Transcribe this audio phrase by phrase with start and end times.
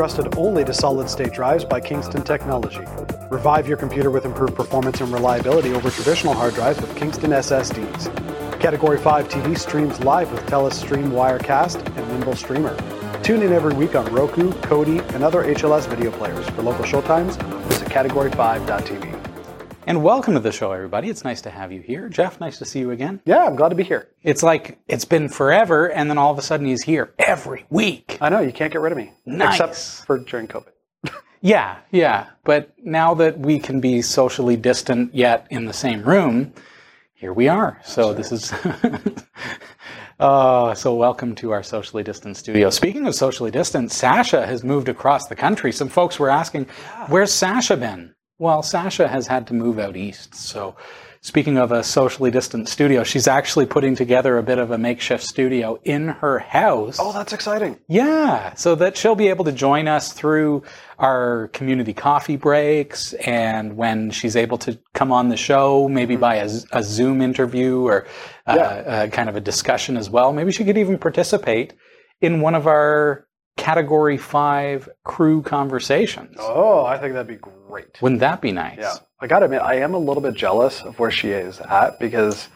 [0.00, 2.80] trusted only to solid state drives by Kingston Technology.
[3.28, 8.08] Revive your computer with improved performance and reliability over traditional hard drives with Kingston SSDs.
[8.58, 12.74] Category 5 TV streams live with Telestream Wirecast and Nimble Streamer.
[13.22, 16.48] Tune in every week on Roku, Kodi, and other HLS video players.
[16.48, 19.09] For local showtimes, visit category5.tv.
[19.90, 21.10] And welcome to the show, everybody.
[21.10, 22.08] It's nice to have you here.
[22.08, 23.20] Jeff, nice to see you again.
[23.24, 24.06] Yeah, I'm glad to be here.
[24.22, 28.16] It's like it's been forever, and then all of a sudden he's here every week.
[28.20, 29.12] I know, you can't get rid of me.
[29.26, 29.58] Nice.
[29.58, 30.70] Except for during COVID.
[31.40, 32.28] Yeah, yeah.
[32.44, 36.52] But now that we can be socially distant yet in the same room,
[37.14, 37.80] here we are.
[37.84, 38.52] So this is.
[40.20, 42.68] Uh, so welcome to our socially distant studio.
[42.68, 45.72] Speaking of socially distant, Sasha has moved across the country.
[45.72, 46.66] Some folks were asking,
[47.08, 50.34] "Where's Sasha been?" Well, Sasha has had to move out east.
[50.34, 50.74] So,
[51.20, 55.22] speaking of a socially distant studio, she's actually putting together a bit of a makeshift
[55.22, 56.96] studio in her house.
[56.98, 57.78] Oh, that's exciting.
[57.86, 60.62] Yeah, so that she'll be able to join us through
[60.98, 66.36] our community coffee breaks and when she's able to come on the show, maybe by
[66.36, 68.06] a, a Zoom interview or
[68.46, 68.62] uh, Yeah.
[68.64, 70.32] uh, kind of a discussion as well.
[70.32, 71.74] Maybe she could even participate
[72.22, 73.26] in one of our
[73.60, 76.36] category five crew conversations.
[76.40, 78.00] Oh, I think that'd be great.
[78.02, 78.78] Wouldn't that be nice?
[78.80, 78.94] Yeah.
[79.20, 82.48] I gotta admit, I am a little bit jealous of where she is at because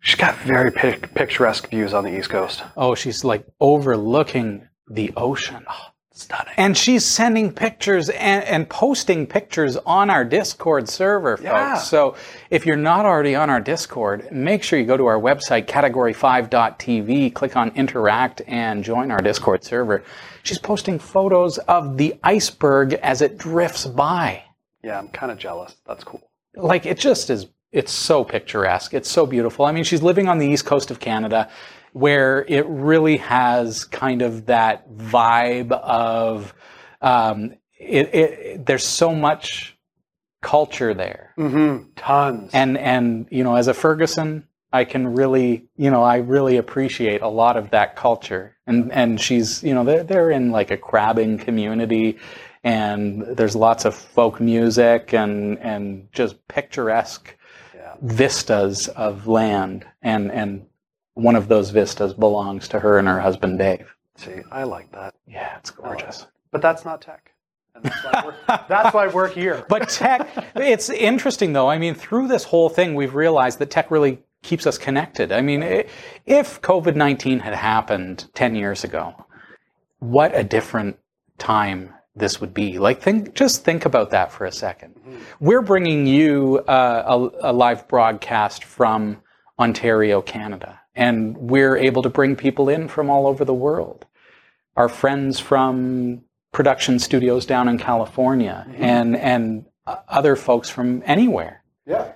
[0.00, 2.62] she's got very pic- picturesque views on the East Coast.
[2.76, 5.64] Oh, she's like overlooking the ocean.
[5.68, 5.92] Ah.
[6.16, 6.54] Stunning.
[6.56, 11.44] And she's sending pictures and, and posting pictures on our Discord server, folks.
[11.44, 11.76] Yeah.
[11.78, 12.14] So
[12.50, 17.34] if you're not already on our Discord, make sure you go to our website, category5.tv,
[17.34, 20.04] click on interact, and join our Discord server.
[20.44, 24.44] She's posting photos of the iceberg as it drifts by.
[24.84, 25.74] Yeah, I'm kind of jealous.
[25.84, 26.22] That's cool.
[26.54, 28.94] Like, it just is, it's so picturesque.
[28.94, 29.64] It's so beautiful.
[29.64, 31.50] I mean, she's living on the east coast of Canada
[31.94, 36.52] where it really has kind of that vibe of,
[37.00, 39.78] um, it, it, there's so much
[40.42, 41.32] culture there.
[41.38, 41.90] Mm-hmm.
[41.94, 42.50] Tons.
[42.52, 47.22] And, and, you know, as a Ferguson, I can really, you know, I really appreciate
[47.22, 48.56] a lot of that culture.
[48.66, 52.18] And, and she's, you know, they're, they're in like a crabbing community
[52.64, 57.36] and there's lots of folk music and, and just picturesque
[57.72, 57.94] yeah.
[58.02, 59.86] vistas of land.
[60.02, 60.66] And, and
[61.14, 63.94] one of those vistas belongs to her and her husband, Dave.
[64.16, 65.14] See, I like that.
[65.26, 66.26] Yeah, it's gorgeous.
[66.50, 67.32] But that's not tech.
[67.74, 68.34] And that's why we're,
[68.68, 69.64] that's why we're here.
[69.68, 71.68] But tech, it's interesting though.
[71.68, 75.32] I mean, through this whole thing, we've realized that tech really keeps us connected.
[75.32, 75.86] I mean, i-
[76.26, 79.14] if COVID 19 had happened 10 years ago,
[79.98, 80.98] what a different
[81.38, 82.78] time this would be.
[82.78, 84.92] Like, think, just think about that for a 2nd
[85.40, 89.20] We're bringing you uh, a, a live broadcast from
[89.58, 94.06] Ontario, Canada, and we're able to bring people in from all over the world.
[94.76, 96.22] Our friends from
[96.52, 102.12] production studios down in California and, and uh, other folks from anywhere yeah.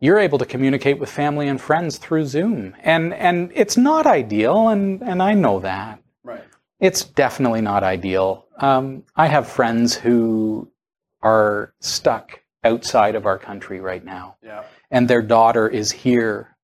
[0.00, 2.74] you're able to communicate with family and friends through Zoom.
[2.82, 6.02] And and it's not ideal, and, and I know that.
[6.22, 6.44] Right.
[6.80, 8.46] It's definitely not ideal.
[8.58, 10.70] Um, I have friends who
[11.22, 14.64] are stuck outside of our country right now, Yeah.
[14.90, 16.56] and their daughter is here,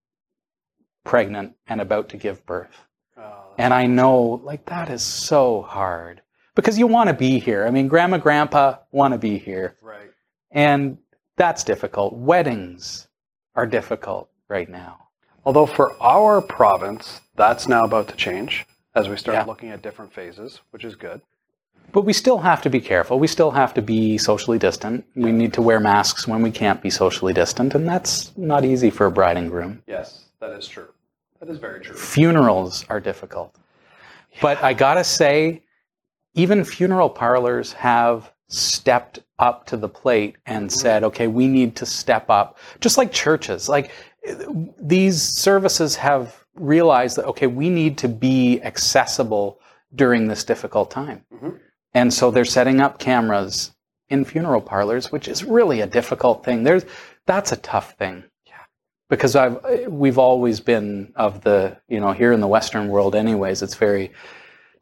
[1.04, 2.76] pregnant and about to give birth.
[3.16, 6.22] Uh, And I know, like, that is so hard
[6.54, 7.66] because you want to be here.
[7.66, 9.76] I mean, grandma, grandpa want to be here.
[9.82, 10.10] right.
[10.50, 10.98] And
[11.37, 12.15] that's difficult.
[12.15, 13.09] Weddings
[13.56, 15.09] are difficult right now.
[15.44, 19.44] Although for our province, that's now about to change as we start Yeah.
[19.44, 21.21] looking at different phases, which is good.
[21.92, 23.19] But we still have to be careful.
[23.19, 25.04] We still have to be socially distant.
[25.15, 28.91] We need to wear masks when we can't be socially distant, and that's not easy
[28.91, 29.83] for a bride and groom.
[29.86, 30.89] Yes, that is true.
[31.45, 31.95] That is very true.
[31.95, 33.55] Funerals are difficult.
[34.41, 35.63] But I gotta say,
[36.33, 41.87] even funeral parlors have stepped up to the plate and said, okay, we need to
[41.87, 42.57] step up.
[42.81, 43.69] Just like churches.
[43.69, 43.91] Like
[44.81, 49.61] these services have realized that, okay, we need to be accessible
[49.95, 51.27] during this difficult time.
[51.31, 51.61] Mhm.
[51.93, 53.73] And so they're setting up cameras
[54.09, 56.63] in funeral parlors, which is really a difficult thing.
[56.63, 56.87] There's,
[57.27, 58.25] that's a tough thing.
[59.09, 59.59] Because I've,
[59.89, 64.12] we've always been of the, you know, here in the Western world anyways, it's very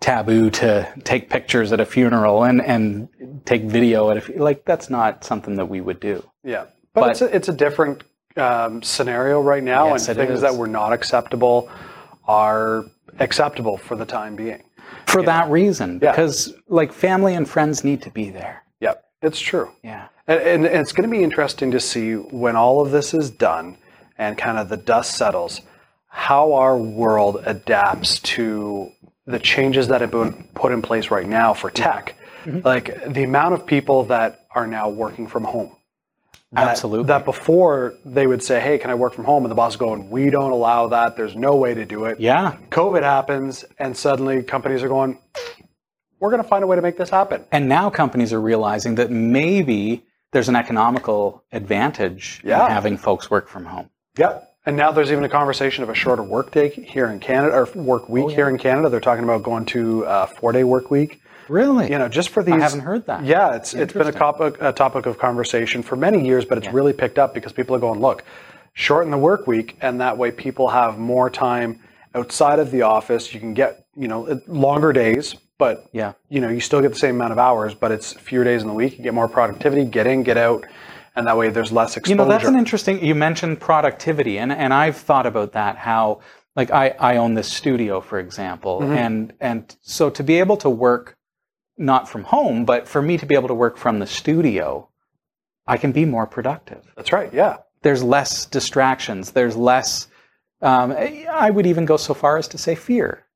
[0.01, 3.09] taboo to take pictures at a funeral and, and
[3.45, 6.25] take video at a, like, that's not something that we would do.
[6.45, 8.05] Yeah, but, But- it's a, it's a different
[8.37, 10.41] um, scenario right now, Yes, and things is.
[10.41, 11.71] that were not acceptable
[12.27, 12.85] are
[13.19, 14.63] acceptable for the time being.
[15.07, 16.13] For that reason, Yeah.
[16.13, 18.63] because like family and friends need to be there.
[18.81, 19.71] Yep, it's true.
[19.83, 20.09] Yeah.
[20.29, 23.77] And, and it's going to be interesting to see when all of this is done
[24.23, 25.61] and kind of the dust settles,
[26.07, 28.91] how our world adapts to
[29.27, 31.83] the changes that have been put in place right now for mm-hmm.
[31.83, 32.61] tech, mm-hmm.
[32.65, 35.77] like the amount of people that are now working from home.
[36.53, 37.07] That- Absolutely.
[37.07, 39.79] That before they would say, "Hey, can I work from home?" and the boss is
[39.79, 41.17] going, "We don't allow that.
[41.17, 42.57] There's no way to do it." yeah.
[42.71, 45.19] COVID happens, and suddenly companies are going,
[46.21, 48.97] "We're going to find a way to make this happen." And now companies are realizing
[48.97, 52.67] that maybe there's an economical advantage Yeah.
[52.67, 53.89] in having folks work from home.
[54.19, 54.49] Yep.
[54.65, 57.69] And now there's even a conversation of a shorter work day here in Canada, or
[57.75, 58.89] work week oh, here in Canada.
[58.89, 61.21] They're talking about going to a four day work week.
[61.49, 61.91] Really?
[61.91, 62.55] You know, just for these.
[62.55, 63.25] I haven't heard that.
[63.25, 66.69] Yeah, it's it's been a topic a topic of conversation for many years, but it's
[66.69, 68.23] really picked up because people are going, look,
[68.75, 71.81] shorten the work week, and that way people have more time
[72.15, 73.35] outside of the office.
[73.35, 76.13] You can get you know longer days, but Yeah.
[76.29, 78.69] you know you still get the same amount of hours, but it's fewer days in
[78.69, 78.97] the week.
[78.97, 80.65] You get more productivity, get in, get out,
[81.15, 82.13] and that way there's less exposure.
[82.13, 83.05] You know, that's an interesting.
[83.05, 85.77] You mentioned productivity, and and I've thought about that.
[85.77, 86.21] How
[86.57, 88.93] like I I own this studio, for example, Mm-hmm.
[88.93, 91.17] and and so to be able to work
[91.79, 94.89] not from home, but for me to be able to work from the studio,
[95.67, 96.83] I can be more productive.
[96.97, 97.33] that's right.
[97.33, 97.57] Yeah.
[97.83, 99.33] There's less distractions.
[99.33, 100.07] There's less.
[100.61, 103.27] Um, I would even go so far as to say fear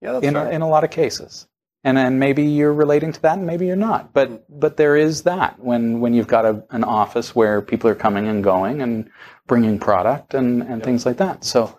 [0.00, 1.48] Yeah, that's in in a lot of cases.
[1.86, 4.12] And maybe you're relating to that, and maybe you're not.
[4.12, 7.94] But but there is that when when you've got a, an office where people are
[7.94, 9.08] coming and going and
[9.46, 11.44] bringing product and and things like that.
[11.44, 11.78] So,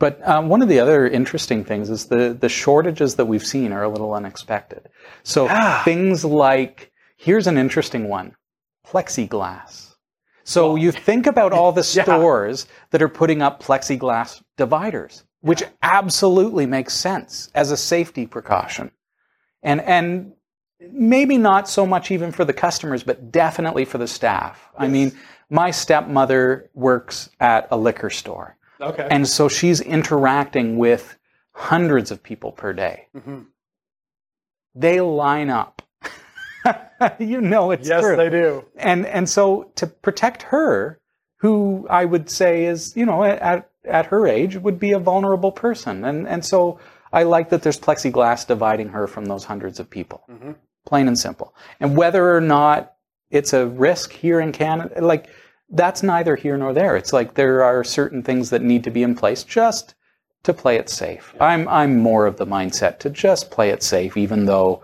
[0.00, 3.72] but um, one of the other interesting things is the the shortages that we've seen
[3.72, 4.88] are a little unexpected.
[5.22, 5.84] So Yeah.
[5.84, 8.34] things like here's an interesting one,
[8.84, 9.94] plexiglass.
[10.42, 12.02] So you think about all the Yeah.
[12.02, 18.90] stores that are putting up plexiglass dividers, which absolutely makes sense as a safety precaution.
[19.62, 20.32] And and
[20.80, 24.68] maybe not so much even for the customers, but definitely for the staff.
[24.78, 25.12] I mean,
[25.50, 28.56] my stepmother works at a liquor store.
[28.80, 29.08] Okay.
[29.10, 31.18] And so she's interacting with
[31.52, 33.08] hundreds of people per day.
[33.16, 33.46] Mhm.
[34.74, 35.82] They line up.
[37.18, 38.64] you know it's yes, true they do.
[38.76, 40.98] and and so to protect her
[41.36, 45.52] who i would say is you know at at her age would be a vulnerable
[45.52, 46.78] person and and so
[47.12, 50.54] i like that there's plexiglass dividing her from those hundreds of people Mhm.
[50.86, 52.94] plain and simple and whether or not
[53.30, 55.28] it's a risk here in canada like
[55.70, 59.02] that's neither here nor there it's like there are certain things that need to be
[59.02, 59.94] in place just
[60.44, 64.16] to play it safe i'm i'm more of the mindset to just play it safe
[64.16, 64.82] even though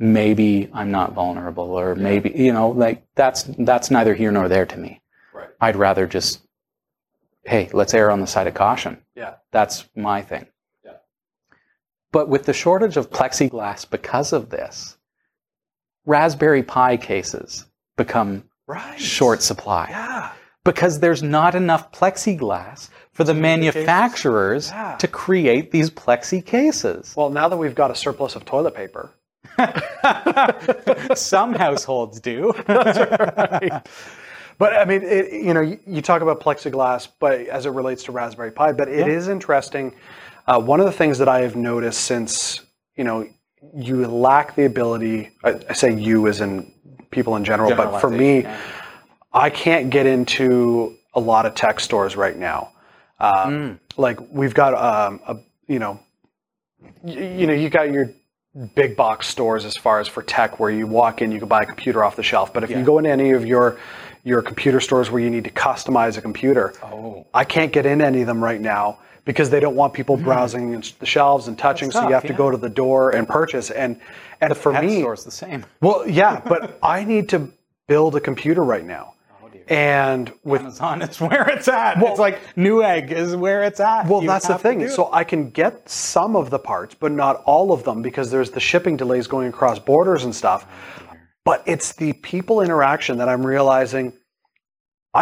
[0.00, 4.64] maybe I'm not vulnerable or maybe you know like that's that's neither here nor there
[4.66, 5.00] to me.
[5.34, 5.48] Right.
[5.60, 6.40] I'd rather just
[7.44, 8.98] hey, let's err on the side of caution.
[9.16, 9.34] Yeah.
[9.50, 10.46] That's my thing.
[12.12, 12.12] Yeah.
[12.12, 14.96] But with the shortage of plexiglass because of this,
[16.06, 17.66] Raspberry Pi cases
[17.96, 18.98] become Right.
[19.00, 20.30] short supply Yeah.
[20.64, 24.96] because there's not enough plexiglass for the manufacturers Yeah.
[24.96, 27.14] to create these plexi cases.
[27.16, 29.10] Well, now that we've got a surplus of toilet paper,
[31.14, 32.52] Some households do.
[34.58, 38.02] But I mean, it, you know, you, you talk about plexiglass, but as it relates
[38.04, 39.94] to Raspberry Pi, but it is interesting.
[40.48, 42.60] Uh, one of the things that I have noticed since
[42.96, 43.28] you know
[43.76, 45.30] you lack the ability.
[45.44, 46.72] I, I say you as in
[47.10, 48.72] people in general, but for me, Generalization,
[49.32, 52.72] I can't get into a lot of tech stores right now.
[53.20, 55.36] Um, Like we've got um, a
[55.66, 56.00] you know,
[57.02, 58.10] y- you know, you got your
[58.74, 61.62] big box stores as far as for tech, where you walk in, you can buy
[61.62, 62.54] a computer off the shelf.
[62.54, 63.78] But if you go into any of your
[64.24, 67.26] your computer stores where you need to customize a computer, Oh.
[67.34, 70.24] I can't get in any of them right now because they don't want people hmm.
[70.24, 71.90] browsing in the shelves and touching.
[71.90, 73.70] so you tough, have to go to the door and purchase.
[73.70, 74.00] And
[74.40, 75.66] and for Pet me, store's the same.
[75.82, 77.50] well, yeah, but I need to
[77.88, 79.12] build a computer right now.
[79.42, 79.50] Oh.
[79.68, 82.02] And with Amazon is where it's at.
[82.02, 84.06] it's like Newegg is where it's at.
[84.06, 84.88] well, You that's the thing.
[84.88, 88.50] So I can get some of the parts, but not all of them because there's
[88.50, 90.66] the shipping delays going across borders and stuff.
[91.00, 94.14] Oh, but it's the people interaction that I'm realizing.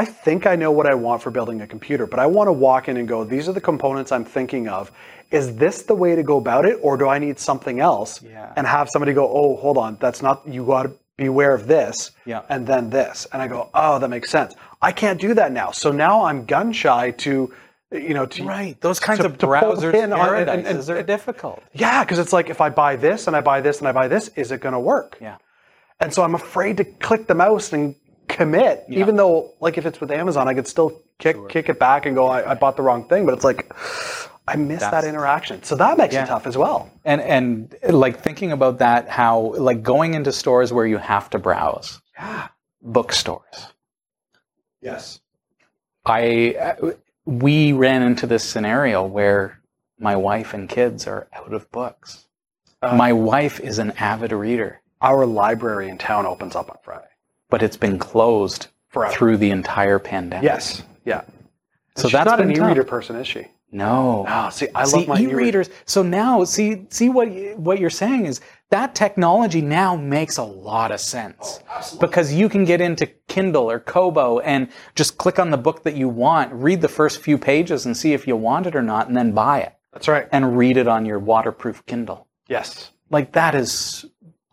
[0.01, 2.53] I think I know what I want for building a computer, but I want to
[2.53, 4.93] walk in and go, these are the components I'm thinking of.
[5.31, 8.11] Is this the way to go about it, or do I need something else?
[8.23, 8.53] Yeah.
[8.57, 11.67] And have somebody go, oh, hold on, that's not, you got to be aware of
[11.67, 12.43] this, Yeah.
[12.51, 13.27] and then this.
[13.33, 14.55] And I go, oh, that makes sense.
[14.83, 15.71] I can't do that now.
[15.71, 17.53] So now I'm gun shy to,
[17.91, 21.03] you know, to, right, those kinds to- of browsers in on- and- and- paradises are
[21.03, 21.63] difficult.
[21.73, 24.09] yeah, because it's like if I buy this and I buy this and I buy
[24.09, 25.17] this, is it going to work?
[25.23, 25.37] Yeah.
[26.01, 27.95] And so I'm afraid to click the mouse and
[28.29, 32.07] commit, even though, like, if it's with Amazon, I could still kick kick it back
[32.07, 33.25] and go, I, I bought the wrong thing.
[33.27, 33.73] But it's like,
[34.49, 35.63] I miss that interaction.
[35.63, 36.25] So that makes Yeah.
[36.25, 36.91] it tough as well.
[37.05, 41.39] And and like thinking about that, how like going into stores where you have to
[41.39, 42.01] browse,
[42.83, 43.73] bookstores.
[44.81, 45.21] Yes.
[46.05, 46.77] I
[47.25, 49.61] we ran into this scenario where
[49.99, 52.27] my wife and kids are out of books.
[52.83, 52.95] Uh.
[52.95, 57.09] My wife is an avid reader, Our library in town opens up on Friday.
[57.51, 59.13] But it's been closed Forever.
[59.13, 60.45] through the entire pandemic.
[60.45, 60.83] Yes.
[61.05, 61.23] Yeah.
[61.97, 63.47] So She's that's not an e-reader person, is she?
[63.73, 64.25] No.
[64.29, 65.41] Oh, see, I see, love my e-reader.
[65.41, 65.71] e-readers.
[65.87, 70.93] So now, see, see what what you're saying is that technology now makes a lot
[70.93, 75.51] of sense oh, because you can get into Kindle or Kobo and just click on
[75.51, 78.67] the book that you want, read the first few pages, and see if you want
[78.67, 80.29] it or not, and then buy it That's right.
[80.33, 82.27] and read it on your waterproof Kindle.
[82.49, 82.93] Yes.
[83.11, 84.05] Like that is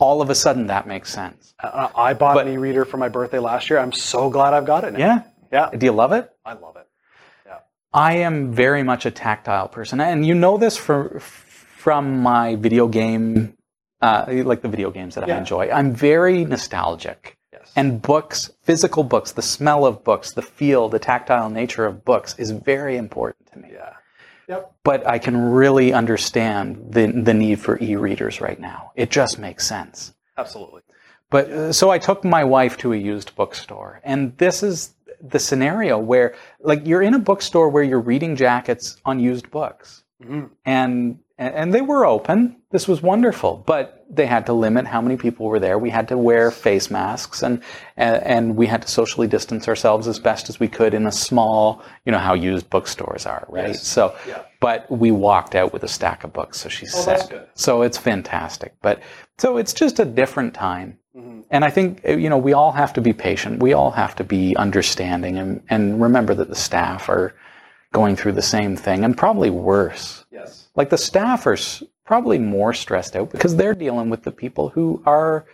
[0.03, 1.53] all of a sudden that makes sense.
[1.63, 3.79] Uh, I bought an e-reader for my birthday last year.
[3.79, 4.99] I'm so glad I've got it now.
[4.99, 5.23] Yeah.
[5.51, 5.69] Yeah.
[5.77, 6.29] Do you love it?
[6.45, 6.87] I love it.
[7.45, 7.59] Yeah.
[7.93, 12.87] I am very much a tactile person, and you know this for, from my video
[12.87, 13.55] game,
[14.01, 15.69] uh, like the video games that I enjoy.
[15.69, 17.71] I'm very nostalgic, Yes.
[17.75, 22.35] and books, physical books, the smell of books, the feel, the tactile nature of books
[22.39, 23.69] is very important to me.
[23.73, 23.93] yeah.
[24.53, 24.71] Yep.
[24.83, 28.91] But I can really understand the the need for e-readers right now.
[28.95, 30.13] It just makes sense.
[30.37, 30.81] Absolutely.
[31.29, 35.39] But uh, so I took my wife to a used bookstore, and this is the
[35.39, 40.49] scenario where, like, you're in a bookstore where you're reading jackets on used books, Mhm.
[40.65, 42.57] and and they were open.
[42.71, 45.77] This was wonderful, but they had to limit how many people were there.
[45.77, 47.61] We had to wear face masks, and
[47.97, 51.11] and, and we had to socially distance ourselves as best as we could in a
[51.11, 53.69] small, you know, how used bookstores are, right?
[53.69, 53.87] Yes.
[53.87, 54.41] So, Yeah.
[54.59, 57.47] but we walked out with a stack of books, so she Oh, said.
[57.55, 58.73] So it's fantastic.
[58.81, 59.01] But
[59.37, 60.97] so it's just a different time.
[61.15, 61.41] Mm-hmm.
[61.51, 63.61] And I think, you know, we all have to be patient.
[63.61, 67.35] We all have to be understanding and, and remember that the staff are
[67.91, 70.25] going through the same thing and probably worse.
[70.31, 70.67] Yes.
[70.75, 71.55] Like the staff are
[72.05, 75.45] probably more stressed out because they're dealing with the people who are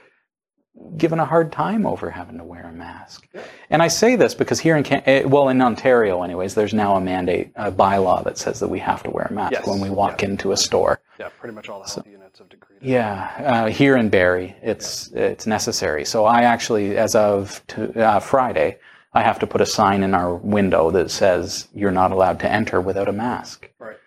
[0.97, 3.27] given a hard time over having to wear a mask.
[3.69, 6.95] And I say this because here in Can- eh, well in Ontario anyways, there's now
[6.95, 9.67] a mandate, a bylaw that says that we have to wear a mask Yes.
[9.67, 11.01] when we walk into a store.
[11.19, 11.29] Yeah.
[11.39, 12.79] Pretty much all the health units have decreed.
[12.81, 16.05] Yeah, uh, here in Barrie, it's it's necessary.
[16.05, 18.77] So I actually, as of to, uh, Friday,
[19.13, 22.49] I have to put a sign in our window that says you're not allowed to
[22.49, 23.97] enter without a mask, Right.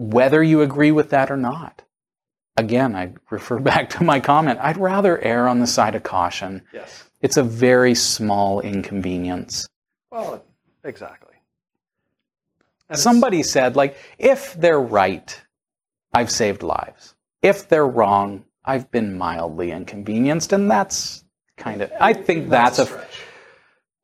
[0.00, 1.82] Whether you agree with that or not.
[2.56, 4.58] Again, I refer back to my comment.
[4.62, 6.62] I'd rather err on the side of caution.
[6.72, 7.04] Yes.
[7.20, 9.68] It's a very small inconvenience.
[10.10, 10.42] Well,
[10.84, 11.34] exactly.
[12.88, 15.38] And Somebody said, like, if they're right,
[16.14, 17.14] I've saved lives.
[17.42, 21.24] If they're wrong, I've been mildly inconvenienced, and that's
[21.58, 21.92] kind of.
[22.00, 23.20] I think that's, a, stretch.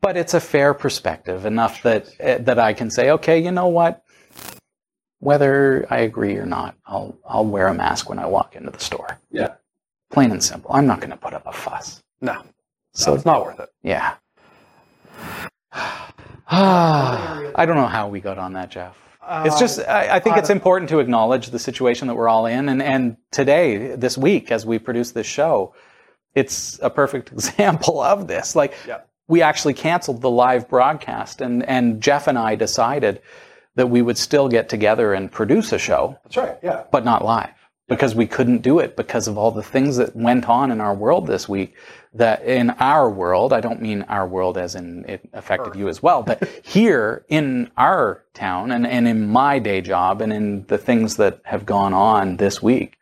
[0.02, 3.66] but it's a fair perspective enough that uh, that I can say, okay, you know
[3.68, 4.05] what?
[5.20, 8.78] Whether I agree or not, I'll I'll wear a mask when I walk into the
[8.80, 9.18] store.
[9.30, 9.54] Yeah.
[10.10, 10.70] Plain and simple.
[10.72, 12.02] I'm not going to put up a fuss.
[12.20, 12.34] No.
[12.92, 13.68] So So it's not worth it.
[13.82, 14.14] yeah.
[16.48, 18.96] I don't know how we got on that, Jeff.
[19.44, 22.46] It's just, um, I, I think it's important to acknowledge the situation that we're all
[22.46, 22.68] in.
[22.68, 25.74] And, and today, this week, as we produce this show,
[26.36, 28.54] it's a perfect example of this.
[28.54, 29.00] Like, Yeah.
[29.26, 33.20] we actually canceled the live broadcast, and, and Jeff and I decided
[33.76, 36.56] that we would still get together and produce a show, That's right.
[36.62, 36.84] Yeah.
[36.90, 37.50] but not live
[37.88, 40.94] because we couldn't do it because of all the things that went on in our
[40.94, 41.74] world this week
[42.14, 46.02] that in our world i don't mean our world as in it affected you as
[46.02, 50.78] well but here in our town and, and in my day job and in the
[50.78, 52.96] things that have gone on this week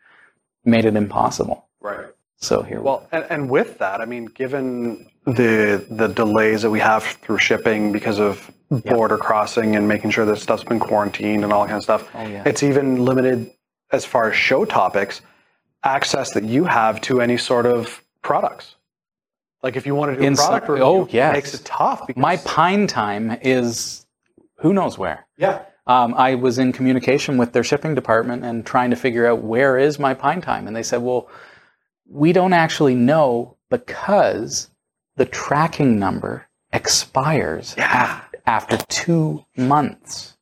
[0.67, 2.07] made it impossible Right.
[2.37, 6.71] so here we Well, and, and with that, I mean, given the the delays that
[6.71, 8.51] we have through shipping because of
[8.83, 12.09] border crossing and making sure that stuff's been quarantined and all that kind of stuff,
[12.15, 12.43] Oh, yeah.
[12.47, 13.51] it's even limited
[13.93, 15.21] as far as show topics,
[15.85, 18.77] access that you have to any sort of products.
[19.63, 21.31] Like if you want to do In a product review, oh, yes.
[21.31, 22.07] it makes it tough.
[22.07, 24.05] Because, my PineTime is
[24.59, 28.91] who knows where yeah, um, I was in communication with their shipping department and trying
[28.91, 30.67] to figure out where is my PineTime.
[30.67, 31.29] And they said, well,
[32.09, 34.71] we don't actually know because
[35.17, 38.21] the tracking number expires Yeah.
[38.47, 40.37] Af- after two months.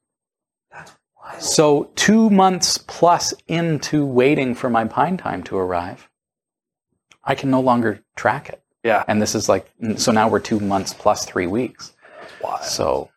[1.39, 6.09] So, two months plus into waiting for my PineTime to arrive,
[7.25, 8.63] I can no longer track it.
[8.85, 9.05] yeah.
[9.09, 11.95] And this is like, so now we're two months plus three weeks.
[12.41, 12.61] Why?
[12.63, 13.09] So,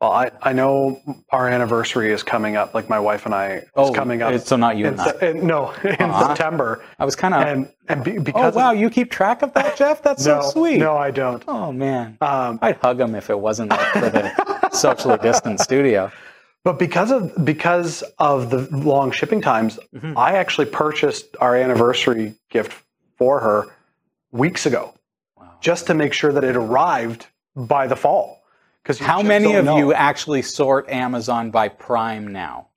[0.00, 1.00] Well, I, I know
[1.32, 2.72] our anniversary is coming up.
[2.72, 4.38] Like my wife and I is oh, coming up.
[4.42, 5.26] So, not you in, and I.
[5.26, 6.28] In- no, in Uh-huh.
[6.28, 7.42] September, I was kind of.
[7.42, 10.00] and and be, Oh because wow, of, you keep track of that, Jeff?
[10.02, 10.78] That's no, so sweet.
[10.78, 11.42] No, I don't.
[11.48, 16.12] Oh man, Um, I'd hug him if it wasn't like for the socially distant studio.
[16.62, 20.16] but because of because of the long shipping times, Mm-hmm.
[20.16, 22.84] I actually purchased our anniversary gift
[23.16, 23.66] for her
[24.30, 24.94] weeks ago,
[25.36, 25.54] Wow.
[25.60, 27.26] just to make sure that it arrived
[27.56, 28.37] by the fall.
[28.88, 32.68] Because How many of you actually sort Amazon by Prime now?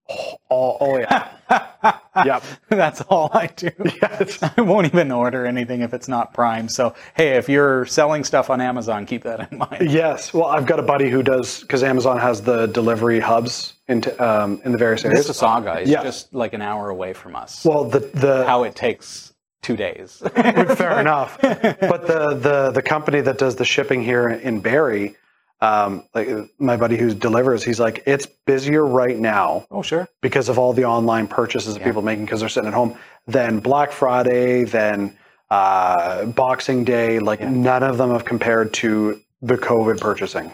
[0.49, 1.29] Oh, oh yeah.
[2.25, 2.43] yep.
[2.67, 3.71] That's all I do.
[4.01, 4.43] Yes.
[4.57, 6.67] I won't even order anything if it's not Prime.
[6.67, 9.89] So, hey, if you're selling stuff on Amazon, keep that in mind.
[9.89, 10.33] Yes.
[10.33, 14.61] Well, I've got a buddy who does because Amazon has the delivery hubs into um,
[14.65, 15.25] in the various areas.
[15.29, 16.03] Mississauga is Yeah.
[16.03, 17.63] just like an hour away from us.
[17.63, 20.21] Well, the the How it takes two days.
[20.35, 21.39] fair enough.
[21.41, 25.15] But the the the company that does the shipping here in Barrie,
[25.61, 26.27] um, like
[26.59, 30.07] my buddy who delivers, he's like, it's busier right now oh, sure.
[30.21, 32.97] because of all the online purchases that people are making because they're sitting at home.
[33.27, 35.15] than Black Friday, than
[35.51, 40.51] uh, Boxing Day, like none of them have compared to the COVID purchasing.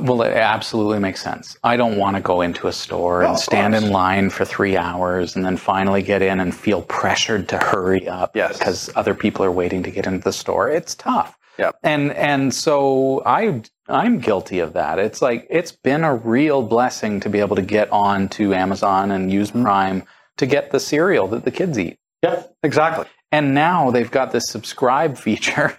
[0.00, 1.58] Well, it absolutely makes sense.
[1.64, 3.84] I don't want to go into a store and of stand course.
[3.84, 8.08] in line for three hours and then finally get in and feel pressured to hurry
[8.08, 8.56] up Yes.
[8.58, 10.70] because other people are waiting to get into the store.
[10.70, 11.36] It's tough.
[11.58, 11.76] Yep.
[11.82, 13.60] And and so I
[13.92, 14.98] I'm guilty of that.
[14.98, 19.10] It's like it's been a real blessing to be able to get on to Amazon
[19.10, 19.62] and use Mm-hmm.
[19.62, 20.02] Prime
[20.38, 21.98] to get the cereal that the kids eat.
[22.22, 23.06] Yeah, exactly.
[23.30, 25.76] And now they've got this subscribe feature,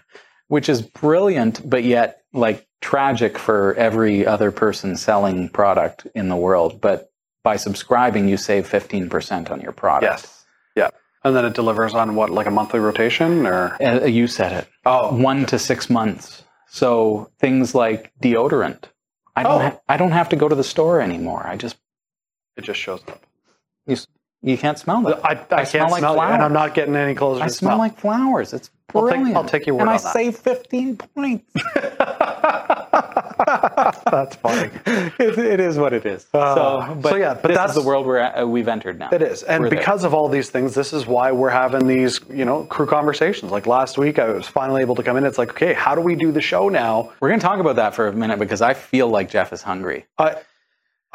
[0.47, 6.35] which is brilliant, but yet like tragic for every other person selling product in the
[6.35, 6.81] world.
[6.81, 7.09] But
[7.43, 10.23] by subscribing, you save 15% on your product.
[10.23, 10.45] Yes.
[10.75, 10.89] Yeah.
[11.23, 13.75] And then it delivers on what, like a monthly rotation or?
[13.81, 14.67] Uh, you said it.
[14.85, 16.42] Oh, One to six months.
[16.73, 18.85] So things like deodorant.
[19.35, 19.59] I don't, Oh.
[19.59, 21.45] ha- I don't have to go to the store anymore.
[21.45, 21.77] I just,
[22.57, 23.21] it just shows up.
[23.85, 23.95] you,
[24.41, 25.23] you can't smell that.
[25.23, 26.41] I, I, can't smell like smell it, and.
[26.43, 28.53] I'm not getting any closer I to smell like flowers.
[28.53, 29.37] It's I'll take- brilliant.
[29.37, 30.13] I'll take your word And I on that.
[30.13, 31.51] save 15 points.
[34.11, 34.69] That's funny.
[34.85, 36.25] it, it is what it is.
[36.33, 36.55] Uh,
[36.87, 38.99] so, but so yeah, but this that's- is the world we're at, uh, we've entered
[38.99, 39.09] now.
[39.11, 39.79] It is, and We're there.
[39.79, 43.51] because of all these things, this is why we're having these, you know, crew conversations.
[43.51, 45.25] Like last week, I was finally able to come in.
[45.25, 47.11] It's like, okay, how do we do the show now?
[47.19, 49.61] we're going to talk about that for a minute because I feel like Jeff is
[49.61, 50.05] hungry.
[50.17, 50.35] I,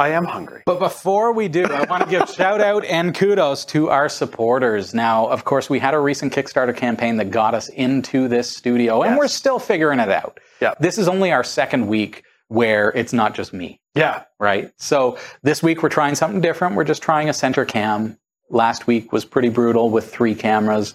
[0.00, 0.62] I am hungry.
[0.64, 4.94] But before we do, I want to give shout out and kudos to our supporters.
[4.94, 9.02] Now, of course, we had a recent Kickstarter campaign that got us into this studio,
[9.02, 9.18] and Yes.
[9.18, 10.38] we're still figuring it out.
[10.61, 10.74] Yeah.
[10.78, 13.80] This is only our second week where it's not just me.
[13.96, 14.70] Yeah, right?
[14.76, 16.76] So this week we're trying something different.
[16.76, 18.16] We're just trying a center cam.
[18.50, 20.94] Last week was pretty brutal with three cameras.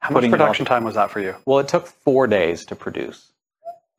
[0.00, 1.34] how much production time was that for you?
[1.46, 3.31] Well, it took four days to produce,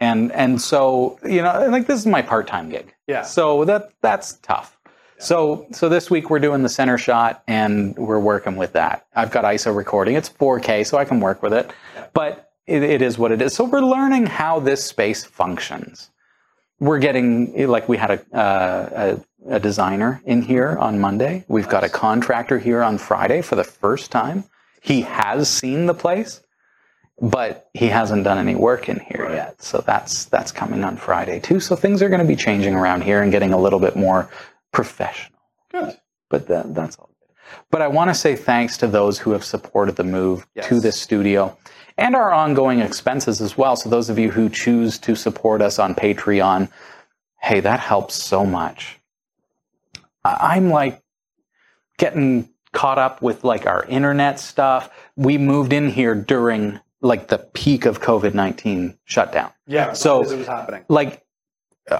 [0.03, 2.93] and and so you know, like this is my part time gig.
[3.07, 3.23] Yeah.
[3.23, 4.77] So that that's tough.
[5.17, 9.05] So so this week we're doing the center shot and we're working with that.
[9.15, 10.15] I've got ISO recording.
[10.15, 11.71] It's 4K, so I can work with it.
[12.13, 13.55] But it, it is what it is.
[13.55, 16.09] So we're learning how this space functions.
[16.79, 18.89] We're getting like we had a, uh,
[19.47, 21.45] a a designer in here on Monday.
[21.47, 24.43] We've got a contractor here on Friday for the first time.
[24.81, 26.41] He has seen the place,
[27.21, 29.61] but he hasn't done any work in here yet.
[29.61, 31.59] So that's that's coming on Friday too.
[31.59, 34.29] So things are going to be changing around here and getting a little bit more
[34.71, 35.39] professional.
[35.71, 35.97] Good.
[36.29, 37.35] But that, that's all good.
[37.69, 40.67] But I want to say thanks to those who have supported the move Yes.
[40.69, 41.55] to this studio
[41.97, 43.75] and our ongoing expenses as well.
[43.75, 46.69] So those of you who choose to support us on Patreon,
[47.39, 48.99] hey, that helps so much.
[50.25, 51.01] I'm like
[51.97, 54.89] getting caught up with like our internet stuff.
[55.15, 59.51] We moved in here during like the peak of COVID 19 shutdown.
[59.67, 59.93] Yeah.
[59.93, 60.83] So- it was happening.
[60.87, 61.23] Like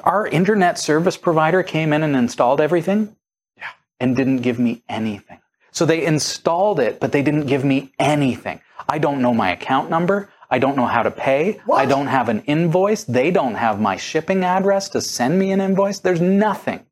[0.04, 3.16] our internet service provider came in and installed everything
[3.58, 3.66] Yeah.
[4.00, 5.40] and didn't give me anything.
[5.72, 8.62] So they installed it, but they didn't give me anything.
[8.88, 10.30] I don't know my account number.
[10.50, 11.60] I don't know how to pay.
[11.74, 13.04] I don't have an invoice.
[13.04, 16.00] They don't have my shipping address to send me an invoice.
[16.00, 16.86] There's nothing.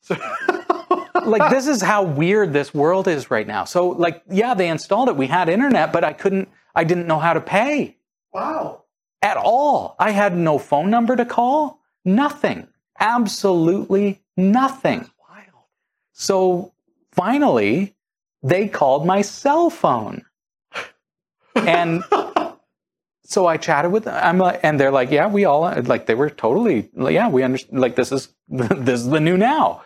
[0.00, 0.16] So-
[1.26, 3.64] like this is how weird this world is right now.
[3.64, 5.16] So like yeah, they installed it.
[5.16, 7.96] We had internet, but I couldn't I didn't know how to pay
[8.32, 8.82] Wow.
[9.20, 9.94] at all.
[9.98, 11.80] I had no phone number to call.
[12.04, 12.68] Nothing.
[12.98, 15.08] Absolutely nothing.
[15.28, 15.64] Wild.
[16.12, 16.72] So
[17.12, 17.94] finally,
[18.42, 20.24] they called my cell phone.
[21.54, 22.02] And
[23.24, 24.18] so I chatted with them.
[24.22, 27.42] I'm like, and they're like, yeah, we all like they were totally like, yeah, we
[27.42, 27.78] understand.
[27.80, 29.82] Like this is this is the new now.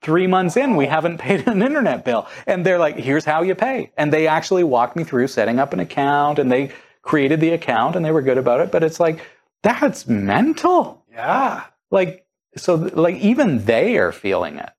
[0.00, 3.54] Three months in, we haven't paid an internet bill, and they're like, here's how you
[3.54, 3.92] pay.
[3.96, 7.96] And they actually walked me through setting up an account, and they created the account,
[7.96, 8.70] and they were good about it.
[8.70, 9.20] But it's like
[9.62, 11.04] that's mental.
[11.10, 11.64] Yeah.
[11.90, 14.70] Like so, like even they are feeling it,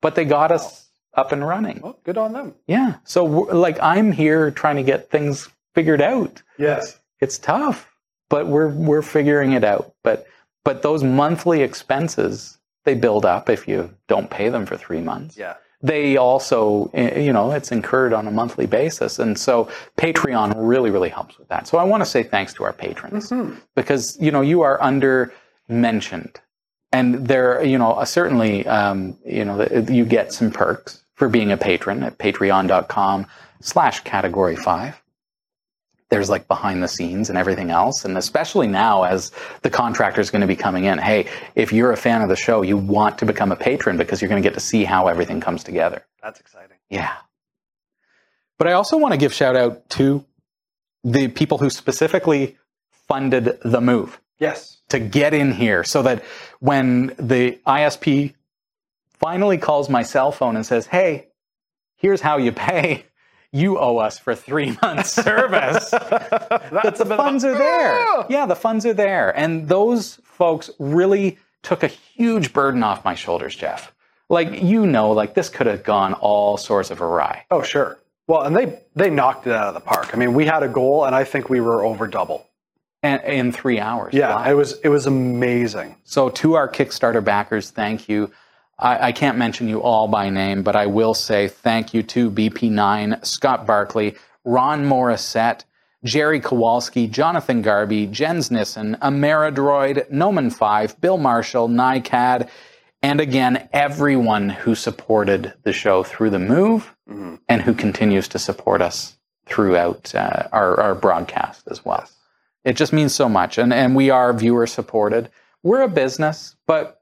[0.00, 1.80] but they got us up and running.
[1.82, 2.54] Well, good on them.
[2.66, 2.96] Yeah.
[3.04, 6.42] So like I'm here trying to get things figured out.
[6.58, 6.98] Yes.
[7.20, 7.90] It's tough,
[8.28, 9.94] but we're we're figuring it out.
[10.02, 10.26] But
[10.64, 12.55] but those monthly expenses
[12.86, 15.36] they build up if you don't pay them for 3 months.
[15.36, 15.54] Yeah.
[15.82, 19.18] They also eh, you know, it's incurred on a monthly basis.
[19.18, 19.68] And so
[19.98, 21.68] Patreon really really helps with that.
[21.68, 23.30] So I want to say thanks to our patrons
[23.74, 25.34] because you know, you are under
[25.68, 26.40] mentioned
[26.92, 31.50] and there you know uh, certainly um, you know you get some perks for being
[31.52, 33.26] a patron at patreon.com
[33.60, 35.00] slash category five.
[36.08, 38.04] There's like behind the scenes and everything else.
[38.04, 40.98] And especially now as the contractor is going to be coming in.
[40.98, 44.22] Hey, if you're a fan of the show, you want to become a patron because
[44.22, 46.04] you're going to get to see how everything comes together.
[46.22, 46.76] That's exciting.
[46.90, 47.12] Yeah.
[48.58, 50.24] But I also want to give shout out to
[51.02, 52.56] the people who specifically
[53.08, 54.78] funded the move Yes.
[54.88, 56.24] to get in here so that
[56.60, 58.34] when the ISP
[59.10, 61.28] finally calls my cell phone and says, Hey,
[61.96, 63.04] here's how you pay.
[63.52, 65.90] You owe us for three months service.
[65.90, 68.24] That's the funds are there.
[68.28, 69.36] Yeah, the funds are there.
[69.38, 73.92] And those folks really took a huge burden off my shoulders, Jeff.
[74.28, 77.44] Like, you know, like this could have gone all sorts of awry.
[77.50, 77.98] Oh, sure.
[78.26, 80.10] Well, and they they knocked it out of the park.
[80.12, 82.44] I mean, we had a goal, and I think we were over double.
[83.04, 84.14] And in three hours.
[84.14, 84.50] Yeah, Wow.
[84.50, 85.94] it was it was amazing.
[86.02, 88.32] So, to our Kickstarter backers, thank you.
[88.78, 92.30] I, I can't mention you all by name, but I will say thank you to
[92.30, 95.64] BP9, Scott Barkley, Ron Morissette,
[96.04, 102.48] Jerry Kowalski, Jonathan Garby, Jens Nissen, Ameridroid, Noman5, Bill Marshall, NICAD,
[103.02, 106.96] and again, everyone who supported the show through the move
[107.48, 112.08] and who continues to support us throughout uh, our, our broadcast as well.
[112.64, 113.58] It just means so much.
[113.58, 115.30] And, and we are viewer supported.
[115.62, 116.95] We're a business, but,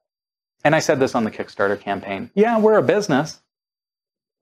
[0.65, 2.31] and I said this on the Kickstarter campaign.
[2.35, 3.41] Yeah, we're a business,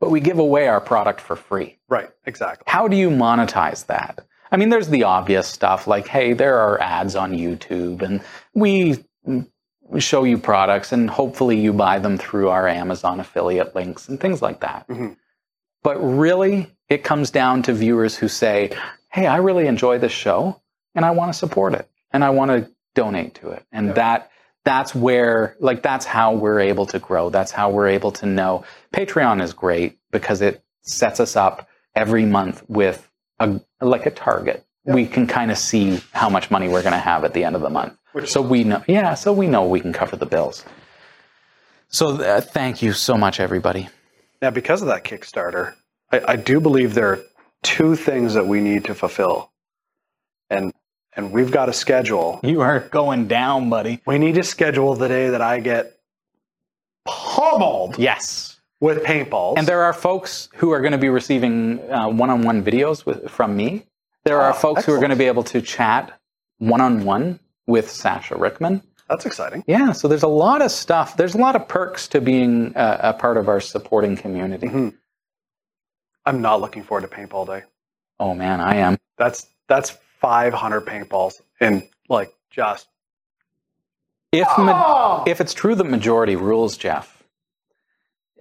[0.01, 1.79] but we give away our product for free.
[1.89, 2.11] Right.
[2.25, 2.65] Exactly.
[2.67, 4.25] How do you monetize that?
[4.51, 8.21] I mean, there's the obvious stuff like, hey, there are ads on YouTube and
[8.55, 9.05] we
[9.99, 14.41] show you products and hopefully you buy them through our Amazon affiliate links and things
[14.43, 14.87] like that.
[14.89, 15.17] Mhm.
[15.83, 18.71] But really, it comes down to viewers who say,
[19.09, 20.61] hey, I really enjoy this show
[20.95, 23.65] and I want to support it and I want to donate to it.
[23.73, 24.31] And that
[24.65, 27.31] that's where like that's how we're able to grow.
[27.31, 32.25] That's how we're able to know Patreon is great because it sets us up every
[32.25, 33.09] month with
[33.41, 34.65] a like a target.
[34.85, 37.55] We can kind of see how much money we're going to have at the end
[37.57, 37.97] of the month.
[38.13, 40.65] Which- so we know, yeah, so we know we can cover the bills.
[41.89, 43.89] So uh, thank you so much, everybody.
[44.41, 45.75] Now, because of that Kickstarter,
[46.11, 47.21] I, I do believe there are
[47.63, 49.53] two things that we need to fulfill,
[50.51, 50.73] and
[51.15, 52.41] and we've got a schedule.
[52.43, 54.01] You are going down, buddy.
[54.07, 55.99] We need to schedule the day that I get
[57.05, 58.61] pummeled Yes.
[58.81, 59.59] with paintballs.
[59.59, 63.57] And there are folks who are going to be receiving uh, one-on-one videos with, from
[63.57, 63.87] me.
[64.25, 66.19] There are Oh, folks who are going to be able to chat
[66.59, 68.83] one-on-one with Sasha Rickman.
[69.09, 69.65] That's exciting.
[69.67, 71.17] Yeah, so there's a lot of stuff.
[71.17, 74.69] There's a lot of perks to being uh, a part of our supporting community.
[74.69, 74.95] Mhm.
[76.25, 77.65] I'm not looking forward to paintball day.
[78.21, 78.97] Oh man, I am.
[79.19, 82.89] That's that's 500 paintballs in like just.
[84.33, 87.23] If ma- if it's true that majority rules, Jeff,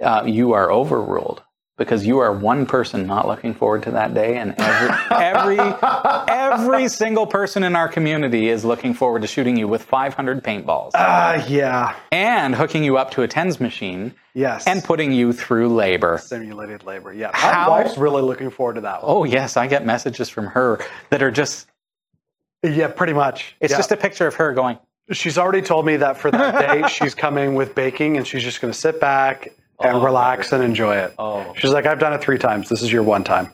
[0.02, 1.44] uh, you are overruled
[1.78, 5.60] because you are one person not looking forward to that day, and every every
[6.30, 10.92] every single person in our community is looking forward to shooting you with 500 paintballs
[10.96, 11.96] Ah, yeah.
[12.14, 14.66] and hooking you up to a TENS machine Yes.
[14.68, 16.20] and putting you through labor.
[16.20, 17.12] simulated labor.
[17.12, 17.32] Yeah.
[17.34, 19.12] How- My wife's really looking forward to that one.
[19.14, 21.68] Oh yes, I get messages from her that are just.
[22.64, 23.56] Yeah, pretty much.
[23.60, 23.78] It's Yeah.
[23.78, 24.78] just a picture of her going.
[25.12, 28.62] She's already told me that for that day, she's coming with baking and she's just
[28.62, 29.48] going to sit back
[29.84, 31.14] and Oh, relax and enjoy it.
[31.18, 31.54] Oh.
[31.58, 32.70] She's like, I've done it three times.
[32.70, 33.52] This is your one time.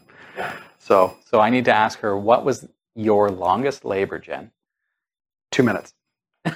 [0.80, 4.52] So, So I need to ask her what was your longest labor, Jen?
[5.52, 5.93] two minutes.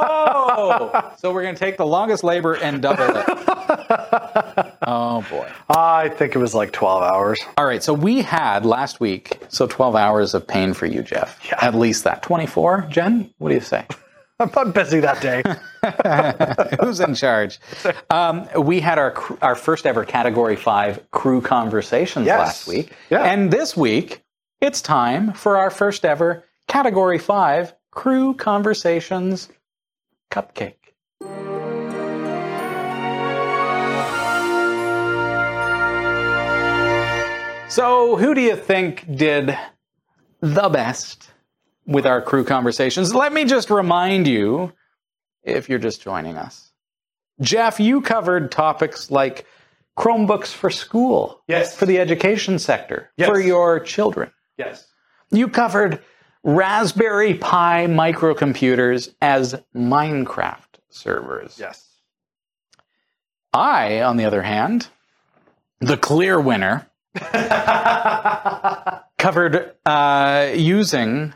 [0.00, 3.26] Oh, so we're going to take the longest labor and double it.
[4.90, 5.50] Oh boy.
[5.68, 7.38] I think it was like 12 hours.
[7.58, 11.38] All right, so we had last week, so 12 hours of pain for you, Jeff.
[11.46, 11.58] Yeah.
[11.60, 12.22] At least that.
[12.22, 13.30] 24, Jen?
[13.38, 13.84] What do you say?
[14.40, 15.42] I'm busy that day.
[16.80, 17.58] Who's in charge?
[18.08, 22.38] Um, we had our our first ever Category 5 crew conversations Yes.
[22.38, 22.92] last week.
[23.10, 23.24] Yeah.
[23.24, 24.22] And this week,
[24.60, 29.48] it's time for our first ever Category 5 crew conversations
[30.30, 30.74] cupcake.
[37.68, 39.56] So, who do you think did
[40.40, 41.30] the best
[41.86, 43.14] with our crew conversations?
[43.14, 44.72] Let me just remind you,
[45.42, 46.72] if you're just joining us,
[47.40, 49.46] Jeff, you covered topics like
[49.98, 51.76] Chromebooks for school, Yes.
[51.76, 53.28] for the education sector, Yes.
[53.28, 54.32] for your children.
[54.56, 54.86] yes.
[55.30, 56.02] You covered
[56.42, 61.58] Raspberry Pi microcomputers as Minecraft servers.
[61.60, 61.86] Yes.
[63.52, 64.88] I, on the other hand,
[65.80, 66.87] the clear winner,
[69.18, 71.34] covered uh, using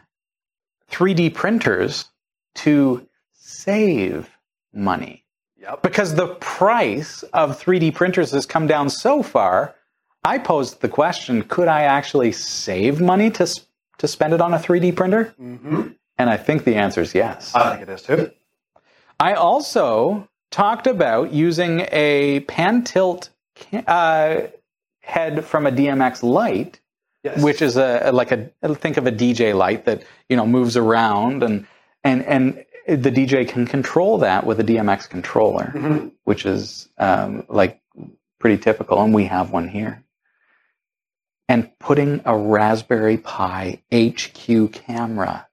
[0.90, 2.07] 3D printers
[2.55, 4.31] to save
[4.73, 5.25] money.
[5.61, 5.83] Yep.
[5.83, 9.75] Because the price of 3D printers has come down so far,
[10.25, 13.61] I posed the question could I actually save money to,
[13.99, 15.35] to spend it on a 3D printer?
[15.40, 15.88] Mm-hmm.
[16.18, 17.55] And I think the answer is yes.
[17.55, 18.31] I think it is too.
[19.18, 23.31] I also talked about using a pan tilt
[23.87, 24.42] uh,
[25.03, 26.81] head from a DMX light,
[27.25, 27.41] Yes.
[27.43, 31.43] which is a like a think of a DJ light that you know moves around
[31.45, 31.67] and
[32.03, 36.11] and and the DJ can control that with a DMX controller, Mhm.
[36.25, 37.81] which is um, like
[38.41, 40.03] pretty typical, and we have one here.
[41.49, 45.47] And putting a Raspberry Pi HQ camera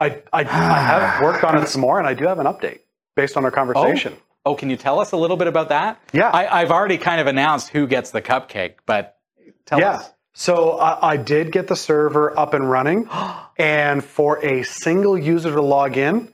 [0.00, 2.80] I I, I have worked on it some more, and I do have an update
[3.14, 4.14] based on our conversation.
[4.16, 4.22] Oh,
[4.54, 6.00] can you tell us a little bit about that?
[6.12, 6.28] Yeah.
[6.30, 9.18] I, I've already kind of announced who gets the cupcake, but
[9.66, 9.92] tell Yeah.
[9.96, 10.10] us.
[10.34, 13.08] So I, I did get the server up and running,
[13.58, 16.32] and for a single user to log in,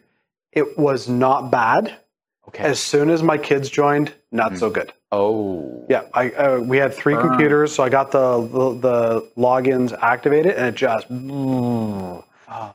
[0.53, 1.97] it was not bad.
[2.49, 2.63] Okay.
[2.65, 4.93] As soon as my kids joined, not so good.
[5.11, 5.87] oh.
[5.89, 7.29] Yeah, I uh, we had three Burn.
[7.29, 11.09] computers, so I got the, the the logins activated, and it just.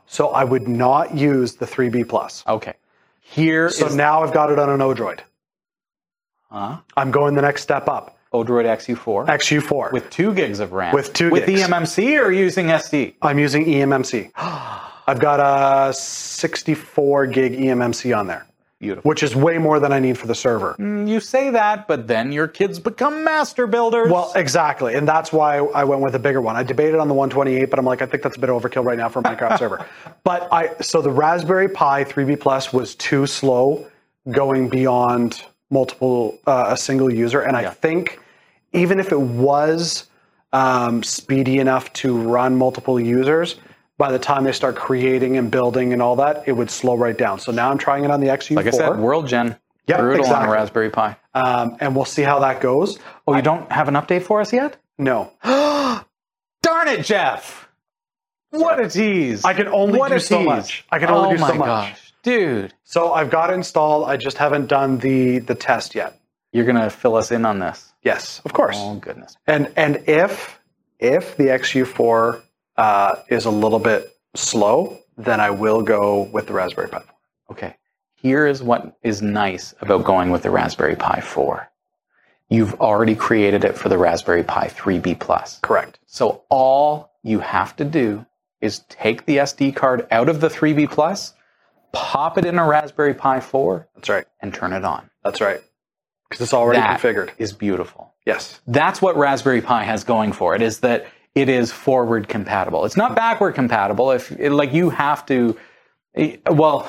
[0.06, 2.44] So I would not use the 3B plus.
[2.46, 2.74] Okay.
[3.20, 3.70] Here.
[3.70, 5.20] So now I've got it on an Odroid.
[6.50, 6.78] Huh?
[6.96, 8.16] I'm going the next step up.
[8.32, 9.92] Odroid XU4 XU4.
[9.92, 10.94] with two gigs of RAM.
[10.94, 11.62] With two with gigs.
[11.62, 13.14] eMMC or using SD.
[13.22, 14.30] I'm using eMMC.
[14.36, 18.46] I've got a 64 gig eMMC on there,
[18.78, 19.08] Beautiful.
[19.08, 20.76] which is way more than I need for the server.
[20.78, 24.08] Mm, You say that, but then your kids become master builders.
[24.12, 26.54] Well, exactly, and that's why I went with a bigger one.
[26.54, 28.96] I debated on the 128, but I'm like, I think that's a bit overkill right
[28.98, 29.86] now for a Minecraft server.
[30.22, 33.88] But I, so the Raspberry Pi 3B Plus was too slow
[34.30, 38.18] going beyond multiple uh, a single user, and I think
[38.72, 40.06] even if it was
[40.52, 43.56] um, speedy enough to run multiple users.
[43.98, 47.16] By the time they start creating and building and all that, it would slow right
[47.16, 47.38] down.
[47.38, 49.56] So now I'm trying it on the XU4, like I said, World Gen.
[49.86, 50.50] Yeah, brutal on a.
[50.50, 51.16] Raspberry Pi.
[51.34, 52.98] um, and we'll see how that goes.
[53.26, 54.78] Oh, you don't have an update for us yet?
[54.96, 57.68] No, Darn it, Jeff!
[58.50, 59.44] What a tease!
[59.44, 60.46] I can only what do so tease.
[60.46, 60.84] much.
[60.90, 61.66] I can only oh do so my much.
[61.66, 62.74] gosh, dude!
[62.84, 64.08] So I've got it installed.
[64.08, 66.20] I just haven't done the the test yet.
[66.52, 67.92] You're gonna fill us in on this.
[68.02, 68.76] Yes, of course.
[68.78, 69.36] Oh goodness.
[69.46, 70.58] And and if
[70.98, 72.42] if the XU4
[72.76, 77.00] uh, is a little bit slow, then I will go with the Raspberry Pi.
[77.00, 77.14] 4.
[77.52, 77.76] Okay.
[78.14, 81.70] Here is what is nice about going with the Raspberry Pi 4.
[82.50, 85.58] You've already created it for the Raspberry Pi 3B Plus.
[85.62, 85.98] Correct.
[86.06, 88.26] So all you have to do
[88.60, 91.32] is take the SD card out of the 3B Plus,
[91.92, 94.24] pop it in a Raspberry Pi 4, That's right.
[94.40, 95.08] and turn it on.
[95.24, 95.60] That's right.
[96.28, 97.30] Because it's already That configured.
[97.38, 98.14] is beautiful.
[98.26, 98.60] Yes.
[98.66, 102.84] That's what Raspberry Pi has going for it is that it is forward compatible.
[102.84, 104.10] It's not backward compatible.
[104.12, 105.56] If like you have to,
[106.14, 106.88] eh, well,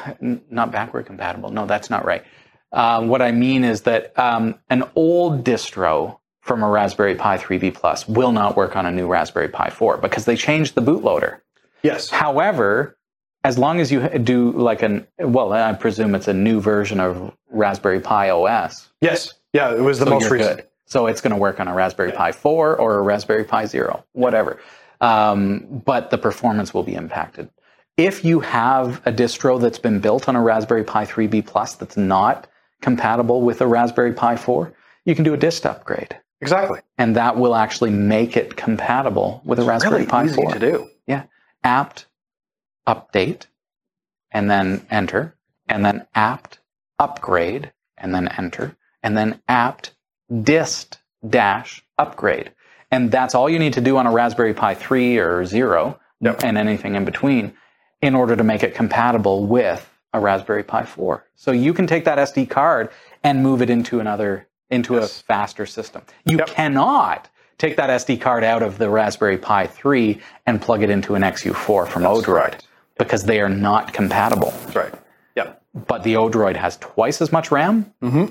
[0.50, 1.50] not backward compatible.
[1.50, 2.24] No, that's not right.
[2.72, 7.74] Uh, what I mean is that um, an old distro from a Raspberry Pi 3B
[7.74, 11.40] Plus will not work on a new Raspberry Pi 4 because they changed the bootloader.
[11.84, 12.10] Yes.
[12.10, 12.98] However,
[13.44, 17.34] as long as you do like an well, I presume it's a new version of
[17.50, 18.90] Raspberry Pi OS.
[19.02, 19.34] Yes.
[19.54, 19.74] Yeah.
[19.74, 20.58] It was the So most recent.
[20.58, 20.68] good.
[20.86, 24.04] So it's going to work on a Raspberry Pi 4 or a Raspberry Pi Zero,
[24.12, 24.60] whatever.
[25.00, 27.50] Um, but the performance will be impacted.
[27.98, 31.98] If you have a distro that's been built on a Raspberry Pi 3B Plus that's
[31.98, 32.48] not
[32.82, 34.74] compatible with a Raspberry Pi 4,
[35.06, 36.18] you can do a dist upgrade.
[36.42, 36.80] Exactly.
[36.98, 40.60] And that will actually make it compatible with a Raspberry Really Pi easy 4 to
[40.60, 40.90] do.
[41.08, 41.24] yeah,
[41.64, 42.06] apt
[42.88, 43.46] update
[44.32, 45.36] and then enter,
[45.68, 46.60] and then apt
[47.00, 49.94] upgrade and then enter, and then apt
[50.44, 52.52] dist dash upgrade.
[52.90, 56.44] And that's all you need to do on a Raspberry Pi 3 or 0 Yep.
[56.44, 57.54] and anything in between
[58.02, 61.26] in order to make it compatible with a Raspberry Pi 4.
[61.36, 62.90] So you can take that SD card
[63.24, 65.20] and move it into another, into Yes.
[65.20, 66.04] a faster system.
[66.26, 66.48] You Yep.
[66.48, 71.16] cannot take that SD card out of the Raspberry Pi 3 and plug it into
[71.16, 72.68] an XU4 from That's Odroid right.
[73.04, 74.52] Because they are not compatible.
[74.64, 74.94] That's right.
[75.36, 75.62] Yep.
[75.88, 78.26] But the Odroid has twice as much RAM, Mm-hmm.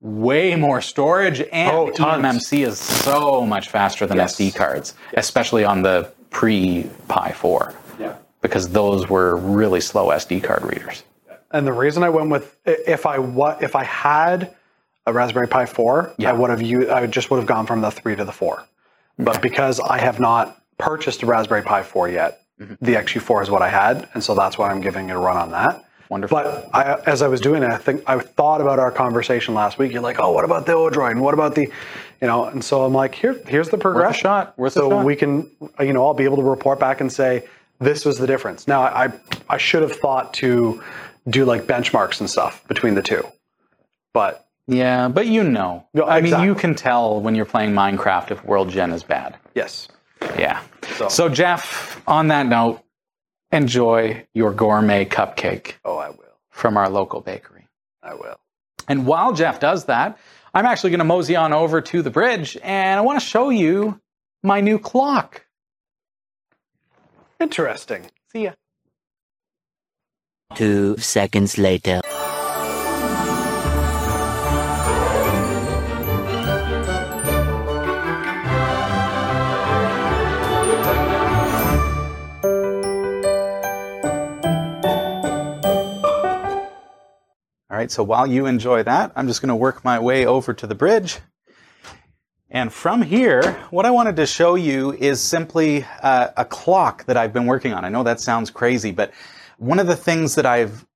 [0.00, 1.70] way more storage, and.
[1.76, 4.36] Oh, eMMC is so much faster than Yes.
[4.36, 8.14] SD cards, especially on the pre Pi 4, Yeah.
[8.42, 11.04] because those were really slow SD card readers.
[11.52, 14.54] And the reason I went with if I what if I had
[15.06, 16.30] a Raspberry Pi 4, Yeah.
[16.30, 18.64] I would have used I just would have gone from the 3 to the 4.
[19.18, 22.84] But because I have not purchased a Raspberry Pi 4 yet, Mm-hmm.
[22.84, 25.36] the XU4 is what I had, and so that's why I'm giving it a run
[25.36, 25.84] on that.
[26.10, 26.36] Wonderful.
[26.36, 29.78] But I, as I was doing it, I think I thought about our conversation last
[29.78, 29.90] week.
[29.92, 31.12] You're like, "Oh, what about the Odroid?
[31.12, 34.22] And what about the, you know?" And so I'm like, "Here, here's the progression.
[34.22, 34.56] shot.
[34.58, 35.04] Worth so shot.
[35.04, 35.50] we can,
[35.80, 37.44] you know, I'll be able to report back and say
[37.80, 38.68] this was the difference.
[38.68, 39.12] Now, I
[39.48, 40.82] I should have thought to
[41.28, 43.26] do like benchmarks and stuff between the two,
[44.12, 45.86] but Yeah, but you know.
[45.94, 49.36] No, I mean, you can tell when you're playing Minecraft if World Gen is bad.
[49.54, 49.88] yes,
[50.38, 50.60] Yeah.
[50.96, 52.80] So- so Jeff, on that note,
[53.52, 57.68] enjoy your gourmet cupcake oh, I will, from our local bakery.
[58.02, 58.38] I will.
[58.88, 60.18] And while Jeff does that,
[60.52, 63.50] I'm actually going to mosey on over to the bridge and I want to show
[63.50, 64.00] you
[64.42, 65.44] my new clock.
[67.40, 68.06] Interesting.
[68.32, 68.52] See ya.
[70.54, 72.00] Two seconds later.
[87.84, 90.66] Right, so while you enjoy that, I'm just going to work my way over to
[90.66, 91.18] the bridge.
[92.48, 97.18] And from here, what I wanted to show you is simply uh, a clock that
[97.18, 97.84] I've been working on.
[97.84, 99.12] I know that sounds crazy, but
[99.58, 100.86] one of the things that I've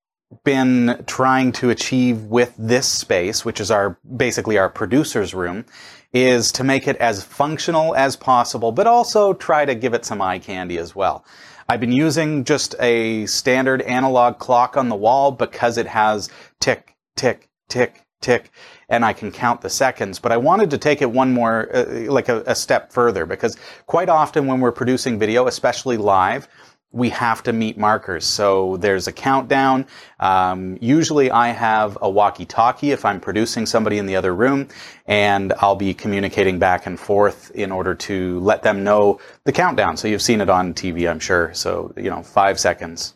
[0.45, 5.67] been trying to achieve with this space, which is our basically our producer's room,
[6.15, 10.23] is to make it as functional as possible, but also try to give it some
[10.23, 11.23] eye candy as well.
[11.71, 16.97] I've been using just a standard analog clock on the wall because it has tick,
[17.15, 18.51] tick, tick, tick,
[18.89, 20.19] and I can count the seconds.
[20.19, 23.59] But I wanted to take it one more, uh, like a, a step further, because
[23.85, 26.49] quite often when we're producing video, especially live,
[26.91, 28.25] we have to meet markers.
[28.25, 29.87] So there's a countdown.
[30.19, 34.69] Um, usually I have a walkie-talkie if I'm producing somebody in the other room,
[35.07, 39.99] and I'll be communicating back and forth in order to let them know the countdown.
[39.99, 41.53] So you've seen it on TV, I'm sure.
[41.53, 43.15] So, you know, five seconds,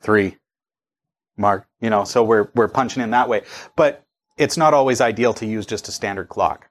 [0.00, 0.36] three,
[1.36, 3.42] mark, you know, so we're, we're punching in that way.
[3.76, 4.04] But
[4.36, 6.68] it's not always ideal to use just a standard clock.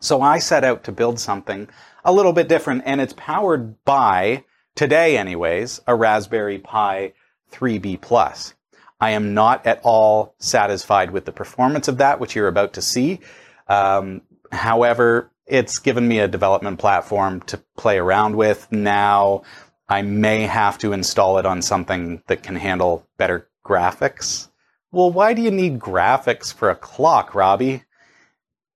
[0.00, 1.68] So I set out to build something
[2.04, 7.12] a little bit different, and it's powered by, today anyways, a Raspberry Pi
[7.52, 8.54] 3B Plus.
[9.00, 12.82] I am not at all satisfied with the performance of that, which you're about to
[12.82, 13.20] see.
[13.68, 18.70] Um, however, it's given me a development platform to play around with.
[18.70, 19.42] Now
[19.88, 24.48] I may have to install it on something that can handle better graphics.
[24.90, 27.82] Well, why do you need graphics for a clock, Robbie?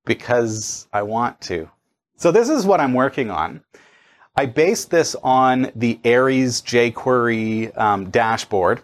[0.05, 1.71] Because I want to.
[2.17, 3.63] So this is what I'm working on.
[4.39, 8.83] I based this on the Aries jQuery um, dashboard.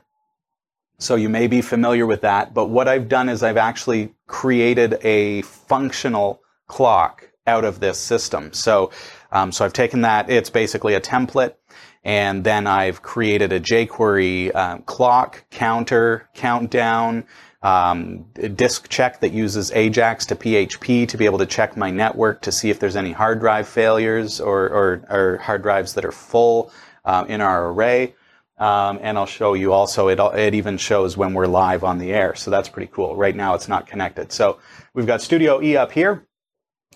[0.96, 4.98] So you may be familiar with that, but what I've done is I've actually created
[5.02, 8.54] a functional clock out of this system.
[8.54, 8.92] So,
[9.30, 10.30] um, so I've taken that.
[10.30, 11.54] It's basically a template,
[12.02, 17.24] and then I've created a jQuery um, clock, counter, countdown,
[17.62, 22.42] um, disk check that uses Ajax to PHP to be able to check my network
[22.42, 26.12] to see if there's any hard drive failures or, or, or hard drives that are
[26.12, 26.72] full
[27.04, 28.14] um, in our array.
[28.58, 32.12] Um, and I'll show you also, it, it even shows when we're live on the
[32.12, 32.34] air.
[32.34, 33.16] So that's pretty cool.
[33.16, 34.32] Right now it's not connected.
[34.32, 34.58] So
[34.94, 36.26] we've got Studio E up here.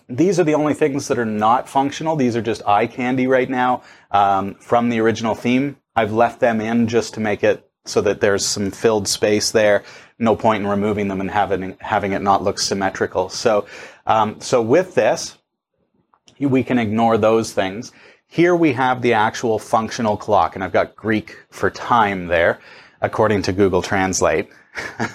[0.09, 2.15] These are the only things that are not functional.
[2.15, 5.77] These are just eye candy right now um, from the original theme.
[5.95, 9.83] I've left them in just to make it so that there's some filled space there.
[10.19, 13.29] No point in removing them and having having it not look symmetrical.
[13.29, 13.67] So,
[14.05, 15.37] um, so with this,
[16.39, 17.91] we can ignore those things.
[18.27, 22.59] Here we have the actual functional clock, and I've got Greek for time there,
[23.01, 24.49] according to Google Translate.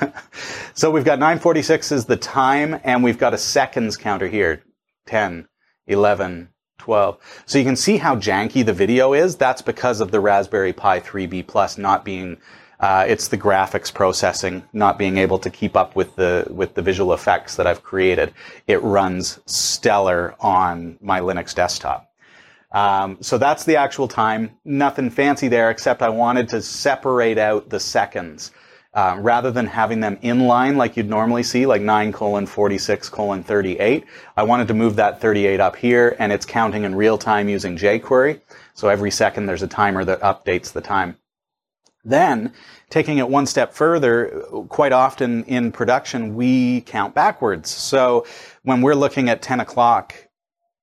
[0.75, 4.63] so we've got 946 is the time, and we've got a seconds counter here
[5.07, 5.47] 10,
[5.89, 6.49] 11,
[6.79, 7.43] 12.
[7.47, 9.37] So you can see how janky the video is.
[9.37, 12.39] That's because of the Raspberry Pi 3B Plus not being
[12.83, 16.83] Uh, it's the graphics processing not being able to keep up with the with the
[16.83, 18.35] visual effects that I've created.
[18.67, 22.11] It runs stellar on my Linux desktop.
[22.73, 24.59] Um, so that's the actual time.
[24.65, 28.51] Nothing fancy there, except I wanted to separate out the seconds.
[28.95, 33.09] Uh, rather than having them in line like you'd normally see, like 9 colon 46
[33.09, 34.05] colon 38,
[34.37, 37.79] I wanted to move that 38 up here, and it's counting in real time using
[37.79, 38.41] jQuery.
[38.75, 41.17] So every second there's a timer that updates the time.
[42.05, 42.53] Then,
[42.91, 47.71] taking it one step further, quite often in production, we count backwards.
[47.71, 48.27] So
[48.63, 50.15] when we're looking at 10 o'clock,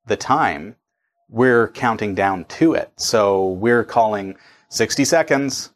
[0.05, 0.75] the time,
[1.29, 2.91] we're counting down to it.
[2.97, 4.35] So we're calling
[4.69, 5.71] 60 seconds,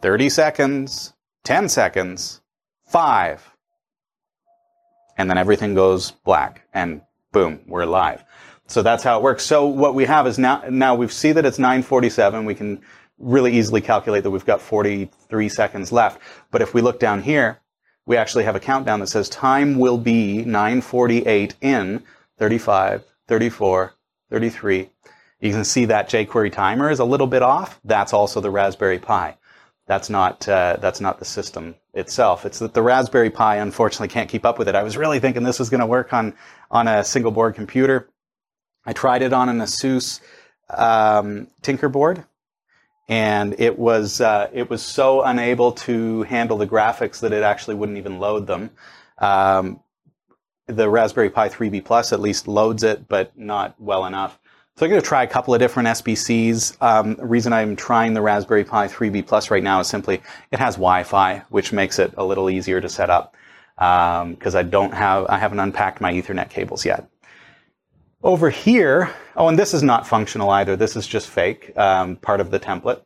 [0.00, 1.12] 30 seconds,
[1.44, 2.40] 10 seconds,
[2.86, 3.54] 5.
[5.16, 7.02] And then everything goes black and
[7.32, 8.24] boom, we're live.
[8.68, 9.44] So that's how it works.
[9.44, 12.44] So what we have is now, now we see that it's 947.
[12.44, 12.82] We can
[13.18, 16.20] really easily calculate that we've got 43 seconds left.
[16.50, 17.60] But if we look down here,
[18.06, 22.02] we actually have a countdown that says time will be 948 in
[22.38, 23.92] 35, 34,
[24.30, 24.90] 33.
[25.40, 27.80] You can see that jQuery timer is a little bit off.
[27.84, 29.36] That's also the Raspberry Pi.
[29.86, 32.44] That's not uh, that's not the system itself.
[32.44, 34.74] It's that the Raspberry Pi unfortunately can't keep up with it.
[34.74, 36.34] I was really thinking this was going to work on
[36.70, 38.08] on a single board computer.
[38.84, 40.20] I tried it on an ASUS
[40.70, 42.24] um, Tinkerboard,
[43.08, 47.74] and it was uh, it was so unable to handle the graphics that it actually
[47.74, 48.70] wouldn't even load them.
[49.18, 49.80] Um,
[50.66, 54.38] the Raspberry Pi 3B Plus at least loads it, but not well enough.
[54.76, 56.80] So I'm going to try a couple of different SBCs.
[56.80, 60.58] Um, the reason I'm trying the Raspberry Pi 3B Plus right now is simply it
[60.60, 63.34] has Wi-Fi, which makes it a little easier to set up
[63.76, 67.08] because um, I don't have I haven't unpacked my Ethernet cables yet.
[68.22, 70.74] Over here, oh, and this is not functional either.
[70.74, 73.00] This is just fake, um, part of the template.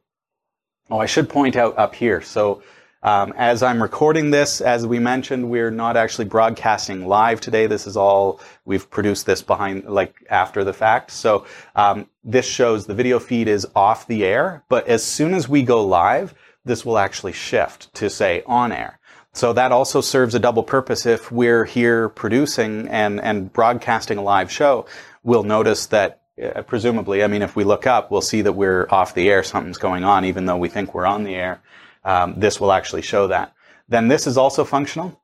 [0.91, 2.23] Oh, I should point out up here.
[2.23, 2.63] So
[3.03, 7.67] um, as I'm recording this, as we mentioned, we're not actually broadcasting live today.
[7.67, 11.11] This is all we've produced this behind, like after the fact.
[11.11, 11.45] So
[11.77, 15.63] um, this shows the video feed is off the air, but as soon as we
[15.63, 16.33] go live,
[16.65, 18.99] this will actually shift to say on air.
[19.35, 21.07] So that also serves a double purpose.
[21.07, 24.87] If we're here producing and and broadcasting a live show,
[25.23, 28.87] we'll notice that uh, presumably, I mean, if we look up, we'll see that we're
[28.91, 29.43] off the air.
[29.43, 31.63] Something's going on, even though we think we're on the air
[32.05, 33.55] um, this will actually show that.
[33.89, 35.21] Then this is also functional.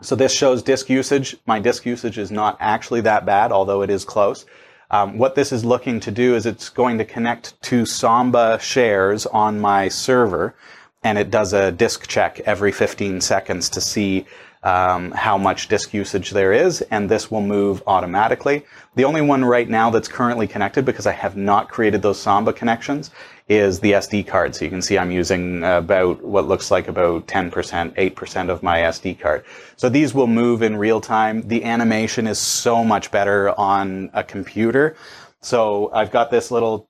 [0.00, 1.36] So this shows disk usage.
[1.46, 4.44] My disk usage is not actually that bad, although it is close.
[4.90, 9.26] Um, what this is looking to do is it's going to connect to Samba shares
[9.26, 10.54] on my server,
[11.02, 14.26] and it does a disk check every 15 seconds to see
[14.62, 18.64] um, how much disk usage there is, and this will move automatically.
[18.94, 22.52] The only one right now that's currently connected, because I have not created those Samba
[22.52, 23.10] connections,
[23.48, 24.54] is the SD card.
[24.54, 28.78] So you can see I'm using about what looks like about 10%, 8% of my
[28.80, 29.44] SD card.
[29.76, 31.42] So these will move in real time.
[31.48, 34.94] The animation is so much better on a computer.
[35.40, 36.88] So I've got this little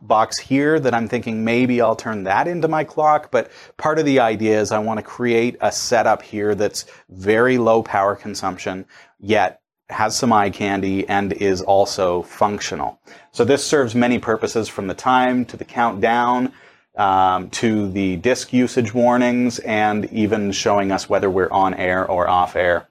[0.00, 3.30] box here that I'm thinking maybe I'll turn that into my clock.
[3.30, 7.58] But part of the idea is I want to create a setup here that's very
[7.58, 8.86] low power consumption,
[9.18, 13.00] yet has some eye candy and is also functional.
[13.32, 16.52] So this serves many purposes from the time to the countdown
[16.96, 22.26] um, to the disk usage warnings and even showing us whether we're on air or
[22.28, 22.88] off air.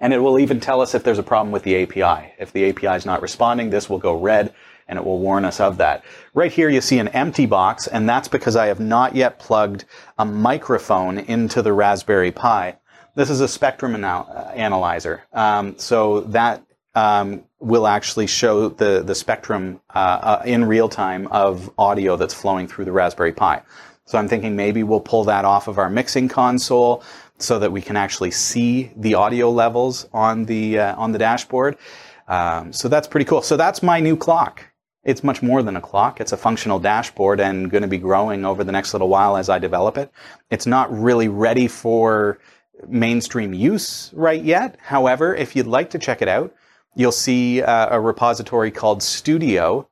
[0.00, 2.32] And it will even tell us if there's a problem with the API.
[2.38, 4.54] If the API is not responding, this will go red
[4.90, 6.04] and it will warn us of that.
[6.34, 9.86] Right here you see an empty box, and that's because I have not yet plugged
[10.18, 12.76] a microphone into the Raspberry Pi.
[13.14, 15.22] This is a spectrum anal- uh, analyzer.
[15.32, 16.62] Um, so that
[16.94, 22.34] um, will actually show the, the spectrum uh, uh, in real time of audio that's
[22.34, 23.62] flowing through the Raspberry Pi.
[24.06, 27.04] So I'm thinking maybe we'll pull that off of our mixing console
[27.38, 31.78] so that we can actually see the audio levels on the uh, on the dashboard.
[32.26, 33.42] Um, so that's pretty cool.
[33.42, 34.69] So that's my new clock.
[35.02, 36.20] It's much more than a clock.
[36.20, 39.48] It's a functional dashboard and going to be growing over the next little while as
[39.48, 40.12] I develop it.
[40.50, 42.38] It's not really ready for
[42.86, 44.76] mainstream use right yet.
[44.80, 46.54] However, if you'd like to check it out,
[46.94, 49.88] you'll see uh, a repository called Studio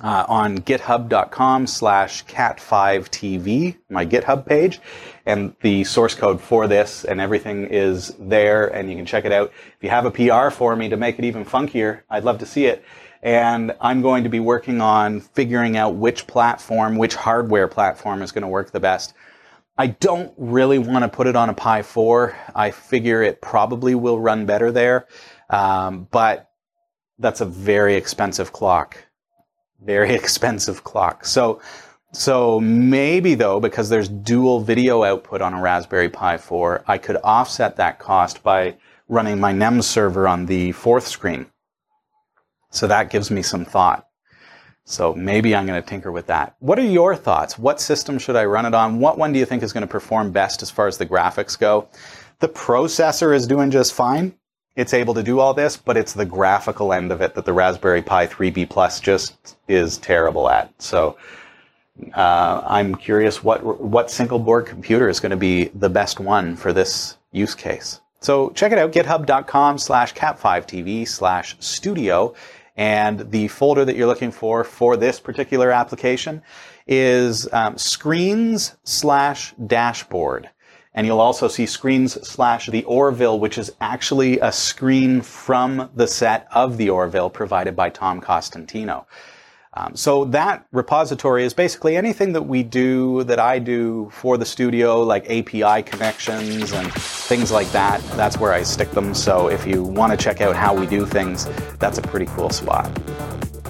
[0.00, 4.80] uh, on github.com slash cat5tv, my GitHub page.
[5.26, 9.32] And the source code for this and everything is there and you can check it
[9.32, 9.52] out.
[9.76, 12.46] If you have a PR for me to make it even funkier, I'd love to
[12.46, 12.84] see it
[13.24, 18.30] and I'm going to be working on figuring out which platform, which hardware platform is
[18.30, 19.14] going to work the best.
[19.78, 22.36] I don't really want to put it on a Pi 4.
[22.54, 25.06] I figure it probably will run better there,
[25.48, 26.50] um, but
[27.18, 28.98] that's a very expensive clock.
[29.82, 31.24] Very expensive clock.
[31.24, 31.62] So
[32.12, 37.16] So maybe though, because there's dual video output on a Raspberry Pi 4, I could
[37.24, 38.76] offset that cost by
[39.08, 41.46] running my NEMS server on the fourth screen.
[42.74, 44.08] So that gives me some thought.
[44.84, 46.56] So maybe I'm going to tinker with that.
[46.58, 47.58] What are your thoughts?
[47.58, 49.00] What system should I run it on?
[49.00, 51.58] What one do you think is going to perform best as far as the graphics
[51.58, 51.88] go?
[52.40, 54.34] The processor is doing just fine.
[54.76, 57.52] It's able to do all this, but it's the graphical end of it that the
[57.52, 60.70] Raspberry Pi 3B Plus just is terrible at.
[60.82, 61.16] So
[62.12, 66.56] uh, I'm curious what what single board computer is going to be the best one
[66.56, 68.00] for this use case.
[68.20, 72.34] So check it out, github.com slash cat5tv slash studio.
[72.76, 76.42] And the folder that you're looking for for this particular application
[76.86, 80.50] is um, screens slash dashboard.
[80.92, 86.06] And you'll also see screens slash the Orville, which is actually a screen from the
[86.06, 89.06] set of the Orville provided by Tom Costantino.
[89.76, 94.44] Um, so that repository is basically anything that we do, that I do for the
[94.44, 98.00] studio, like API connections and things like that.
[98.10, 99.14] That's where I stick them.
[99.14, 101.48] So if you want to check out how we do things,
[101.78, 102.92] that's a pretty cool spot.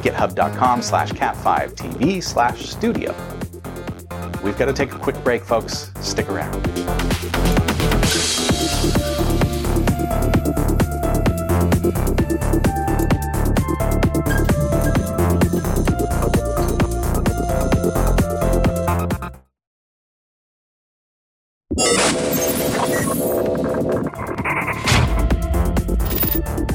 [0.03, 3.15] GitHub.com slash cat5tv slash studio.
[4.43, 5.91] We've got to take a quick break, folks.
[6.01, 7.64] Stick around.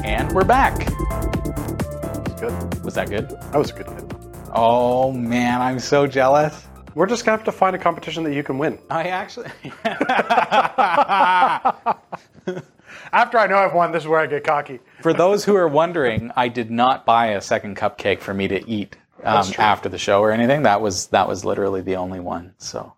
[0.04, 0.78] And we're back.
[2.38, 2.84] Good.
[2.84, 3.28] Was that good?
[3.30, 4.12] That was a good hit.
[4.52, 6.66] Oh man, I'm so jealous.
[6.94, 8.78] We're just gonna have to find a competition that you can win.
[8.90, 9.50] I actually.
[13.12, 14.80] After I know I've won, this is where I get cocky.
[15.02, 18.68] For those who are wondering, I did not buy a second cupcake for me to
[18.68, 19.64] eat um, That's true.
[19.64, 20.62] after the show or anything.
[20.62, 22.54] That was that was literally the only one.
[22.58, 22.92] So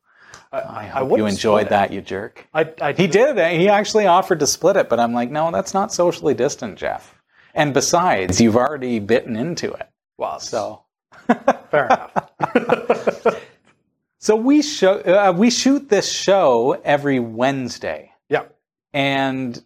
[0.52, 2.46] I hope would you enjoyed that, you jerk.
[2.52, 3.38] I, I He did.
[3.58, 7.14] He actually offered to split it, but I'm like, no, that's not socially distant, Jeff.
[7.54, 9.88] And besides, you've already bitten into it.
[10.18, 10.84] Well, So,
[11.70, 13.26] fair enough.
[14.18, 18.44] so we show uh, we shoot this show every Wednesday, yeah.
[18.92, 19.62] and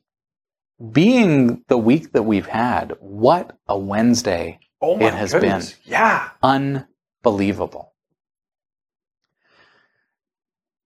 [0.92, 5.76] being the week that we've had, what a Wednesday Oh my It has goodness.
[5.84, 6.30] Yeah.
[6.42, 7.92] unbelievable.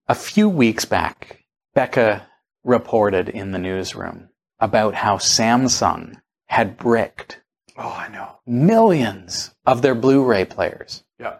[0.07, 1.43] A few weeks back,
[1.75, 2.23] Bekah
[2.63, 4.29] reported in the newsroom
[4.59, 7.41] about how Samsung had bricked
[7.77, 8.39] Oh, I know.
[8.45, 11.03] millions of their Blu ray players.
[11.19, 11.37] Yeah.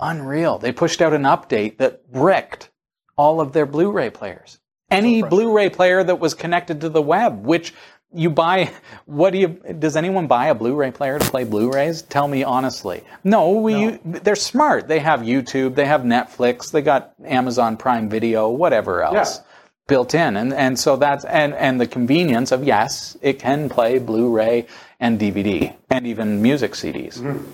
[0.00, 0.58] Unreal.
[0.58, 2.70] They pushed out an update that bricked
[3.16, 4.58] all of their Blu ray players.
[4.90, 5.22] Any.
[5.22, 7.72] Blu ray player that was connected to the web, which
[8.14, 8.70] you buy,
[9.06, 9.48] what do you,
[9.78, 12.02] does anyone buy a Blu ray player to play Blu rays?
[12.02, 13.02] Tell me honestly.
[13.22, 14.88] No, we, they're smart.
[14.88, 19.38] They have YouTube, they have Netflix, they got Amazon Prime Video, whatever else.
[19.38, 19.44] Yeah.
[19.86, 23.98] Built in, and and so that's and and the convenience of yes, it can play
[23.98, 24.66] Blu-ray
[24.98, 27.18] and DVD and even music CDs.
[27.18, 27.44] Mm-hmm.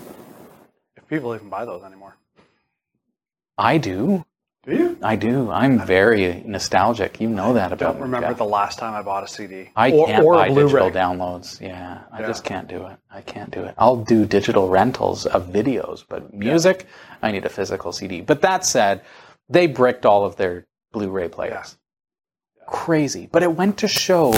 [0.95, 2.15] If people even buy those anymore.
[3.57, 4.23] I do.
[4.63, 4.97] Do you?
[5.01, 5.49] I do.
[5.49, 7.19] I'm very nostalgic.
[7.19, 8.01] You know that about Don't me.
[8.03, 8.37] remember Jeff.
[8.37, 9.71] the last time I bought a CD.
[9.75, 11.59] I or, can't or buy a digital downloads.
[11.59, 12.27] Yeah, I Yeah.
[12.27, 12.97] just can't do it.
[13.09, 13.73] I can't do it.
[13.79, 16.85] I'll do digital rentals of videos, but music,
[17.23, 18.21] I need a physical CD.
[18.21, 19.01] But that said,
[19.49, 21.77] they bricked all of their Blu-ray players.
[22.67, 23.27] Crazy.
[23.31, 24.31] But it went to show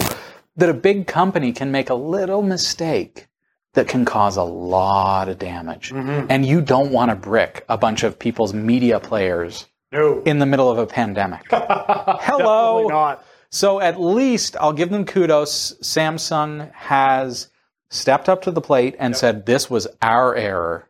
[0.55, 3.27] that a big company can make a little mistake
[3.73, 5.91] that can cause a lot of damage.
[5.91, 6.27] Mm-hmm.
[6.29, 10.23] And you don't want to brick a bunch of people's media players No.
[10.23, 11.43] in the middle of a pandemic.
[11.51, 12.87] Hello.
[12.87, 13.23] Not.
[13.51, 15.73] So at least I'll give them kudos.
[15.81, 17.49] Samsung has
[17.91, 20.89] stepped up to the plate and said, This was our error.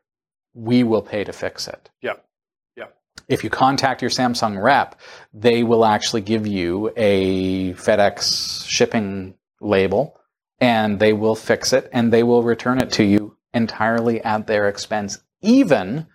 [0.54, 1.90] We will pay to fix it.
[2.02, 2.26] Yep.
[2.78, 2.98] Yep.
[3.28, 5.00] If you contact your Samsung rep,
[5.34, 10.18] they will actually give you a FedEx shipping label
[10.60, 14.70] and they will fix it and they will return it to you entirely at their
[14.70, 16.08] expense, even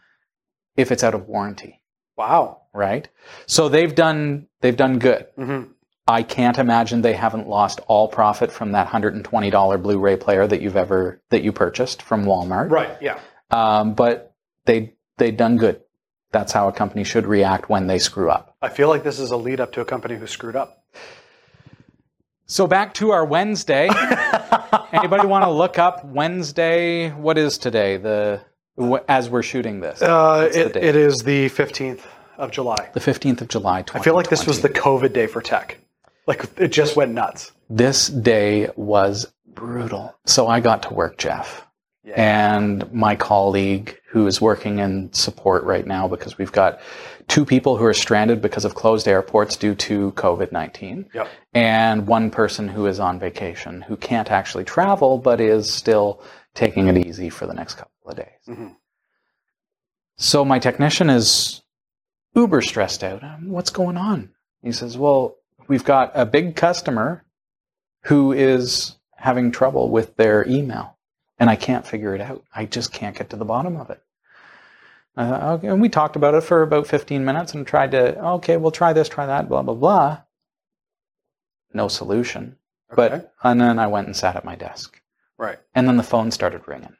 [0.77, 1.83] if it's out of warranty.
[2.17, 2.63] Wow.
[2.79, 3.09] Right?
[3.47, 5.27] So they've done they've done good.
[5.37, 5.63] hmm
[6.11, 10.77] I can't imagine they haven't lost all profit from that $120 Blu-ray player that you've
[10.77, 12.71] ever that you purchased from Walmart.
[12.71, 12.97] Right.
[13.03, 13.21] Yeah.
[13.51, 14.33] Um, but
[14.65, 15.83] they they've done good.
[16.31, 18.57] That's how a company should react when they screw up.
[18.63, 20.83] I feel like this is a lead up to a company who screwed up.
[22.47, 23.89] So back to our Wednesday.
[24.93, 27.11] Anybody want to look up Wednesday?
[27.11, 27.99] What is today?
[27.99, 28.41] The
[29.09, 32.01] as we're shooting this, Uh, it, it is the 15th
[32.39, 32.89] of July.
[32.95, 33.85] the 15th of July.
[33.95, 35.79] I feel like this was the COVID day for tech.
[36.27, 37.53] Like it just went nuts.
[37.69, 40.15] This day was brutal.
[40.27, 41.65] So I got to work, Jeff.
[42.17, 46.81] and my colleague who is working in support right now because we've got
[47.29, 51.29] two people who are stranded because of closed airports due to COVID 19, Yep.
[51.53, 56.23] and one person who is on vacation who can't actually travel but is still
[56.55, 58.41] taking it easy for the next couple of days.
[58.49, 58.75] Mhm.
[60.17, 61.63] So my technician is
[62.35, 63.23] uber stressed out.
[63.23, 64.31] Um, What's going on?
[64.63, 67.25] He says, Well, we've got a big customer
[68.05, 70.97] who is having trouble with their email
[71.39, 72.45] and I can't figure it out.
[72.55, 74.03] I just can't get to the bottom of it.
[75.17, 78.57] Uh, okay, and we talked about it for about 15 minutes and tried to, okay,
[78.57, 80.21] we'll try this, try that, blah, blah, blah.
[81.73, 82.57] No solution.
[82.93, 82.97] Okay.
[82.97, 85.01] But, and then I went and sat at my desk.
[85.37, 85.59] right.
[85.75, 86.97] And then the phone started ringing.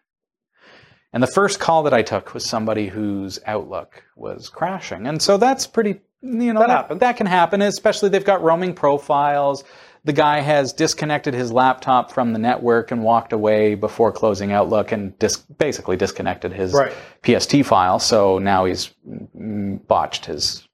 [1.13, 5.07] And the first call that I took was somebody whose Outlook was crashing.
[5.07, 8.75] And so that's pretty, you know, That that, that can happen, especially they've got roaming
[8.75, 9.65] profiles.
[10.05, 14.93] The guy has disconnected his laptop from the network and walked away before closing Outlook
[14.93, 16.93] and dis- basically disconnected his Right.
[17.25, 17.99] PST file.
[17.99, 20.68] So now he's botched his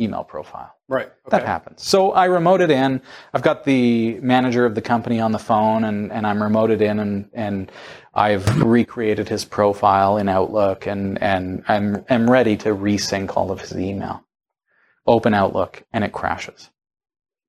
[0.00, 0.74] email profile.
[0.88, 1.06] Right.
[1.06, 1.30] Okay.
[1.30, 1.86] That happens.
[1.86, 3.02] So I remoted in.
[3.32, 6.98] I've got the manager of the company on the phone and, and I'm remoted in
[6.98, 7.72] and, and
[8.14, 13.60] I've recreated his profile in Outlook and, and I'm, I'm ready to resync all of
[13.60, 14.24] his email.
[15.06, 16.70] Open Outlook and it crashes.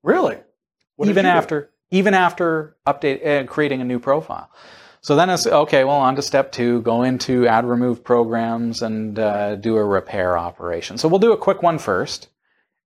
[0.02, 0.38] Really?
[0.96, 1.36] What even you do?
[1.36, 4.50] after, even after update, uh, creating a new profile.
[5.02, 5.82] So then it's okay.
[5.82, 6.80] Well, on to step two.
[6.82, 10.96] Go into add remove programs and uh, do a repair operation.
[10.96, 12.28] So we'll do a quick one first,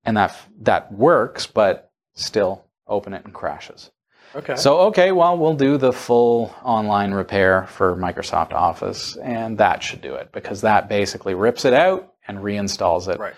[0.07, 3.91] and that that works, but still open it and crashes.
[4.35, 4.57] Okay.
[4.57, 10.01] So okay, well we'll do the full online repair for Microsoft Office, and that should
[10.01, 13.19] do it because that basically rips it out and reinstalls it.
[13.19, 13.35] right.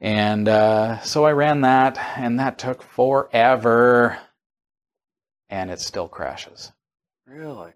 [0.00, 4.18] And uh, so I ran that, and that took forever,
[5.48, 6.72] and it still crashes.
[7.26, 7.72] Really?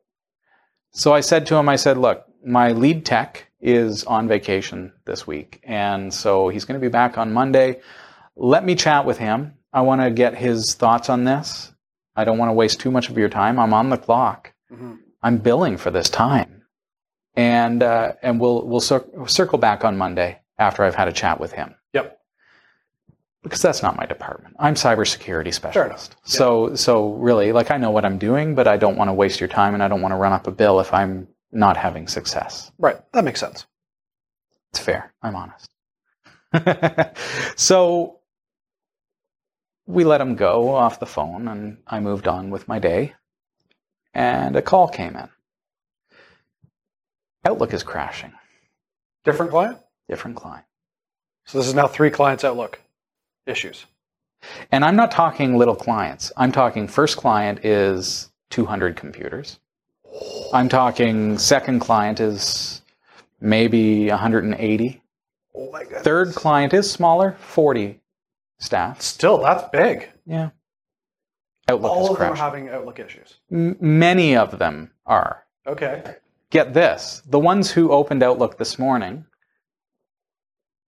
[0.90, 5.26] So I said to him, I said, look, my lead tech is on vacation this
[5.26, 7.80] week, and so he's going to be back on Monday.
[8.36, 9.54] Let me chat with him.
[9.72, 11.72] I want to get his thoughts on this.
[12.16, 13.58] I don't want to waste too much of your time.
[13.58, 14.52] I'm on the clock.
[14.70, 16.62] hmm I'm billing for this time,
[17.34, 21.40] and uh, and we'll we'll cir- circle back on Monday after I've had a chat
[21.40, 22.18] with him Yep.
[23.42, 24.54] because that's not my department.
[24.60, 26.12] I'm cybersecurity specialist.
[26.12, 26.20] enough.
[26.24, 29.40] So so really, like I know what I'm doing, but I don't want to waste
[29.40, 32.08] your time, and I don't want to run up a bill if I'm not having
[32.08, 32.72] success.
[32.78, 32.96] Right.
[33.12, 33.66] That makes sense.
[34.70, 35.12] It's fair.
[35.22, 35.70] I'm honest.
[37.56, 38.18] so
[39.86, 43.14] we let him go off the phone, and I moved on with my day.
[44.14, 45.28] And a call came in.
[47.44, 48.32] Outlook is crashing.
[49.24, 49.78] Different client?
[50.08, 50.64] Different client.
[51.46, 52.80] So this is now three clients Outlook
[53.46, 53.86] issues.
[54.70, 56.30] And I'm not talking little clients.
[56.36, 59.58] I'm talking first client is 200 computers.
[60.52, 62.82] I'm talking second client is
[63.40, 65.02] maybe 180.
[65.54, 66.02] Oh my god.
[66.02, 68.00] Third client is smaller, 40
[68.58, 69.00] staff.
[69.02, 70.08] Still, that's big.
[70.26, 70.50] Yeah.
[71.68, 73.38] Outlook All is of them are having Outlook issues.
[73.52, 75.44] M- many of them are.
[75.66, 76.02] Okay.
[76.50, 79.26] Get this the ones who opened Outlook this morning,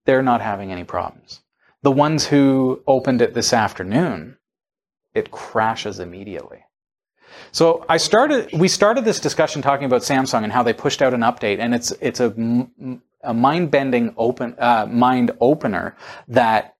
[0.07, 1.43] they're not having any problems.
[1.83, 4.39] The ones who opened it this afternoon,
[5.15, 6.65] it crashes immediately.
[7.53, 8.51] So I started.
[8.53, 11.75] We started this discussion talking about Samsung and how they pushed out an update, and
[11.75, 12.35] it's it's a,
[13.23, 15.97] a mind-bending open uh, mind opener
[16.29, 16.77] that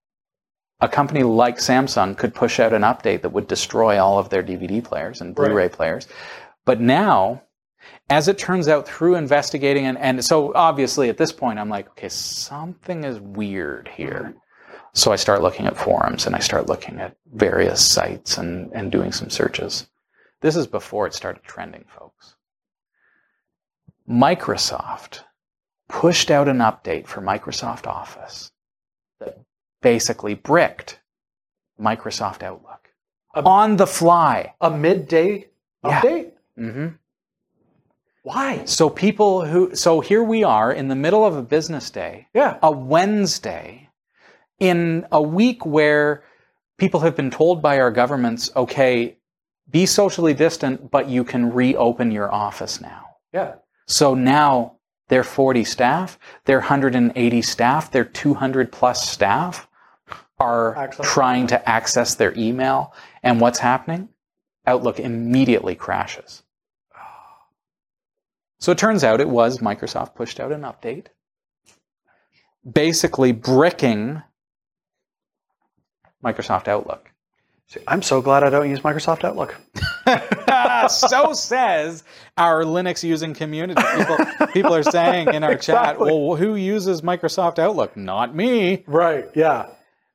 [0.81, 4.43] a company like Samsung could push out an update that would destroy all of their
[4.43, 6.09] DVD players and Blu-ray players.
[6.65, 7.43] But now,
[8.09, 11.89] as it turns out through investigating, and, and so obviously at this point, I'm like,
[11.91, 14.35] okay, something is weird here.
[14.93, 18.91] So I start looking at forums and I start looking at various sites and, and
[18.91, 19.87] doing some searches.
[20.41, 22.35] This is before it started trending, folks.
[24.09, 25.21] Microsoft
[25.89, 28.51] pushed out an update for Microsoft Office
[29.21, 29.39] that
[29.83, 31.01] basically bricked
[31.81, 32.89] Microsoft Outlook
[33.35, 34.55] A- on the fly.
[34.61, 35.49] A midday
[35.85, 36.01] Yeah.
[36.01, 36.33] update?
[36.57, 36.89] hmm
[38.23, 38.65] Why?
[38.67, 42.59] So people who, so here we are in the middle of a business day, Yeah.
[42.63, 43.89] a Wednesday,
[44.59, 46.23] in a week where
[46.77, 49.17] people have been told by our governments, okay,
[49.71, 53.07] be socially distant, but you can reopen your office now.
[53.33, 53.55] Yeah.
[53.87, 54.77] So now
[55.09, 59.69] they're 40 staff, they're 180 staff, they're 200 plus staff
[60.39, 61.13] are Access.
[61.13, 62.95] trying to access their email.
[63.23, 64.09] And what's happening?
[64.67, 66.43] Outlook immediately crashes.
[68.59, 71.07] So it turns out it was Microsoft pushed out an update,
[72.71, 74.23] basically bricking
[76.23, 77.11] Microsoft Outlook.
[77.71, 79.55] See, I'm so glad I don't use Microsoft Outlook.
[80.91, 82.03] so says
[82.37, 83.81] our Linux using community.
[83.97, 84.17] People,
[84.53, 87.97] people are saying in our chat, well, who uses Microsoft Outlook?
[87.97, 88.83] Not me.
[88.89, 89.27] Right.
[89.37, 89.69] Yeah.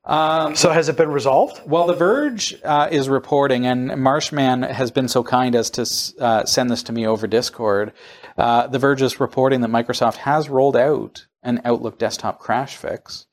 [0.04, 1.62] Um, So has it been resolved?
[1.64, 6.44] well, The Verge uh, is reporting, and Marshman has been so kind as to uh,
[6.44, 7.94] send this to me over Discord.
[8.36, 13.24] Uh, the Verge is reporting that Microsoft has rolled out an Outlook desktop crash fix.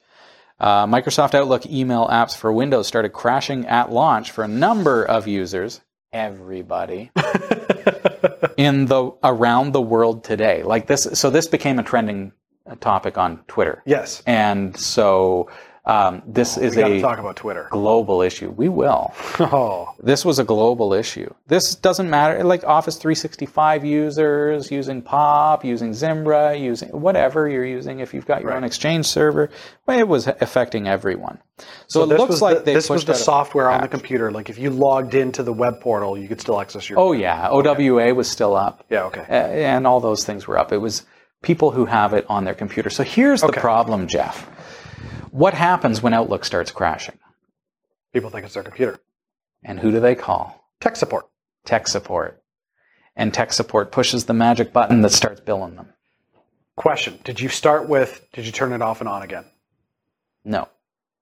[0.64, 5.28] Uh, Microsoft Outlook email apps for Windows started crashing at launch for a number of
[5.28, 5.82] users,
[6.14, 7.11] everybody,
[8.55, 10.64] in the around the world today.
[10.64, 12.32] Like this, so this became a trending
[12.80, 14.24] topic on Twitter, Yes.
[14.26, 15.49] and so
[15.86, 17.67] um, this is a talk about Twitter.
[17.71, 18.49] global issue.
[18.51, 19.13] We will.
[19.39, 19.93] Oh.
[20.01, 21.34] This was a global issue.
[21.47, 22.43] This doesn't matter.
[22.43, 27.99] Like Office 365 users using POP, using Zimbra, using whatever you're using.
[27.99, 28.57] If you've got your Right.
[28.57, 29.49] own Exchange server,
[29.86, 31.39] well, it was affecting everyone.
[31.88, 34.31] So, it this looks like the, this was the software on the computer.
[34.31, 36.99] Like if you logged into the web portal, you could still access your.
[36.99, 38.86] Oh yeah, OWA was still up.
[38.89, 39.03] yeah.
[39.03, 39.25] Okay.
[39.29, 40.71] And all those things were up.
[40.71, 41.05] It was
[41.41, 42.89] people who have it on their computer.
[42.89, 44.49] So here's the problem, Jeff.
[45.34, 47.17] What happens when Outlook starts crashing?
[48.13, 48.99] People think it's their computer.
[49.63, 50.69] And who do they call?
[50.79, 51.27] Tech support.
[51.65, 52.43] Tech support.
[53.15, 55.88] And tech support pushes the magic button that starts billing them.
[56.75, 58.27] Question: Did you start with?
[58.34, 59.45] Did you turn it off and on again?
[60.45, 60.69] No.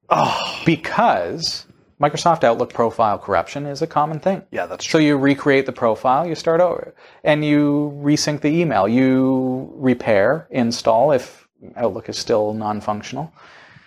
[0.10, 0.62] Oh.
[0.66, 1.66] Because
[2.02, 4.44] Microsoft Outlook profile corruption is a common thing.
[4.52, 5.00] Yeah, that's true.
[5.00, 6.94] So you recreate the profile, you start over,
[7.24, 8.90] and you resync the email.
[8.90, 11.48] You repair, install if
[11.78, 13.32] Outlook is still non-functional,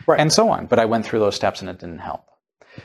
[0.07, 0.21] Right.
[0.21, 0.67] and so on.
[0.67, 2.27] But I went through those steps and it didn't help.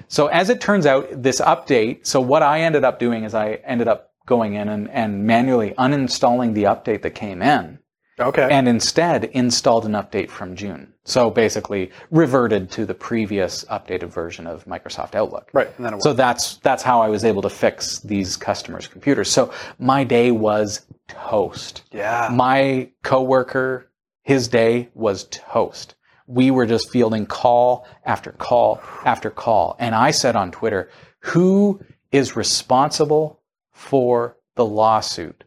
[0.08, 2.06] So as it turns out, this update.
[2.06, 5.72] So what I ended up doing is I ended up going in and, and manually
[5.72, 7.80] uninstalling the update that came in
[8.20, 8.48] okay.
[8.52, 10.94] and instead installed an update from June.
[11.04, 15.50] So basically reverted to the previous updated version of Microsoft Outlook.
[15.54, 15.70] right.
[15.78, 19.32] And then it So that's that's how I was able to fix these customers' computers.
[19.32, 21.84] So my day was toast.
[21.92, 22.30] yeah.
[22.32, 23.90] My coworker,
[24.22, 25.96] his day was toast.
[26.30, 29.76] We were just fielding call after call after call.
[29.80, 35.44] And I said on Twitter, who is responsible for the lawsuit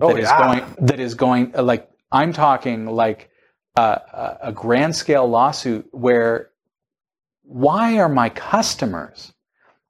[0.00, 0.38] oh that is yeah.
[0.38, 3.30] going that is going like I'm talking like
[3.76, 6.50] uh, a, a grand scale lawsuit where
[7.42, 9.32] why are my customers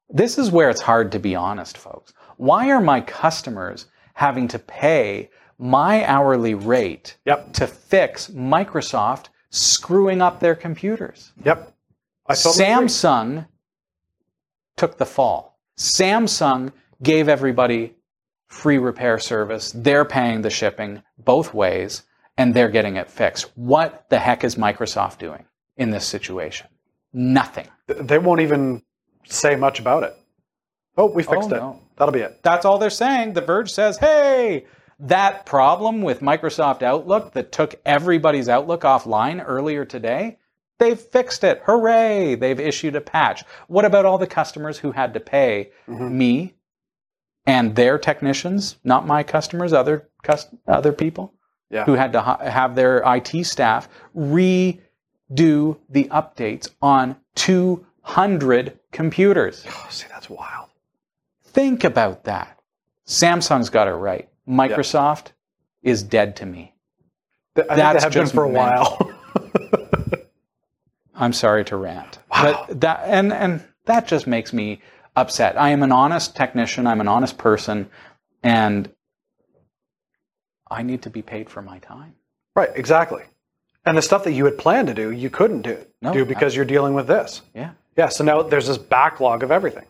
[0.09, 4.59] this is where it's hard to be honest folks why are my customers having to
[4.59, 7.53] pay my hourly rate Yep.
[7.53, 11.73] to fix Microsoft screwing up their computers Yep.
[12.27, 12.85] I totally agree.
[12.87, 13.47] Samsung
[14.75, 15.59] took the fall.
[15.77, 17.95] Samsung gave everybody
[18.47, 19.71] free repair service.
[19.73, 22.03] They're paying the shipping both ways
[22.37, 23.51] and they're getting it fixed.
[23.55, 25.45] What the heck is Microsoft doing
[25.77, 26.67] in this situation?
[27.13, 27.67] Nothing.
[27.87, 28.83] They won't even
[29.25, 30.15] say much about it.
[30.97, 31.59] Oh, we fixed Oh, it.
[31.59, 31.79] no.
[31.95, 32.41] That'll be it.
[32.43, 33.33] That's all they're saying.
[33.33, 34.65] The Verge says, hey,
[34.99, 40.37] that problem with Microsoft Outlook that took everybody's Outlook offline earlier today,
[40.79, 41.61] they've fixed it.
[41.65, 42.35] Hooray!
[42.35, 43.43] They've issued a patch.
[43.67, 46.17] What about all the customers who had to pay mm-hmm.
[46.17, 46.53] me
[47.45, 51.33] and their technicians, not my customers, other cus- other people
[51.69, 51.85] Yeah.
[51.85, 54.79] who had to ha- have their IT staff redo
[55.89, 59.63] the updates on 200 computers?
[59.67, 60.69] Oh, see, that's wild.
[61.43, 62.59] Think about that.
[63.05, 64.27] Samsung's got it right.
[64.47, 65.31] Microsoft
[65.83, 66.73] is dead to me.
[67.55, 69.13] Th- I That's been just for a while.
[71.15, 72.19] I'm sorry to rant.
[72.29, 74.81] But that and and that just makes me
[75.15, 75.59] upset.
[75.59, 77.89] I am an honest technician, I'm an honest person,
[78.43, 78.89] and
[80.69, 82.15] I need to be paid for my time.
[82.55, 82.69] right.
[82.75, 83.23] Exactly.
[83.85, 86.55] And the stuff that you had planned to do, you couldn't do, No, do because
[86.55, 87.41] you're dealing with this.
[87.55, 87.71] Yeah.
[87.95, 88.09] Yeah.
[88.09, 89.85] So now there's this backlog of everything.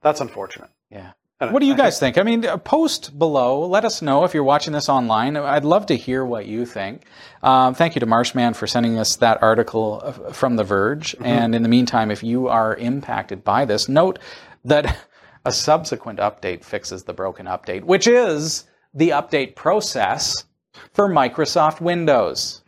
[0.00, 0.70] That's unfortunate.
[0.90, 1.12] Yeah.
[1.38, 2.16] What do you guys think?
[2.16, 3.66] I mean, uh, post below.
[3.66, 5.36] Let us know if you're watching this online.
[5.36, 7.02] I'd love to hear what you think.
[7.42, 11.14] Um, thank you to Marshman for sending us that article uh, from The Verge.
[11.20, 14.18] And in the meantime, if you are impacted by this, note
[14.64, 14.96] that
[15.44, 18.64] a subsequent update fixes the broken update, which is
[18.94, 20.44] the update process
[20.94, 22.62] for Microsoft Windows.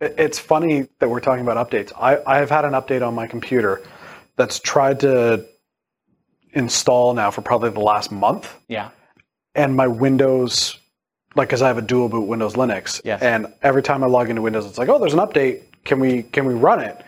[0.00, 1.92] It's funny that we're talking about updates.
[1.96, 3.80] I, I have had an update on my computer
[4.34, 5.46] that's tried to
[6.52, 8.52] install now for probably the last month.
[8.68, 8.90] Yeah.
[9.54, 10.78] and my Windows,
[11.34, 13.22] like, because I have a dual boot Windows Linux, Yes.
[13.22, 15.62] and every time I log into Windows, it's like, oh, there's an update.
[15.84, 17.04] Can we can we run it?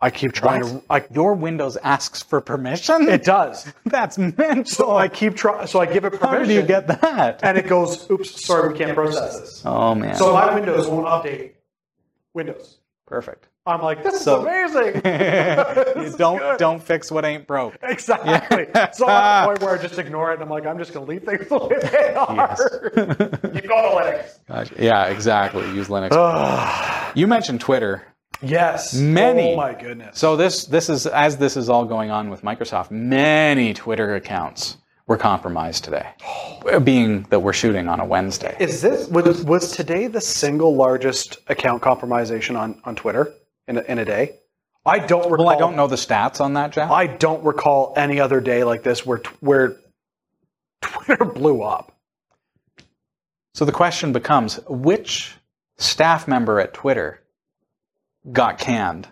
[0.00, 0.82] I keep trying to.
[0.90, 3.08] I, Your Windows asks for permission?
[3.08, 3.72] it does.
[3.86, 4.64] That's mental.
[4.64, 5.66] So I keep trying.
[5.68, 6.28] So I give it permission.
[6.28, 7.40] How did you get that?
[7.44, 9.62] And it goes, oops, sorry, we can't process this.
[9.64, 10.16] Oh, man.
[10.16, 11.52] So my Windows won't update
[12.34, 12.78] Windows.
[13.06, 13.46] Perfect.
[13.64, 15.02] I'm like, this So- is amazing.
[15.02, 16.58] This don't good.
[16.58, 17.78] don't fix what ain't broke.
[17.82, 18.66] Exactly.
[18.92, 20.92] So I'm at the point where I just ignore it and I'm like, I'm just
[20.92, 22.56] going to leave things the way they are.
[23.54, 24.78] you go to Linux.
[24.78, 25.62] Yeah, exactly.
[25.72, 27.12] Use Linux.
[27.14, 28.02] you mentioned Twitter.
[28.40, 28.94] Yes.
[28.94, 29.52] Many.
[29.52, 30.18] Oh my goodness.
[30.18, 32.90] So this this is as this is all going on with Microsoft.
[32.90, 36.80] Many Twitter accounts were compromised today, oh.
[36.80, 38.56] being that we're shooting on a Wednesday.
[38.58, 43.32] Is this was, was today the single largest account compromisation on, on Twitter
[43.72, 44.38] in a, in a day?
[44.84, 45.46] I don't recall.
[45.46, 46.90] Well, I don't know the stats on that, Jeff.
[46.90, 49.76] I don't recall any other day like this where where
[50.80, 51.96] Twitter blew up.
[53.54, 55.34] So the question becomes which
[55.76, 57.22] staff member at Twitter
[58.30, 59.08] got canned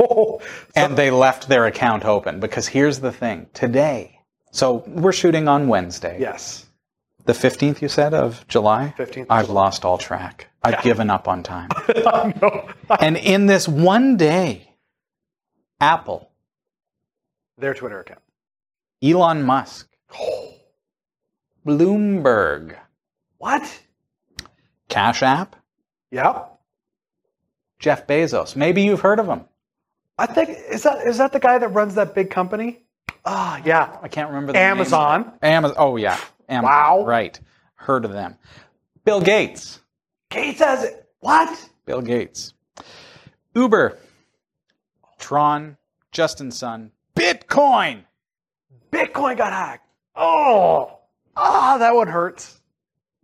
[0.00, 0.40] Oh,
[0.74, 2.40] and they left their account open?
[2.40, 4.20] Because here's the thing today,
[4.50, 6.18] so we're shooting on Wednesday.
[6.20, 6.63] yes.
[7.24, 8.94] The 15th, you said, of July?
[8.98, 10.48] 15th I've lost all track.
[10.62, 11.70] I've given up on time.
[13.00, 14.74] and in this one day,
[15.80, 16.30] Apple,
[17.58, 18.20] Their Twitter account.
[19.02, 19.88] Elon Musk,
[21.66, 22.76] Bloomberg,
[23.38, 23.80] What?
[24.88, 25.56] Cash App,
[26.10, 26.44] Yeah.
[27.78, 28.54] Jeff Bezos.
[28.56, 29.42] Maybe you've heard of him.
[30.16, 32.80] I think is that is that the guy that runs that big company?
[33.26, 33.98] Ah, yeah.
[34.00, 34.58] I can't remember the.
[34.58, 35.32] Amazon.
[35.42, 35.76] Amazon.
[35.78, 36.18] Oh yeah,
[36.48, 36.70] Amazon.
[36.70, 37.04] Wow.
[37.04, 37.38] Right.
[37.76, 38.36] Heard of them.
[39.04, 39.80] Bill Gates.
[40.30, 41.06] Gates has it.
[41.20, 41.70] What?
[41.86, 42.54] Bill Gates.
[43.54, 43.98] Uber.
[45.18, 45.76] Tron.
[46.12, 46.92] Justin Sun.
[47.16, 48.04] Bitcoin.
[48.92, 49.88] Bitcoin got hacked.
[50.14, 50.98] Oh.
[51.36, 52.60] Ah, that one hurts.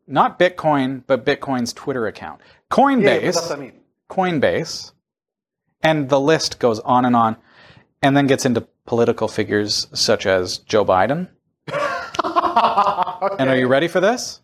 [0.07, 2.41] Not Bitcoin, but Bitcoin's Twitter account.
[2.43, 3.25] Yeah, Coinbase.
[3.27, 3.73] what does that mean?
[4.09, 4.93] Coinbase.
[5.83, 7.37] And the list goes on and on
[8.03, 11.29] and then gets into political figures such as Joe Biden.
[13.39, 14.41] And are you ready for this?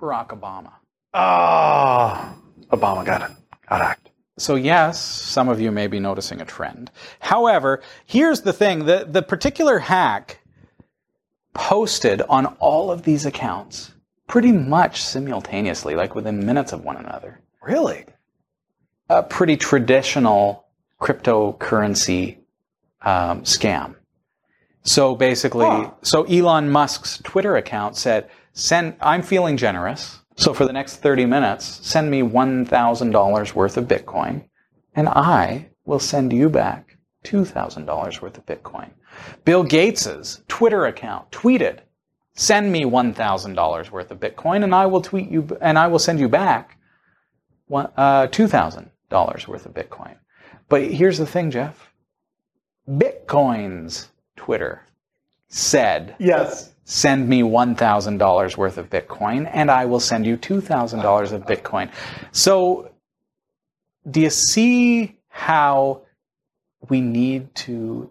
[0.00, 0.72] Barack Obama.
[1.14, 2.34] Ah,
[2.70, 3.36] Obama got it.
[3.68, 4.10] Got hacked.
[4.38, 6.90] So yes, some of you may be noticing a trend.
[7.20, 10.40] However, here's the thing, the, the particular hack
[11.54, 13.92] posted on all of these accounts
[14.26, 17.40] pretty much simultaneously, like within minutes of one another.
[17.60, 18.06] Really?
[19.10, 20.64] A pretty traditional
[21.00, 22.38] cryptocurrency
[23.02, 23.96] um, scam.
[24.84, 25.90] So basically, Huh.
[26.02, 28.94] so Elon Musk's Twitter account said, "Send.
[29.00, 30.18] I'm feeling generous.
[30.36, 34.44] So for the next 30 minutes, send me $1,000 worth of Bitcoin,
[34.94, 38.90] and I will send you back $2,000 worth of Bitcoin."
[39.44, 41.78] Bill Gates's Twitter account tweeted,
[42.34, 46.18] "Send me $1,000 worth of Bitcoin, and I will tweet you, and I will send
[46.18, 46.78] you back
[47.72, 50.16] uh, $2,000 worth of Bitcoin."
[50.68, 51.92] But here's the thing, Jeff.
[52.88, 54.08] Bitcoin's
[54.44, 54.82] Twitter
[55.46, 56.72] said, Yes.
[56.84, 61.92] send me $1,000 worth of Bitcoin and I will send you $2,000 of Bitcoin.
[62.32, 62.90] So,
[64.10, 66.02] do you see how
[66.88, 68.10] we need to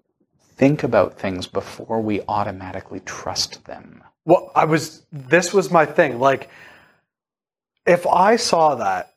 [0.55, 4.01] think about things before we automatically trust them?
[4.23, 5.05] Well, I was.
[5.11, 6.19] This was my thing.
[6.19, 6.49] Like,
[7.85, 9.15] if I saw that,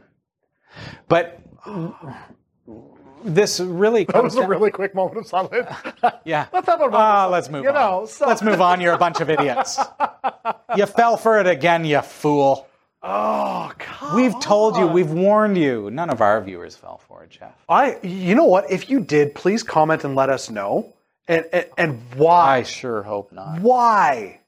[1.07, 1.39] But
[3.23, 5.67] this really That was a down- really quick moment of silence.
[6.25, 6.47] yeah.
[6.53, 6.89] Let's have a.
[6.91, 7.75] Ah, let's move you on.
[7.75, 8.81] Know, so- Let's move on.
[8.81, 9.79] You're a bunch of idiots.
[10.75, 12.67] you fell for it again, you fool.
[13.03, 14.15] Oh, God.
[14.15, 15.89] We've told you, we've warned you.
[15.89, 17.53] None of our viewers fell for it, Jeff.
[17.67, 17.97] I.
[18.03, 18.69] You know what?
[18.69, 20.93] If you did, please comment and let us know.
[21.27, 22.57] And and, and why?
[22.57, 23.59] I sure hope not.
[23.61, 24.39] Why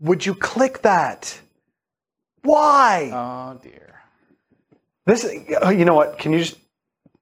[0.00, 1.38] would you click that?
[2.42, 3.10] Why?
[3.12, 4.00] Oh dear.
[5.06, 5.24] This.
[5.24, 6.18] You know what?
[6.18, 6.56] Can you just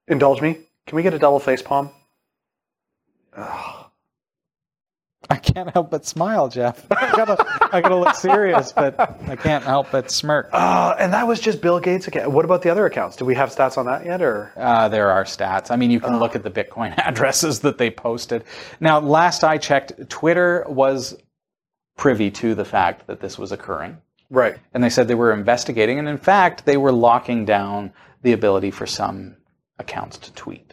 [0.06, 0.58] indulge me?
[0.88, 1.90] Can we get a double face palm?
[5.30, 6.86] I can't help but smile, Jeff.
[6.90, 10.48] I gotta, I gotta look serious, but I can't help but smirk.
[10.50, 12.30] Uh, and that was just Bill Gates account.
[12.30, 13.16] What about the other accounts?
[13.16, 14.50] Do we have stats on that yet, or?
[14.56, 15.70] Uh, there are stats.
[15.70, 18.44] I mean, you can look at the Bitcoin addresses that they posted.
[18.80, 21.18] Now, last I checked, Twitter was
[21.98, 23.98] privy to the fact that this was occurring.
[24.30, 24.56] Right.
[24.72, 28.70] And they said they were investigating, and in fact, they were locking down the ability
[28.70, 29.36] for some
[29.78, 30.67] accounts to tweet.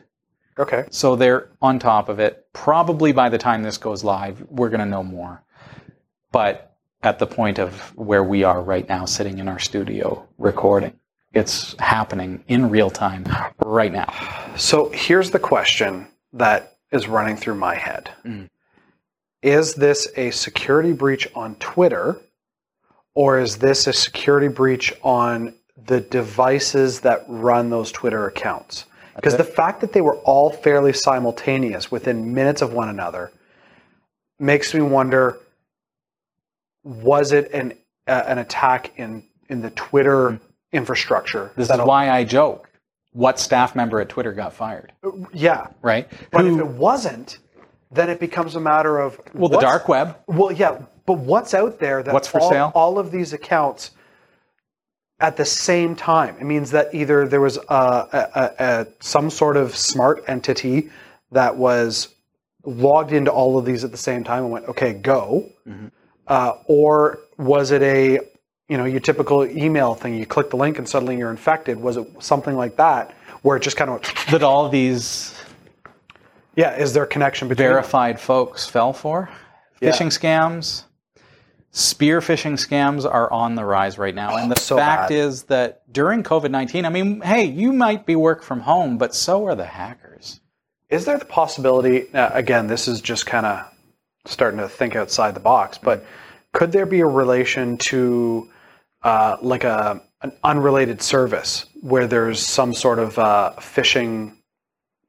[0.58, 0.86] Okay.
[0.90, 2.48] So they're on top of it.
[2.54, 5.44] Probably by the time this goes live, we're going to know more.
[6.32, 10.94] But at the point of where we are right now, sitting in our studio recording,
[11.34, 13.26] it's happening in real time
[13.60, 14.12] right now.
[14.56, 18.10] So here's the question that is running through my head.
[18.24, 18.50] Mm.
[19.42, 22.20] Is this a security breach on Twitter
[23.14, 25.54] or is this a security breach on
[25.86, 28.86] the devices that run those Twitter accounts?
[29.16, 33.32] Because the fact that they were all fairly simultaneous within minutes of one another
[34.40, 35.40] makes me wonder
[36.84, 37.74] was it an
[38.08, 40.40] uh, an attack in in the Twitter
[40.72, 41.52] infrastructure?
[41.56, 42.70] This is why I joke.
[43.14, 44.92] What staff member at Twitter got fired,
[45.34, 46.12] yeah, right?
[46.32, 47.38] But Who- if it wasn't,
[47.90, 50.18] then it becomes a matter of well, the dark web.
[50.28, 52.72] Well, yeah, but what's out there that What's for all, sale?
[52.76, 53.92] all of these accounts
[55.20, 56.36] at the same time?
[56.40, 60.90] It means that either there was a, a, a, some sort of smart entity
[61.32, 62.10] that was
[62.64, 65.88] logged into all of these at the same time and went, "Okay, go," Mm-hmm.
[66.28, 68.20] uh, or was it a
[68.68, 70.16] you know your typical email thing?
[70.16, 71.80] You click the link and suddenly you're infected.
[71.80, 74.02] Was it something like that where it just kind of
[74.32, 75.34] That all these
[76.56, 76.76] yeah?
[76.76, 79.30] Is there a connection between verified folks fell for.
[79.82, 79.92] Yeah.
[79.92, 80.84] Phishing scams,
[81.76, 84.38] spear phishing scams are on the rise right now.
[84.38, 85.16] And the so fact bad.
[85.16, 89.14] is that during COVID 19, I mean, hey, you might be work from home, but
[89.14, 90.40] so are the hackers.
[90.90, 92.14] Is there the possibility?
[92.14, 93.66] Uh, again, this is just kind of
[94.24, 96.06] starting to think outside the box, but
[96.54, 98.50] could there be a relation to
[99.04, 104.34] uh, like a an unrelated service where there's some sort of uh, phishing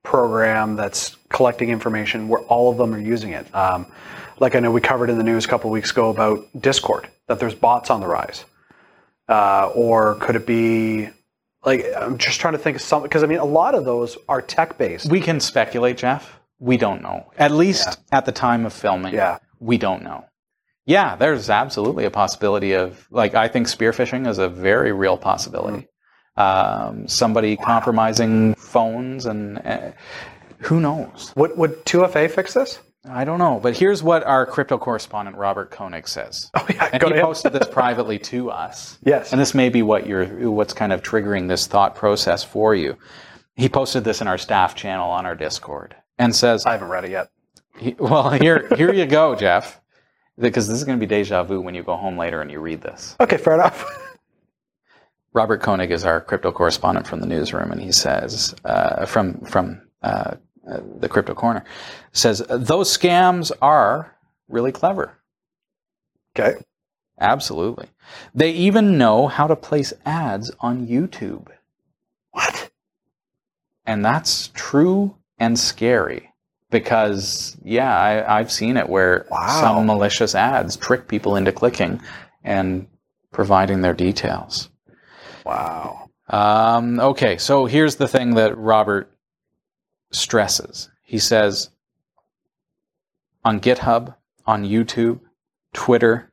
[0.03, 3.55] program that's collecting information where all of them are using it?
[3.55, 3.87] Um,
[4.39, 7.39] like I know we covered in the news a couple weeks ago about Discord that
[7.39, 8.45] there's bots on the rise,
[9.29, 11.09] uh, or could it be?
[11.65, 14.17] Like I'm just trying to think of something because I mean a lot of those
[14.29, 15.11] are tech based.
[15.11, 16.39] We can speculate, Jeff.
[16.59, 17.33] We don't know.
[17.37, 19.39] At least at the time of filming, Yeah.
[19.61, 20.25] we don't know.
[20.87, 25.17] Yeah, there's absolutely a possibility of, like, I think spear phishing is a very real
[25.17, 25.89] possibility.
[26.37, 29.91] Um, somebody compromising phones and uh,
[30.59, 31.33] who knows?
[31.37, 32.79] Would would 2FA fix this?
[33.09, 36.51] I don't know, but here's what our crypto correspondent Robert Koenig says.
[36.55, 37.21] Oh yeah, and he him.
[37.25, 38.99] posted this privately to us.
[39.05, 39.33] Yes.
[39.33, 42.97] And this may be what you're what's kind of triggering this thought process for you.
[43.55, 47.05] He posted this in our staff channel on our Discord and says, I haven't read
[47.05, 47.31] it yet.
[47.79, 49.81] he- well, here here you go, Jeff.
[50.39, 52.61] Because this is going to be deja vu when you go home later and you
[52.61, 53.17] read this.
[53.21, 53.85] Okay, fair enough.
[55.33, 59.81] Robert Koenig is our crypto correspondent from the newsroom, and he says uh, from from
[60.03, 60.35] uh,
[60.71, 61.65] uh, the Crypto Corner
[62.13, 64.17] says those scams are
[64.49, 65.13] really clever.
[66.39, 66.57] okay.
[67.19, 67.89] Absolutely,
[68.35, 71.47] they even know how to place ads on YouTube,
[72.33, 72.71] What?
[73.87, 76.31] and that's true and scary.
[76.71, 79.61] Because yeah, I, I've seen it where Wow.
[79.61, 82.03] some malicious ads trick people into clicking
[82.45, 82.87] and
[83.33, 84.69] providing their details.
[85.45, 86.11] Wow.
[86.29, 89.09] Um, okay, so here's the thing that Robert
[90.11, 90.91] stresses.
[91.03, 91.71] He says
[93.45, 94.15] on GitHub,
[94.47, 95.21] on YouTube,
[95.73, 96.33] Twitter,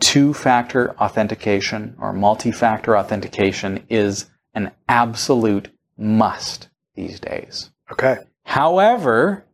[0.00, 5.68] two factor authentication or multi factor authentication is an absolute
[5.98, 7.70] must these days.
[7.92, 8.18] Okay.
[8.44, 9.44] However,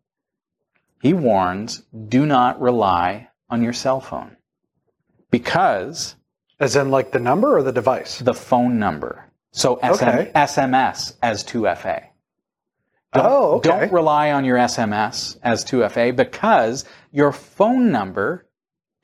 [1.01, 4.37] he warns do not rely on your cell phone
[5.31, 6.15] because
[6.61, 8.19] As in like the number or the device?
[8.21, 9.29] the phone number.
[9.51, 10.31] So SM, Okay.
[10.35, 12.07] SMS as 2FA.
[13.13, 13.69] Don't, Oh, okay.
[13.69, 18.47] Don't rely on your SMS as 2FA because your phone number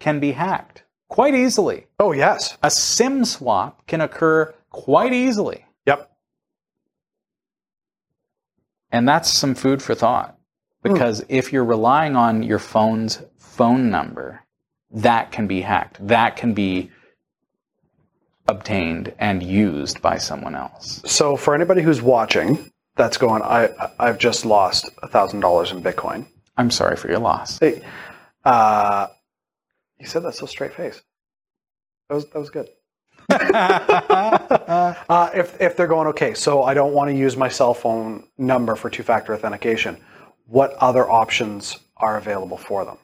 [0.01, 1.87] can be hacked quite easily.
[1.99, 2.57] Oh, yes.
[2.63, 5.65] A SIM swap can occur quite easily.
[5.87, 6.11] Yep.
[8.91, 10.39] And that's some food for thought.
[10.83, 14.45] Because if you're relying on your phone's phone number,
[14.91, 16.07] that can be hacked.
[16.07, 16.91] That can be
[18.47, 21.03] obtained and used by someone else.
[21.05, 23.43] So for anybody who's watching, that's going.
[23.43, 26.27] I I've just lost a thousand dollars in Bitcoin.
[26.59, 27.59] I'm sorry for your loss.
[27.59, 27.83] Hey,
[28.45, 29.07] uh,
[29.99, 31.01] you said that so straight face.
[32.11, 32.69] That was that was good.
[33.31, 38.27] uh, if if they're going okay, so I don't want to use my cell phone
[38.37, 39.97] number for two factor authentication.
[40.47, 42.97] What other options are available for them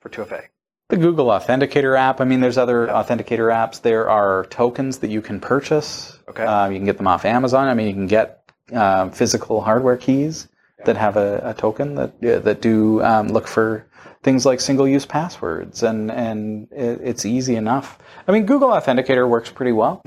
[0.00, 0.44] for 2FA?
[0.88, 2.20] The Google Authenticator app.
[2.20, 3.82] I mean, there's other authenticator apps.
[3.82, 6.16] There are tokens that you can purchase.
[6.28, 6.44] Okay.
[6.44, 7.66] Uh, you can get them off Amazon.
[7.66, 8.37] I mean, you can get
[8.72, 10.48] uh, physical hardware keys
[10.84, 13.86] that have a, a token that uh, that do um, look for
[14.22, 17.98] things like single-use passwords, and and it, it's easy enough.
[18.26, 20.02] I mean, Google Authenticator works pretty well,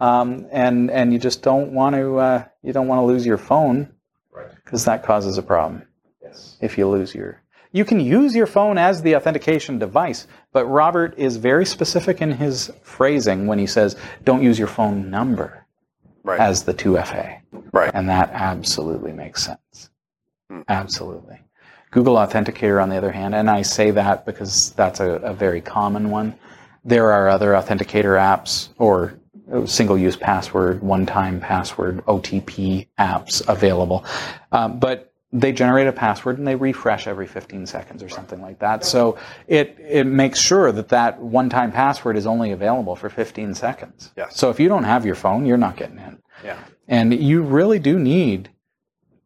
[0.00, 3.38] um, and and you just don't want to uh, you don't want to lose your
[3.38, 3.92] phone
[4.64, 5.82] because that causes a problem
[6.22, 7.40] Yes, if you lose your.
[7.74, 12.32] You can use your phone as the authentication device, but Robert is very specific in
[12.32, 15.61] his phrasing when he says, don't use your phone number
[16.24, 16.40] Right.
[16.40, 17.40] as the 2FA.
[17.72, 17.90] right.
[17.94, 19.90] And that absolutely makes sense.
[20.68, 21.40] Absolutely.
[21.90, 25.60] Google Authenticator, on the other hand, and I say that because that's a, a very
[25.60, 26.34] common one.
[26.84, 29.14] There are other authenticator apps or
[29.66, 34.04] single use password, one time password, OTP apps available.
[34.50, 38.58] Um, but they generate a password and they refresh every 15 seconds or something like
[38.58, 38.84] that.
[38.84, 39.16] So
[39.46, 44.12] it, it makes sure that that one time password is only available for 15 seconds.
[44.16, 44.36] Yes.
[44.36, 46.18] So if you don't have your phone, you're not getting in.
[46.44, 46.62] Yeah.
[46.86, 48.50] And you really do need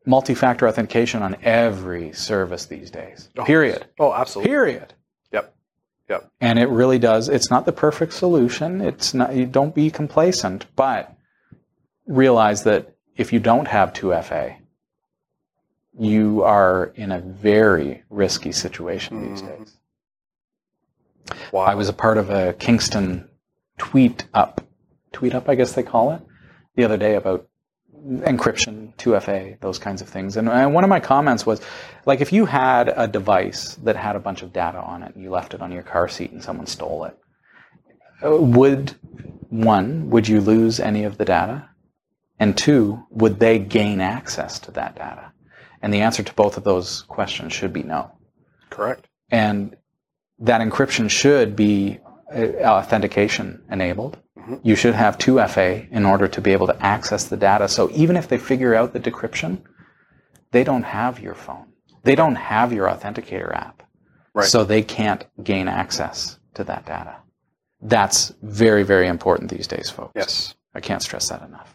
[0.04, 3.28] multi-factor authentication on every service these days.
[3.36, 3.86] Oh, Period.
[3.98, 4.50] Oh, absolutely.
[4.50, 4.94] Period.
[5.32, 5.56] Yep.
[6.08, 6.30] Yep.
[6.40, 7.28] And it really does.
[7.28, 8.80] It's not the perfect solution.
[8.80, 9.34] It's not.
[9.34, 11.12] You don't be complacent, but
[12.06, 14.58] realize that if you don't have 2FA,
[15.98, 19.64] you are in a very risky situation these mm-hmm.
[19.64, 19.76] days.
[21.52, 21.62] Wow.
[21.62, 23.28] I was a part of a Kingston
[23.78, 24.64] tweet up,
[25.12, 26.22] tweet up, I guess they call it,
[26.76, 27.48] the other day about
[28.06, 30.36] encryption, 2FA, those kinds of things.
[30.36, 31.60] And, one of my comments was,
[32.04, 35.24] like, if you had a device that had a bunch of data on it and
[35.24, 37.18] you left it on your car seat and someone stole it,
[38.22, 38.94] would
[39.48, 41.68] one, would you lose any of the data?
[42.38, 45.32] And two, would they gain access to that data?
[45.82, 48.10] And the answer to both of those questions should be no
[48.70, 49.06] Correct.
[49.30, 49.76] and
[50.38, 51.98] that encryption should be
[52.34, 54.18] uh, authentication enabled.
[54.62, 57.68] You should have 2FA in order to be able to access the data.
[57.68, 59.62] So even if they figure out the decryption,
[60.52, 61.66] they don't have your phone.
[62.04, 63.82] They don't have your authenticator app.
[64.34, 64.46] Right.
[64.46, 67.16] So they can't gain access to that data.
[67.80, 70.12] That's very, very important these days, folks.
[70.14, 70.54] Yes.
[70.74, 71.74] I can't stress that enough.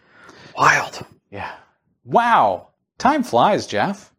[0.56, 1.06] Wild.
[1.30, 1.52] Yeah.
[2.06, 2.70] Wow.
[3.02, 4.14] Time flies, Jeff.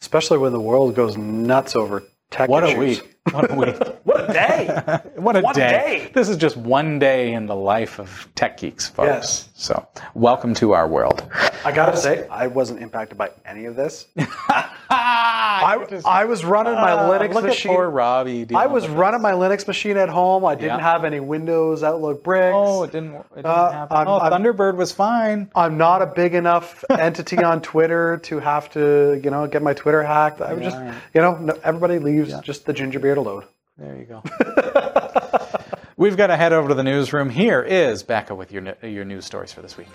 [0.00, 3.02] Especially when the world goes nuts over tech What a issues.
[3.02, 3.09] week.
[3.32, 3.76] What a week.
[4.04, 4.66] What a day.
[5.16, 5.68] what a One day.
[6.06, 6.10] day.
[6.14, 9.06] This is just one day in the life of Tech Geeks, folks.
[9.08, 9.48] Yes.
[9.54, 11.22] So, welcome to our world.
[11.64, 14.06] I gotta say, I wasn't impacted by any of this.
[14.16, 17.70] I, I, I was running my Linux Ah, look machine.
[17.70, 18.46] at poor Robbie.
[18.54, 20.44] I was running my Linux machine at home.
[20.46, 20.80] I didn't Yeah.
[20.80, 22.54] have any Windows Outlook bricks.
[22.56, 23.14] Oh, it didn't.
[23.14, 23.96] It didn't Uh, happen.
[23.98, 25.50] I'm- oh, I'm- Thunderbird was fine.
[25.54, 29.74] I'm not a big enough entity on Twitter to have to, you know, get my
[29.74, 30.40] Twitter hacked.
[30.40, 30.94] I just, Yeah.
[31.14, 33.44] you know, everybody leaves just the ginger beer to load.
[33.78, 34.22] There you go.
[35.96, 37.30] We've got to head over to the newsroom.
[37.30, 39.88] Here is Bekah with your your news stories for this week.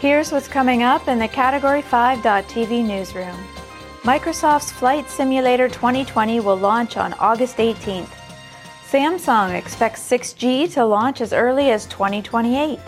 [0.00, 3.38] Here's what's coming up in the Category 5.tv newsroom.
[4.02, 8.10] Microsoft's Flight Simulator 2020 will launch on August 18th.
[8.90, 12.80] Samsung expects 6G to launch as early as 2028.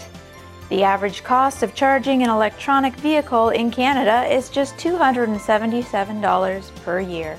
[0.71, 7.39] The average cost of charging an electronic vehicle in Canada is just $277 per year.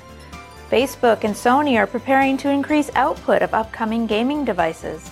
[0.70, 5.10] Facebook and Sony are preparing to increase output of upcoming gaming devices.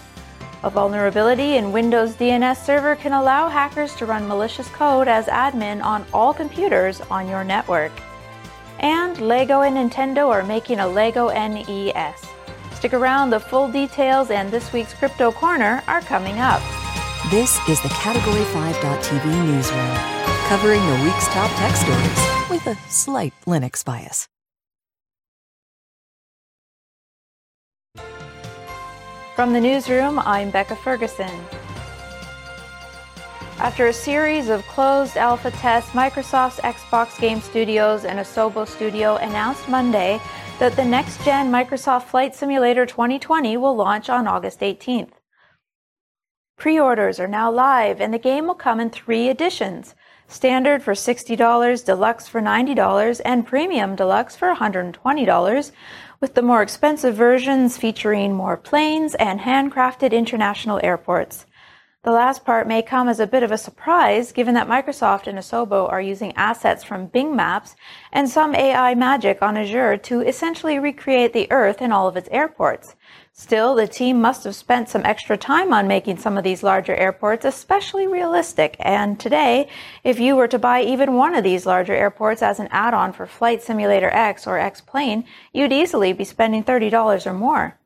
[0.65, 5.85] A vulnerability in Windows DNS Server can allow hackers to run malicious code as admin
[5.85, 7.93] on all computers on your network.
[8.81, 12.25] And Lego and Nintendo are making a Lego NES.
[12.75, 16.63] Stick around, the full details and this week's Crypto Corner are coming up.
[17.31, 19.95] This is the Category 5.tv newsroom,
[20.49, 24.29] covering the week's top tech stories with a slight Linux bias.
[29.35, 31.29] From the newsroom, I'm Bekah Ferguson.
[33.59, 39.69] After a series of closed alpha tests, Microsoft's Xbox Game Studios and Asobo Studio announced
[39.69, 40.21] Monday
[40.61, 45.15] that the next gen Microsoft Flight Simulator 2020 will launch on August 18th.
[46.57, 49.97] Pre orders are now live, and the game will come in three editions
[50.27, 55.73] Standard for $60, Deluxe for $90, and Premium Deluxe for $120,
[56.21, 61.47] with the more expensive versions featuring more planes and handcrafted international airports.
[62.05, 65.39] The last part may come as a bit of a surprise given that Microsoft and
[65.39, 67.77] Asobo are using assets from Bing Maps
[68.13, 72.29] and some AI magic on Azure to essentially recreate the Earth in all of its
[72.31, 72.95] airports.
[73.37, 76.95] Still, the team must have spent some extra time on making some of these larger
[76.95, 78.77] airports especially realistic.
[78.79, 79.69] And today,
[80.05, 83.27] if you were to buy even one of these larger airports as an add-on for
[83.27, 87.77] Flight Simulator X or X Plane, you'd easily be spending $30 or more.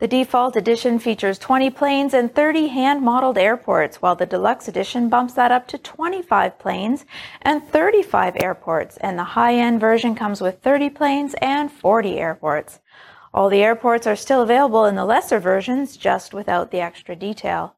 [0.00, 5.34] The default edition features 20 planes and 30 hand-modeled airports, while the deluxe edition bumps
[5.34, 7.04] that up to 25 planes
[7.42, 12.80] and 35 airports, and the high-end version comes with 30 planes and 40 airports.
[13.32, 17.74] All the airports are still available in the lesser versions, just without the extra detail.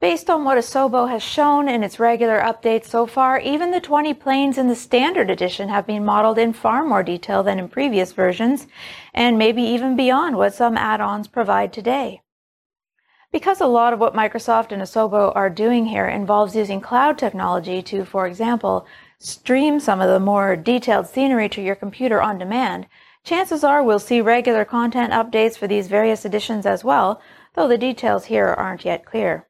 [0.00, 4.12] Based on what Asobo has shown in its regular updates so far, even the 20
[4.14, 8.12] planes in the standard edition have been modeled in far more detail than in previous
[8.12, 8.66] versions,
[9.14, 12.20] and maybe even beyond what some add-ons provide today.
[13.32, 17.80] Because a lot of what Microsoft and Asobo are doing here involves using cloud technology
[17.82, 18.86] to, for example,
[19.18, 22.86] stream some of the more detailed scenery to your computer on demand,
[23.24, 27.22] Chances are we'll see regular content updates for these various editions as well,
[27.54, 29.48] though the details here aren't yet clear.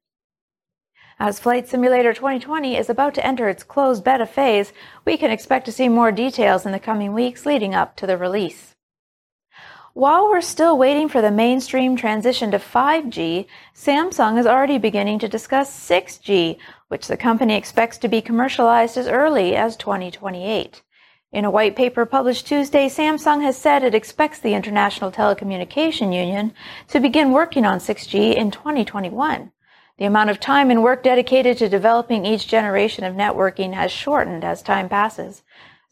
[1.19, 4.73] As Flight Simulator 2020 is about to enter its closed beta phase,
[5.05, 8.17] we can expect to see more details in the coming weeks leading up to the
[8.17, 8.77] release.
[9.93, 15.29] While we're still waiting for the mainstream transition to 5G, Samsung is already beginning to
[15.29, 20.83] discuss 6G, which the company expects to be commercialized as early as 2028.
[21.35, 26.55] In a white paper published Tuesday, Samsung has said it expects the International Telecommunication Union
[26.87, 29.51] to begin working on 6G in 2021.
[29.99, 34.45] The amount of time and work dedicated to developing each generation of networking has shortened
[34.45, 35.43] as time passes.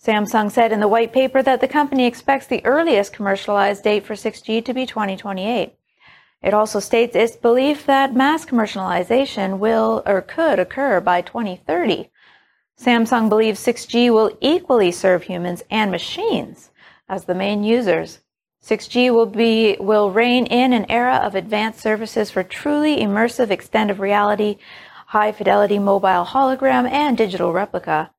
[0.01, 4.15] Samsung said in the white paper that the company expects the earliest commercialized date for
[4.15, 5.75] 6G to be 2028.
[6.41, 12.12] It also states its belief that mass commercialization will or could occur by 2030.
[12.81, 16.71] Samsung believes 6G will equally serve humans and machines
[17.09, 18.21] as the main users.
[18.65, 23.99] 6G will be will reign in an era of advanced services for truly immersive extended
[23.99, 24.59] reality,
[25.09, 28.13] high fidelity mobile hologram, and digital replica.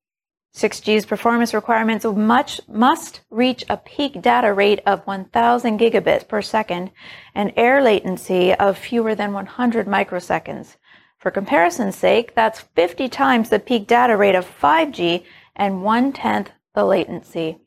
[0.55, 6.91] 6G's performance requirements much, must reach a peak data rate of 1000 gigabits per second
[7.33, 10.75] and air latency of fewer than 100 microseconds.
[11.23, 15.23] For comparison's sake, that's 50 times the peak data rate of 5G
[15.55, 17.59] and one tenth the latency.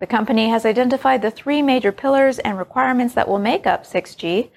[0.00, 4.48] The company has identified the three major pillars and requirements that will make up 6G.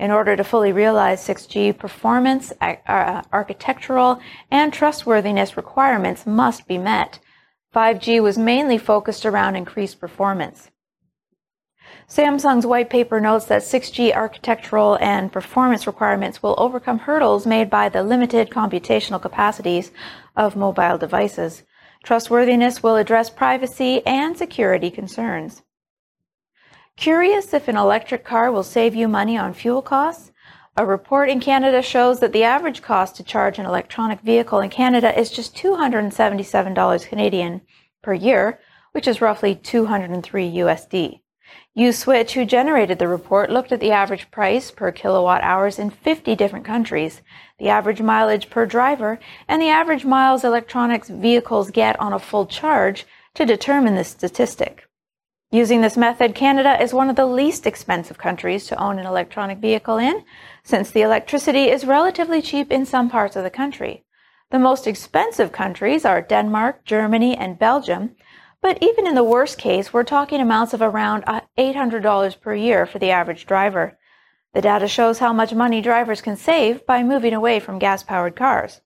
[0.00, 7.20] In order to fully realize 6G, performance, uh, architectural, and trustworthiness requirements must be met.
[7.72, 10.72] 5G was mainly focused around increased performance.
[12.08, 17.88] Samsung's white paper notes that 6G architectural and performance requirements will overcome hurdles made by
[17.88, 19.90] the limited computational capacities
[20.36, 21.64] of mobile devices.
[22.04, 25.62] Trustworthiness will address privacy and security concerns.
[26.96, 30.30] Curious if an electric car will save you money on fuel costs?
[30.76, 34.70] A report in Canada shows that the average cost to charge an electronic vehicle in
[34.70, 37.62] Canada is just $277 Canadian
[38.00, 38.60] per year,
[38.92, 41.20] which is roughly 203 USD.
[41.76, 46.34] USwitch, who generated the report, looked at the average price per kilowatt hours in 50
[46.34, 47.20] different countries,
[47.58, 52.46] the average mileage per driver, and the average miles electronics vehicles get on a full
[52.46, 54.88] charge to determine this statistic.
[55.52, 59.58] Using this method, Canada is one of the least expensive countries to own an electronic
[59.58, 60.24] vehicle in,
[60.64, 64.02] since the electricity is relatively cheap in some parts of the country.
[64.50, 68.16] The most expensive countries are Denmark, Germany, and Belgium,
[68.66, 72.84] but even in the worst case, we're talking amounts of around uh, $800 per year
[72.84, 73.96] for the average driver.
[74.54, 78.34] The data shows how much money drivers can save by moving away from gas powered
[78.34, 78.80] cars.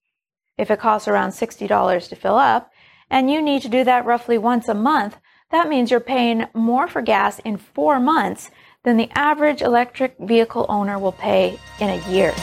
[0.59, 2.71] If it costs around $60 to fill up,
[3.09, 5.17] and you need to do that roughly once a month,
[5.51, 8.51] that means you're paying more for gas in four months
[8.85, 12.35] than the average electric vehicle owner will pay in a year.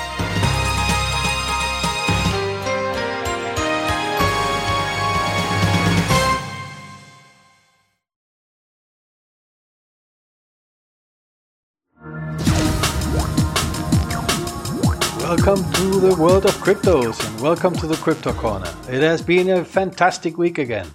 [15.47, 18.67] Welcome to the world of cryptos and welcome to the Crypto Corner.
[18.89, 20.93] It has been a fantastic week again.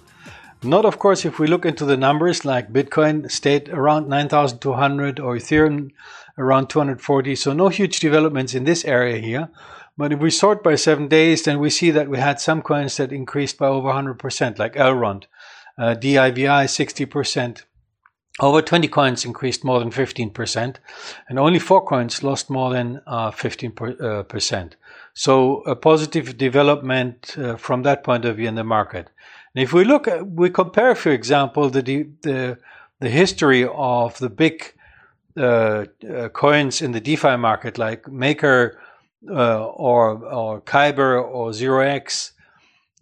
[0.61, 5.37] Not, of course, if we look into the numbers like Bitcoin stayed around 9,200 or
[5.37, 5.89] Ethereum
[6.37, 7.35] around 240.
[7.35, 9.49] So no huge developments in this area here.
[9.97, 12.97] But if we sort by seven days, then we see that we had some coins
[12.97, 15.23] that increased by over 100%, like Elrond,
[15.79, 17.63] uh, DIVI 60%.
[18.39, 20.77] Over 20 coins increased more than 15%,
[21.29, 24.01] and only four coins lost more than uh, 15%.
[24.01, 24.75] Uh,
[25.13, 29.11] so a positive development uh, from that point of view in the market.
[29.53, 31.81] And if we look, at, we compare, for example, the
[32.21, 32.57] the
[32.99, 34.73] the history of the big
[35.37, 38.79] uh, uh, coins in the DeFi market, like Maker
[39.29, 42.31] uh, or or Kyber or ZeroX,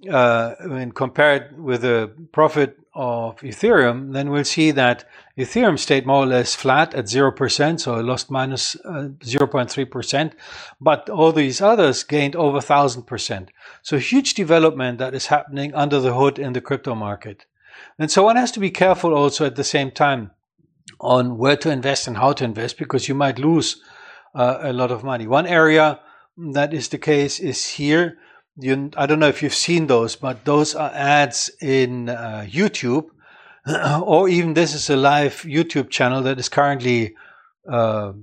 [0.10, 5.06] uh, and compare it with the profit of Ethereum, then we'll see that
[5.38, 10.34] Ethereum stayed more or less flat at 0%, so it lost minus, uh, 0.3%,
[10.82, 13.50] but all these others gained over 1000%.
[13.82, 17.46] So huge development that is happening under the hood in the crypto market.
[17.98, 20.32] And so one has to be careful also at the same time
[21.00, 23.82] on where to invest and how to invest because you might lose
[24.36, 25.28] uh, a lot of money.
[25.28, 26.00] One area
[26.54, 28.18] that is the case is here.
[28.58, 33.08] You, I don't know if you've seen those, but those are ads in uh, YouTube
[34.04, 37.16] or even this is a live YouTube channel that is currently
[37.70, 38.14] uh,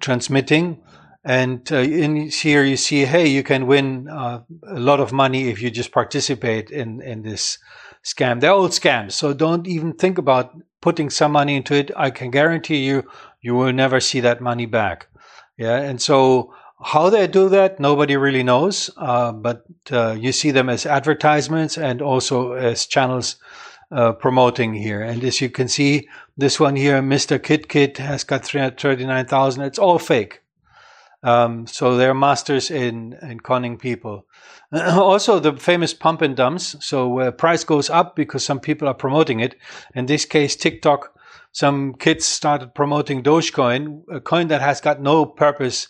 [0.00, 0.80] transmitting.
[1.24, 5.48] And uh, in here you see, hey, you can win uh, a lot of money
[5.48, 7.58] if you just participate in, in this
[8.04, 8.40] scam.
[8.40, 11.90] They're all scams, so don't even think about putting some money into it.
[11.96, 13.04] I can guarantee you,
[13.40, 15.08] you will never see that money back.
[15.56, 16.52] Yeah, and so
[16.82, 18.90] how they do that, nobody really knows.
[18.96, 23.36] Uh, but uh, you see them as advertisements and also as channels
[23.90, 25.02] uh, promoting here.
[25.02, 27.42] And as you can see, this one here, Mr.
[27.42, 29.62] Kit Kit, has got 339,000.
[29.62, 30.40] It's all fake.
[31.22, 34.26] Um, so they're masters in, in conning people.
[34.72, 36.76] also, the famous pump and dumps.
[36.80, 39.56] So uh, price goes up because some people are promoting it.
[39.94, 41.12] In this case, TikTok.
[41.52, 45.86] Some kids started promoting Dogecoin, a coin that has got no purpose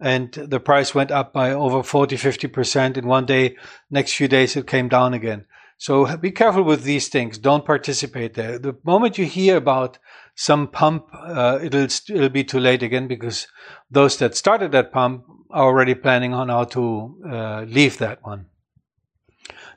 [0.00, 3.56] and the price went up by over 40 50% in one day
[3.90, 5.46] next few days it came down again
[5.78, 7.38] so be careful with these things.
[7.38, 8.58] Don't participate there.
[8.58, 9.98] The moment you hear about
[10.34, 13.46] some pump, uh, it'll it'll be too late again because
[13.90, 18.46] those that started that pump are already planning on how to uh, leave that one.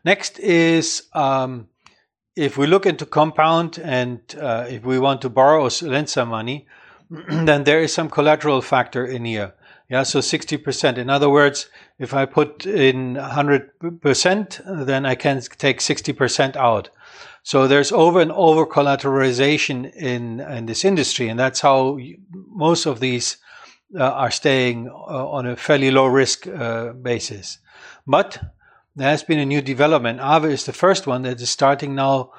[0.05, 1.67] Next is um,
[2.35, 6.29] if we look into compound and uh, if we want to borrow or lend some
[6.29, 6.67] money,
[7.09, 9.53] then there is some collateral factor in here.
[9.89, 10.97] Yeah, so 60%.
[10.97, 16.89] In other words, if I put in 100%, then I can take 60% out.
[17.43, 21.29] So there's over and over collateralization in, in this industry.
[21.29, 21.97] And that's how
[22.33, 23.37] most of these
[23.97, 27.59] uh, are staying uh, on a fairly low risk uh, basis.
[28.05, 28.37] But
[28.97, 30.19] there has been a new development.
[30.19, 32.31] Aave is the first one that is starting now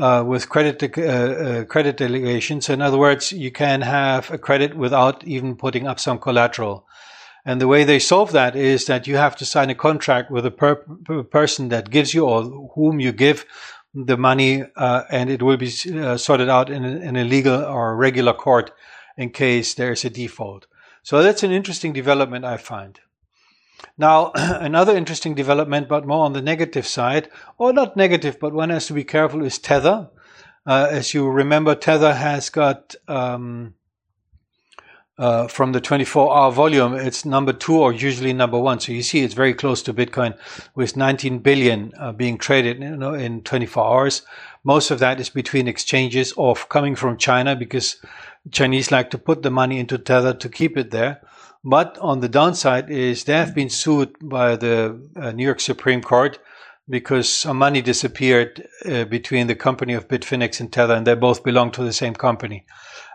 [0.00, 2.68] uh, with credit uh, uh, credit delegations.
[2.68, 6.86] In other words, you can have a credit without even putting up some collateral.
[7.44, 10.46] And the way they solve that is that you have to sign a contract with
[10.46, 13.44] a per- per person that gives you or whom you give
[13.92, 17.62] the money, uh, and it will be uh, sorted out in a, in a legal
[17.64, 18.70] or regular court
[19.16, 20.66] in case there is a default.
[21.02, 23.00] So that's an interesting development I find.
[23.98, 27.28] Now, another interesting development, but more on the negative side,
[27.58, 30.10] or not negative, but one has to be careful, is Tether.
[30.66, 33.74] Uh, as you remember, Tether has got um,
[35.20, 38.80] uh, from the 24 hour volume, it's number two or usually number one.
[38.80, 40.34] So you see it's very close to Bitcoin
[40.74, 44.22] with 19 billion uh, being traded you know, in 24 hours.
[44.64, 47.96] Most of that is between exchanges or coming from China because
[48.50, 51.20] Chinese like to put the money into Tether to keep it there.
[51.62, 56.02] But on the downside is they have been sued by the uh, New York Supreme
[56.02, 56.38] Court
[56.88, 61.44] because some money disappeared uh, between the company of Bitfinex and Tether, and they both
[61.44, 62.64] belong to the same company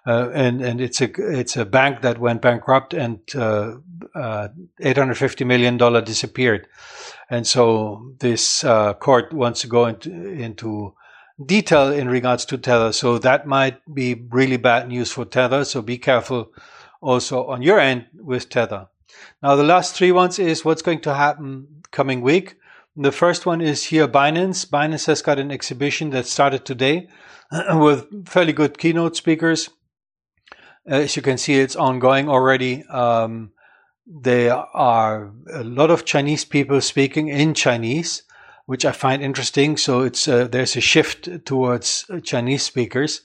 [0.06, 3.76] uh, and and it's a it's a bank that went bankrupt and uh,
[4.14, 4.48] uh,
[4.80, 6.68] 850 million dollar disappeared,
[7.30, 10.94] and so this uh, court wants to go into into
[11.44, 12.94] detail in regards to Tether.
[12.94, 15.66] So that might be really bad news for Tether.
[15.66, 16.52] So be careful
[17.02, 18.88] also on your end with Tether.
[19.42, 22.58] Now the last three ones is what's going to happen coming week.
[22.96, 24.66] The first one is here Binance.
[24.66, 27.10] Binance has got an exhibition that started today
[27.74, 29.70] with fairly good keynote speakers.
[30.88, 32.84] As you can see, it's ongoing already.
[32.86, 33.52] Um,
[34.08, 38.24] there are a lot of Chinese people speaking in Chinese,
[38.66, 39.78] which I find interesting.
[39.78, 43.22] So it's uh, there's a shift towards Chinese speakers,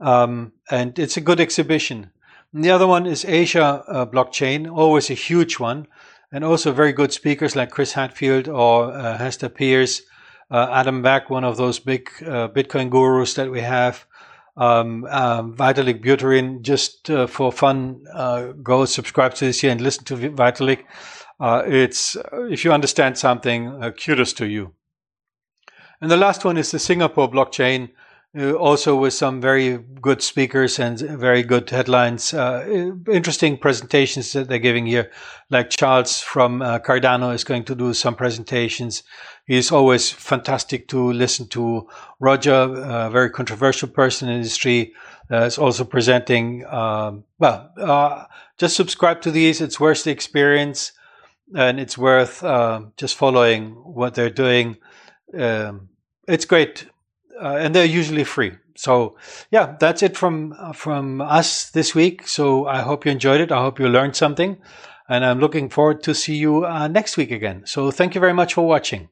[0.00, 2.10] um, and it's a good exhibition.
[2.54, 5.88] And the other one is Asia uh, blockchain, always a huge one,
[6.30, 10.02] and also very good speakers like Chris Hatfield or uh, Hester Peirce,
[10.52, 14.06] uh, Adam Back, one of those big uh, Bitcoin gurus that we have.
[14.56, 19.80] Um, um, Vitalik Buterin, just uh, for fun, uh, go subscribe to this here and
[19.80, 20.84] listen to Vitalik.
[21.40, 24.74] It's if you understand something, kudos to you.
[26.00, 27.90] And the last one is the Singapore blockchain.
[28.36, 32.34] Uh, also with some very good speakers and very good headlines.
[32.34, 35.08] Uh, interesting presentations that they're giving here.
[35.50, 39.04] Like Charles from uh, Cardano is going to do some presentations.
[39.46, 41.88] He's always fantastic to listen to.
[42.18, 44.94] Roger, a very controversial person in industry,
[45.30, 46.66] uh, is also presenting.
[46.66, 48.24] Um, well, uh,
[48.58, 49.60] just subscribe to these.
[49.60, 50.90] It's worth the experience
[51.54, 54.78] and it's worth uh, just following what they're doing.
[55.38, 55.90] Um,
[56.26, 56.86] it's great
[57.40, 58.52] uh, and they're usually free.
[58.76, 59.16] So
[59.50, 62.26] yeah, that's it from from us this week.
[62.26, 63.52] So I hope you enjoyed it.
[63.52, 64.58] I hope you learned something,
[65.08, 67.62] and I'm looking forward to see you uh, next week again.
[67.66, 69.08] So thank you very much for watching.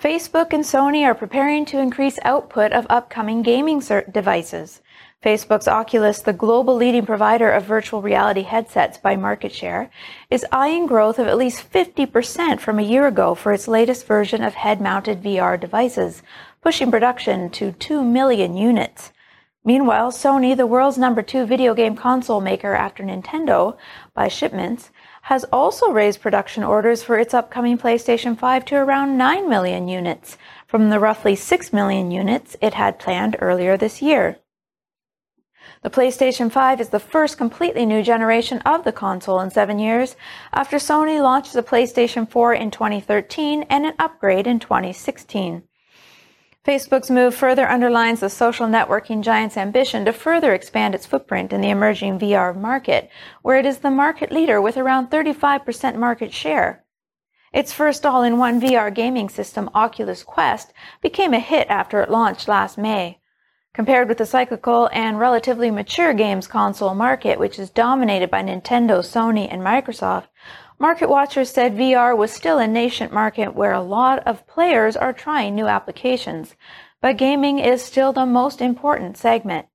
[0.00, 3.82] Facebook and Sony are preparing to increase output of upcoming gaming
[4.12, 4.80] devices.
[5.22, 9.90] Facebook's Oculus, the global leading provider of virtual reality headsets by market share,
[10.30, 14.42] is eyeing growth of at least 50% from a year ago for its latest version
[14.42, 16.22] of head-mounted VR devices,
[16.62, 19.12] pushing production to 2 million units.
[19.64, 23.76] Meanwhile, Sony, the world's number two video game console maker after Nintendo
[24.14, 24.90] by shipments,
[25.22, 30.38] has also raised production orders for its upcoming PlayStation 5 to around 9 million units
[30.66, 34.38] from the roughly 6 million units it had planned earlier this year.
[35.82, 40.16] The PlayStation 5 is the first completely new generation of the console in seven years
[40.52, 45.62] after Sony launched the PlayStation 4 in 2013 and an upgrade in 2016.
[46.66, 51.62] Facebook's move further underlines the social networking giant's ambition to further expand its footprint in
[51.62, 53.08] the emerging VR market,
[53.40, 56.84] where it is the market leader with around 35% market share.
[57.50, 62.76] Its first all-in-one VR gaming system, Oculus Quest, became a hit after it launched last
[62.76, 63.20] May.
[63.72, 68.98] Compared with the cyclical and relatively mature games console market, which is dominated by Nintendo,
[68.98, 70.26] Sony, and Microsoft,
[70.80, 75.12] Market watchers said VR was still a nascent market where a lot of players are
[75.12, 76.56] trying new applications,
[77.02, 79.66] but gaming is still the most important segment.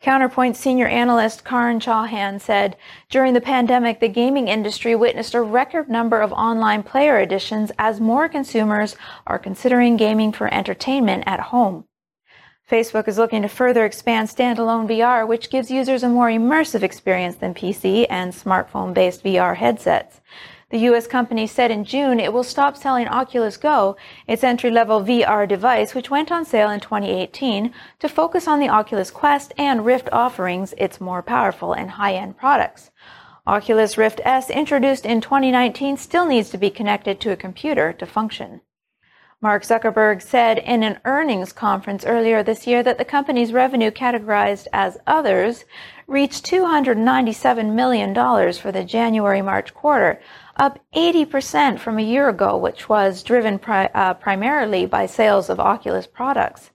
[0.00, 2.76] Counterpoint senior analyst Karn Chauhan said,
[3.08, 8.00] during the pandemic, the gaming industry witnessed a record number of online player additions as
[8.00, 8.96] more consumers
[9.28, 11.84] are considering gaming for entertainment at home.
[12.70, 17.36] Facebook is looking to further expand standalone VR, which gives users a more immersive experience
[17.36, 20.20] than PC and smartphone based VR headsets.
[20.70, 21.06] The U.S.
[21.06, 23.94] company said in June it will stop selling Oculus Go,
[24.26, 28.70] its entry level VR device, which went on sale in 2018, to focus on the
[28.70, 32.90] Oculus Quest and Rift offerings, its more powerful and high end products.
[33.46, 38.06] Oculus Rift S, introduced in 2019, still needs to be connected to a computer to
[38.06, 38.62] function.
[39.42, 44.68] Mark Zuckerberg said in an earnings conference earlier this year that the company's revenue categorized
[44.72, 45.64] as others
[46.06, 48.14] reached $297 million
[48.52, 50.20] for the January March quarter,
[50.58, 55.58] up 80% from a year ago, which was driven pri- uh, primarily by sales of
[55.58, 56.70] Oculus products.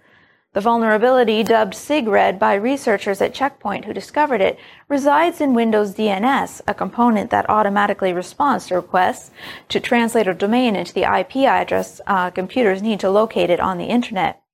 [0.54, 4.58] The vulnerability, dubbed SIGRED by researchers at Checkpoint who discovered it,
[4.88, 9.32] resides in Windows DNS, a component that automatically responds to requests
[9.68, 13.78] to translate a domain into the IP address uh, computers need to locate it on
[13.80, 14.45] the internet.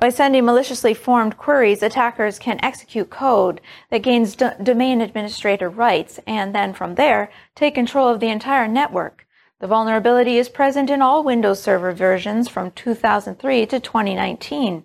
[0.00, 3.60] By sending maliciously formed queries, attackers can execute code
[3.90, 9.26] that gains domain administrator rights and then from there take control of the entire network.
[9.58, 14.84] The vulnerability is present in all Windows Server versions from 2003 to 2019.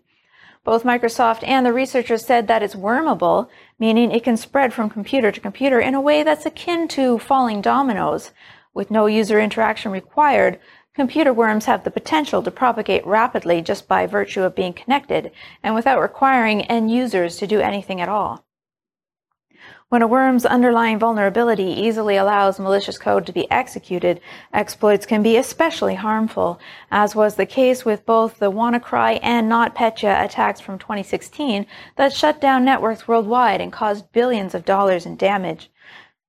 [0.64, 5.32] Both Microsoft and the researchers said that it's wormable, meaning it can spread from computer
[5.32, 8.32] to computer in a way that's akin to falling dominoes.
[8.74, 10.60] With no user interaction required,
[10.96, 15.32] computer worms have the potential to propagate rapidly just by virtue of being connected
[15.64, 18.46] and without requiring end users to do anything at all.
[19.90, 24.22] When a worm's underlying vulnerability easily allows malicious code to be executed,
[24.52, 26.60] exploits can be especially harmful,
[26.90, 32.42] as was the case with both the WannaCry and NotPetya attacks from 2016 that shut
[32.42, 35.70] down networks worldwide and caused billions of dollars in damage.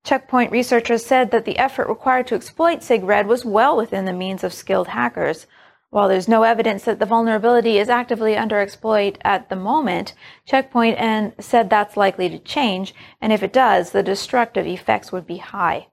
[0.04, 4.44] Checkpoint researchers said that the effort required to exploit SIGRED was well within the means
[4.44, 5.46] of skilled hackers.
[5.88, 10.12] While there's no evidence that the vulnerability is actively under exploit at the moment,
[10.44, 15.26] Checkpoint and said that's likely to change, and if it does, the destructive effects would
[15.26, 15.86] be high.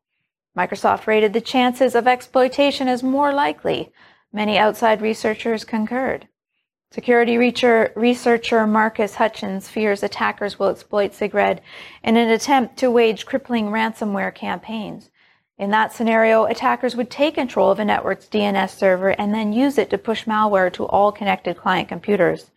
[0.57, 3.93] Microsoft rated the chances of exploitation as more likely.
[4.33, 6.27] Many outside researchers concurred.
[6.93, 11.61] Security researcher Marcus Hutchins fears attackers will exploit SIGRED
[12.03, 15.09] in an attempt to wage crippling ransomware campaigns.
[15.57, 19.77] In that scenario, attackers would take control of a network's DNS server and then use
[19.77, 22.51] it to push malware to all connected client computers.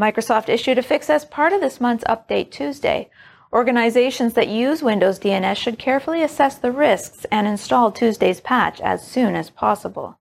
[0.00, 3.10] Microsoft issued a fix as part of this month's update Tuesday.
[3.52, 9.04] Organizations that use Windows DNS should carefully assess the risks and install Tuesday's patch as
[9.04, 10.20] soon as possible.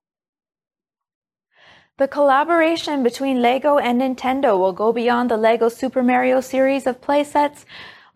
[1.98, 7.00] The collaboration between LEGO and Nintendo will go beyond the LEGO Super Mario series of
[7.00, 7.64] playsets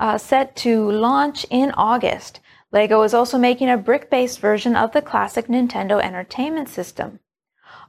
[0.02, 2.42] uh, set to launch in August.
[2.74, 7.22] LEGO is also making a brick-based version of the classic Nintendo Entertainment System.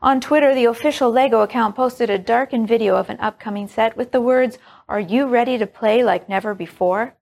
[0.01, 4.13] On Twitter, the official LEGO account posted a darkened video of an upcoming set with
[4.13, 4.59] the words,
[4.89, 7.17] Are you ready to play like never before?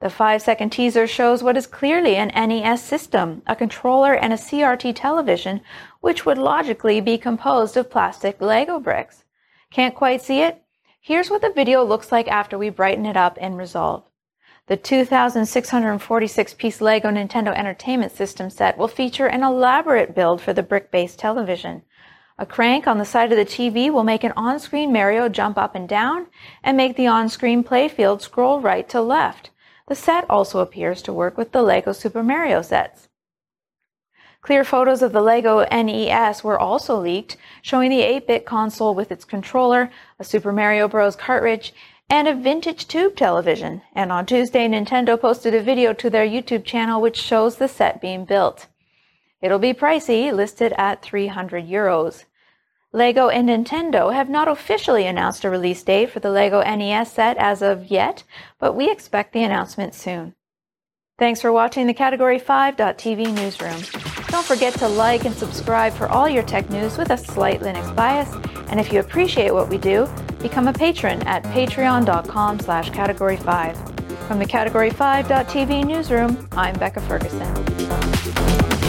[0.00, 4.36] The five second teaser shows what is clearly an NES system, a controller, and a
[4.36, 5.60] CRT television,
[6.00, 9.24] which would logically be composed of plastic Lego bricks.
[9.70, 10.62] Can't quite see it?
[11.00, 14.04] Here's what the video looks like after we brighten it up in Resolve.
[14.66, 20.62] The 2,646 piece LEGO Nintendo Entertainment System set will feature an elaborate build for the
[20.62, 21.82] brick based television.
[22.38, 25.58] A crank on the side of the TV will make an on screen Mario jump
[25.58, 26.28] up and down
[26.62, 29.50] and make the on screen playfield scroll right to left.
[29.88, 33.09] The set also appears to work with the LEGO Super Mario sets.
[34.42, 39.12] Clear photos of the LEGO NES were also leaked, showing the 8 bit console with
[39.12, 41.14] its controller, a Super Mario Bros.
[41.14, 41.74] cartridge,
[42.08, 43.82] and a vintage tube television.
[43.94, 48.00] And on Tuesday, Nintendo posted a video to their YouTube channel which shows the set
[48.00, 48.66] being built.
[49.42, 52.24] It'll be pricey, listed at 300 euros.
[52.92, 57.36] LEGO and Nintendo have not officially announced a release date for the LEGO NES set
[57.36, 58.24] as of yet,
[58.58, 60.34] but we expect the announcement soon.
[61.20, 63.78] Thanks for watching the Category 5.tv newsroom.
[64.28, 67.94] Don't forget to like and subscribe for all your tech news with a slight Linux
[67.94, 68.34] bias.
[68.70, 70.08] And if you appreciate what we do,
[70.40, 73.76] become a patron at patreon.com slash category 5.
[74.26, 78.79] From the Category 5.tv newsroom, I'm Bekah Ferguson.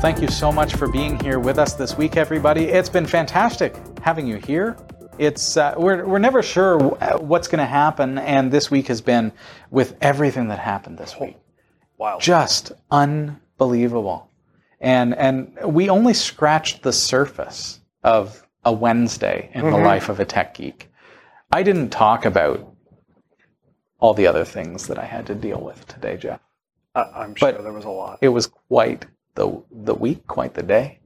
[0.00, 2.64] Thank you so much for being here with us this week, everybody.
[2.64, 4.76] It's been fantastic having you here.
[5.18, 6.78] It's uh, we're we're never sure
[7.18, 9.30] what's going to happen, and this week has been
[9.70, 11.36] with everything that happened this week.
[11.98, 12.18] Wow.
[12.18, 14.30] Just unbelievable.
[14.80, 20.24] And and we only scratched the surface of a Wednesday in the life of a
[20.24, 20.90] tech geek.
[21.52, 22.74] I didn't talk about
[23.98, 26.40] all the other things that I had to deal with today, Jeff.
[26.94, 28.18] I'm sure But- there was a lot.
[28.22, 30.98] It was quite the the week, quite the day.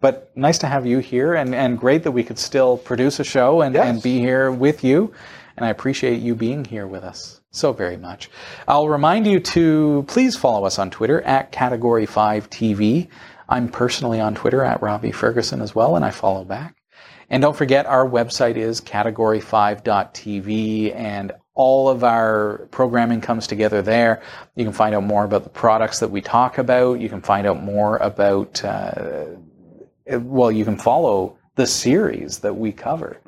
[0.00, 3.24] But nice to have you here, and, and great that we could still produce a
[3.24, 3.88] show and, Yes.
[3.88, 5.14] and be here with you.
[5.56, 8.28] And I appreciate you being here with us so very much.
[8.68, 13.08] I'll remind you to please follow us on Twitter at Category 5 TV.
[13.48, 16.74] I'm personally on Twitter at Robbie Ferguson as well, and I follow back.
[17.30, 24.22] And don't forget, our website is category5.tv, and all of our programming comes together there.
[24.56, 27.00] You can find out more about the products that we talk about.
[27.00, 29.26] You can find out more about, uh,
[30.10, 33.20] well, you can follow the series that we cover.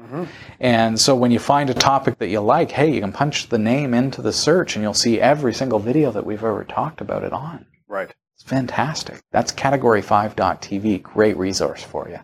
[0.58, 3.58] And so when you find a topic that you like, hey, you can punch the
[3.58, 7.22] name into the search and you'll see every single video that we've ever talked about
[7.22, 7.66] it on.
[7.86, 8.12] Right.
[8.46, 9.20] Fantastic.
[9.32, 11.02] That's category5.tv.
[11.02, 12.20] Great resource for you.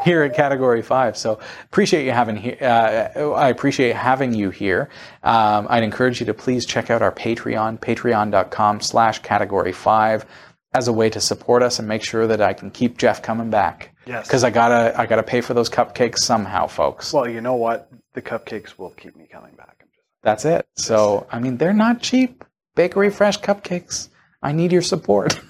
[0.04, 1.16] here at Category Five.
[1.16, 2.58] So appreciate you having here.
[2.60, 4.90] Uh, I appreciate having you here.
[5.24, 10.26] Um, I'd encourage you to please check out our Patreon, Patreon.com/slash Category Five,
[10.74, 13.50] as a way to support us and make sure that I can keep Jeff coming
[13.50, 13.96] back.
[14.06, 14.28] Yes.
[14.28, 17.14] Because I gotta, I gotta pay for those cupcakes somehow, folks.
[17.14, 17.90] Well, you know what?
[18.14, 19.86] The cupcakes will keep me coming back.
[20.22, 20.68] That's it.
[20.76, 22.44] So I mean, they're not cheap.
[22.76, 24.10] Bakery Fresh cupcakes.
[24.42, 25.40] I need your support.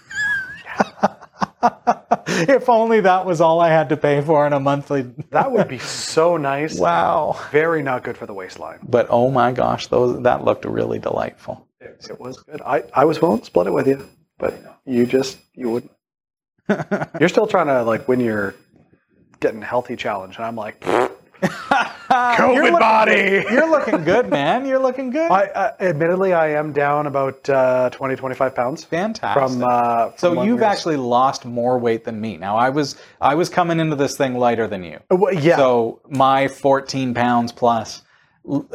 [2.28, 5.04] if only that was all I had to pay for in a monthly.
[5.30, 6.78] That would be so nice.
[6.78, 7.40] Wow.
[7.52, 8.80] Very not good for the waistline.
[8.84, 11.68] But oh my gosh, those that looked really delightful.
[11.80, 12.62] It was good.
[12.62, 14.08] I, I was willing to split it with you,
[14.44, 15.92] but you just you wouldn't.
[17.20, 18.56] You're still trying to like win your
[19.40, 23.44] getting healthy challenge, and I'm like, COVID You're looking- body.
[23.50, 24.66] You're looking good, man.
[24.66, 25.32] You're looking good.
[25.32, 29.42] I uh, admittedly I am down about uh, 20 25 pounds Fantastic.
[29.42, 29.64] from.
[29.64, 32.38] Uh, from so you've were- actually lost more weight than me.
[32.38, 35.00] Now I was I was coming into this thing lighter than you.
[35.10, 35.56] Uh, well, yeah.
[35.56, 38.02] So my 14 pounds plus,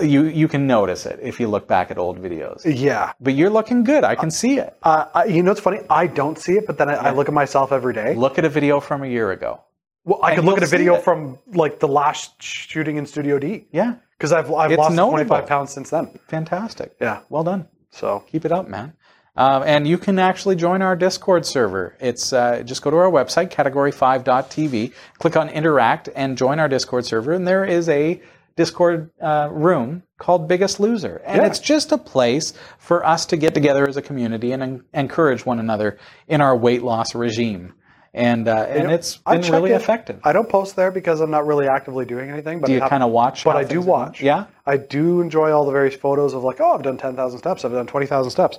[0.00, 2.62] you you can notice it if you look back at old videos.
[2.64, 3.12] yeah.
[3.20, 4.02] But you're looking good.
[4.04, 4.76] I can see it.
[4.82, 5.80] Uh, I, you know, it's funny.
[5.90, 8.14] I don't see it, but then I, I look at myself every day.
[8.14, 9.60] Look at a video from a year ago.
[10.04, 13.66] Well, I could look at a video from like the last shooting in Studio D
[13.72, 15.16] Yeah, because I've I've It's lost notable.
[15.24, 16.18] 25 pounds since then.
[16.28, 16.96] fantastic.
[17.00, 17.20] Yeah.
[17.28, 17.68] Well done.
[17.90, 18.94] So Keep it up, man.
[19.36, 21.94] Um, and you can actually join our Discord server.
[22.00, 27.04] It's uh, just go to our website, category5.tv, click on interact, and join our Discord
[27.04, 27.32] server.
[27.32, 28.20] And there is a
[28.58, 31.22] Discord uh, room called Biggest Loser.
[31.24, 31.46] And Yeah.
[31.46, 35.46] it's just a place for us to get together as a community and en- encourage
[35.46, 37.72] one another in our weight loss regime.
[38.12, 39.76] And, uh, and know, it's been really in.
[39.76, 40.18] effective.
[40.24, 42.58] I don't post there because I'm not really actively doing anything.
[42.58, 43.44] But Do you kind of watch?
[43.44, 44.20] But I do watch.
[44.20, 44.46] Yeah.
[44.66, 47.64] I do enjoy all the various photos of like, oh, I've done 10,000 steps.
[47.64, 48.58] I've done 20,000 steps.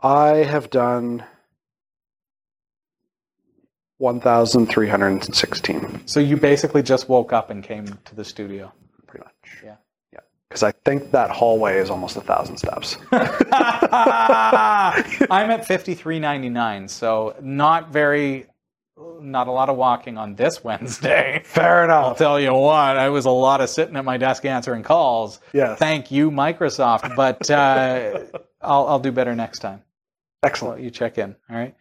[0.00, 1.24] I have done
[3.96, 8.72] 1,316, So you basically just woke up and came to the studio.
[9.08, 9.62] Pretty much.
[9.64, 9.76] Yeah.
[10.12, 10.20] Yeah.
[10.48, 12.96] Because I think that hallway is almost a thousand steps.
[13.12, 13.20] I'm
[15.50, 18.46] at 53.99, so not very,
[19.20, 21.42] not a lot of walking on this Wednesday.
[21.44, 22.04] Fair enough.
[22.04, 25.40] I'll tell you what, I was a lot of sitting at my desk answering calls.
[25.52, 25.78] Yes.
[25.78, 28.20] Thank you, Microsoft, but uh,
[28.62, 29.82] I'll, I'll do better next time.
[30.42, 30.82] Excellent.
[30.82, 31.74] You check in, all right?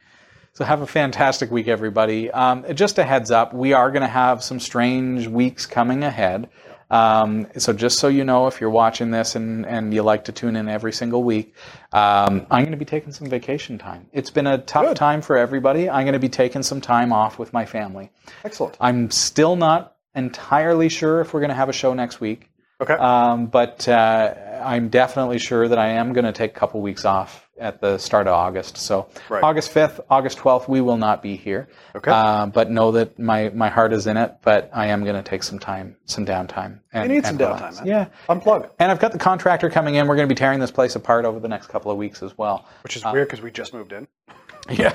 [0.53, 2.31] So have a fantastic week, everybody.
[2.31, 6.49] Um, just a heads up, we are going to have some strange weeks coming ahead.
[6.89, 10.31] Um, so just so you know, if you're watching this and, and you like to
[10.31, 11.53] tune in every single week,
[11.91, 14.07] um, I'm going to be taking some vacation time.
[14.13, 14.97] It's been a tough Good.
[14.97, 15.89] time for everybody.
[15.89, 18.09] I'm going to be taking some time off with my family.
[18.45, 18.77] Excellent.
[18.79, 22.49] I'm still not entirely sure if we're going to have a show next week,
[22.81, 22.93] Okay.
[22.93, 27.05] um, but uh, I'm definitely sure that I am going to take a couple weeks
[27.05, 28.77] off at the start of August.
[28.77, 29.43] So Right.
[29.43, 31.69] August 5th, August 12th, we will not be here.
[31.95, 32.11] Okay.
[32.11, 34.35] Uh, but know that my, my heart is in it.
[34.43, 36.79] But I am going to take some time, some downtime.
[36.93, 37.85] And, You need some downtime, man.
[37.87, 38.07] Yeah.
[38.29, 38.69] Unplug.
[38.79, 40.07] And I've got the contractor coming in.
[40.07, 42.37] We're going to be tearing this place apart over the next couple of weeks as
[42.37, 42.67] well.
[42.83, 44.07] Which is weird because we just moved in.
[44.69, 44.93] Yeah.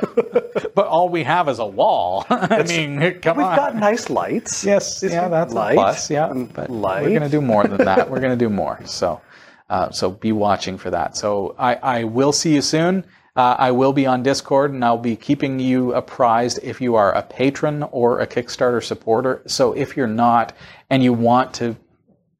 [0.75, 2.27] but all we have is a wall.
[2.31, 3.57] I mean, come We've on.
[3.57, 4.65] got nice lights.
[4.67, 6.11] Yes, It's yeah, that's light a plus.
[6.11, 7.05] Yeah, but light.
[7.05, 8.11] we're going to do more than that.
[8.11, 8.81] we're going to do more.
[8.85, 9.23] So,
[9.69, 11.17] uh, so be watching for that.
[11.17, 13.05] So I, I will see you soon.
[13.35, 17.13] Uh, I will be on Discord, and I'll be keeping you apprised if you are
[17.13, 19.43] a patron or a Kickstarter supporter.
[19.47, 20.55] So if you're not,
[20.91, 21.77] and you want to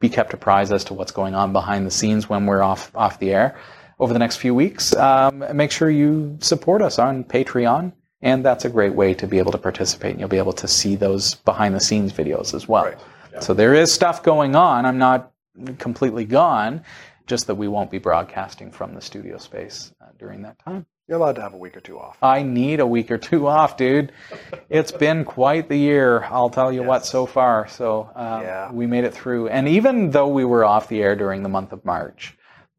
[0.01, 3.19] be kept apprised as to what's going on behind the scenes when we're off off
[3.21, 3.57] the air
[4.01, 7.93] over the next few weeks, um, make sure you support us on Patreon.
[8.21, 10.13] And that's a great way to be able to participate.
[10.13, 12.85] And you'll be able to see those behind the scenes videos as well.
[12.85, 12.99] Right.
[13.43, 14.85] So there is stuff going on.
[14.87, 15.33] I'm not
[15.79, 16.83] completely gone,
[17.27, 20.87] just that we won't be broadcasting from the studio space uh, during that time.
[21.09, 22.17] You're allowed to have a week or two off.
[22.23, 24.13] I need a week or two off, dude.
[24.71, 27.69] It's been quite the year, I'll tell you what, so far.
[27.69, 28.73] So uh, Yeah.
[28.73, 29.49] we made it through.
[29.49, 32.37] And even though we were off the air during the month of March,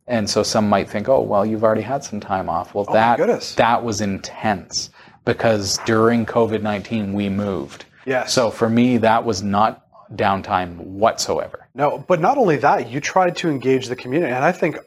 [0.08, 2.74] and so some might think, oh, well, you've already had some time off.
[2.74, 4.90] Well, Oh that that was intense
[5.26, 7.86] because during COVID nineteen we moved.
[8.06, 8.34] Yes.
[8.34, 9.83] So for me, that was not
[10.16, 11.68] downtime whatsoever.
[11.74, 14.78] No, but not only that, you tried to engage the community, and I think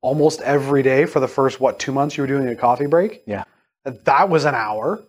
[0.00, 3.22] almost every day for the first what two months you were doing a coffee break.
[3.26, 3.44] Yeah.
[3.84, 5.02] That was an hour.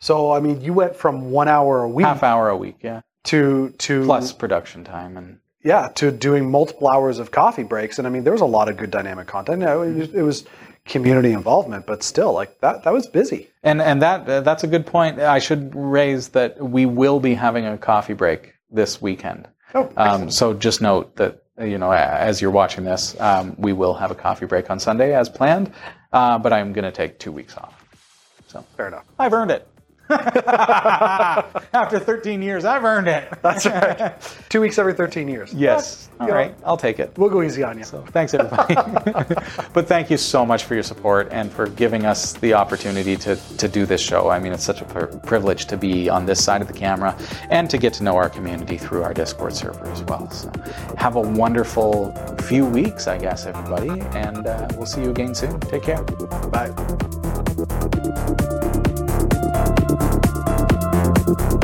[0.00, 3.00] So I mean, you went from one hour a week Half hour a week, yeah,
[3.24, 8.06] to to plus production time and yeah to doing multiple hours of coffee breaks, and
[8.06, 9.60] I mean there was a lot of good dynamic content.
[9.60, 10.44] You know, it, was, it was
[10.84, 13.48] community involvement, but still, like that that was busy.
[13.62, 15.20] And and that uh, that's a good point.
[15.20, 19.48] I should raise that we will be having a coffee break this weekend.
[19.74, 23.94] Oh, Um, so just note that you know as you're watching this, um, we will
[23.94, 25.72] have a coffee break on Sunday as planned,
[26.12, 27.80] uh, but I'm going to take two weeks off.
[28.48, 29.04] So Fair enough.
[29.18, 29.66] I've earned it.
[30.10, 33.32] After 13 years, I've earned it.
[33.42, 34.14] That's right.
[34.50, 35.54] Two weeks every 13 years.
[35.54, 36.10] Yes.
[36.20, 36.54] All right.
[36.64, 37.16] I'll take it.
[37.16, 37.84] We'll go easy on you.
[37.84, 38.74] So thanks, everybody.
[39.72, 43.36] but thank you so much for your support and for giving us the opportunity to,
[43.56, 44.28] to do this show.
[44.28, 47.16] I mean, it's such a pri- privilege to be on this side of the camera
[47.50, 50.30] and to get to know our community through our Discord server as well.
[50.30, 50.52] So
[50.98, 52.12] have a wonderful
[52.42, 54.00] few weeks, I guess, everybody.
[54.16, 55.58] And uh, we'll see you again soon.
[55.60, 56.02] Take care.
[56.50, 56.72] Bye.
[61.36, 61.63] Thank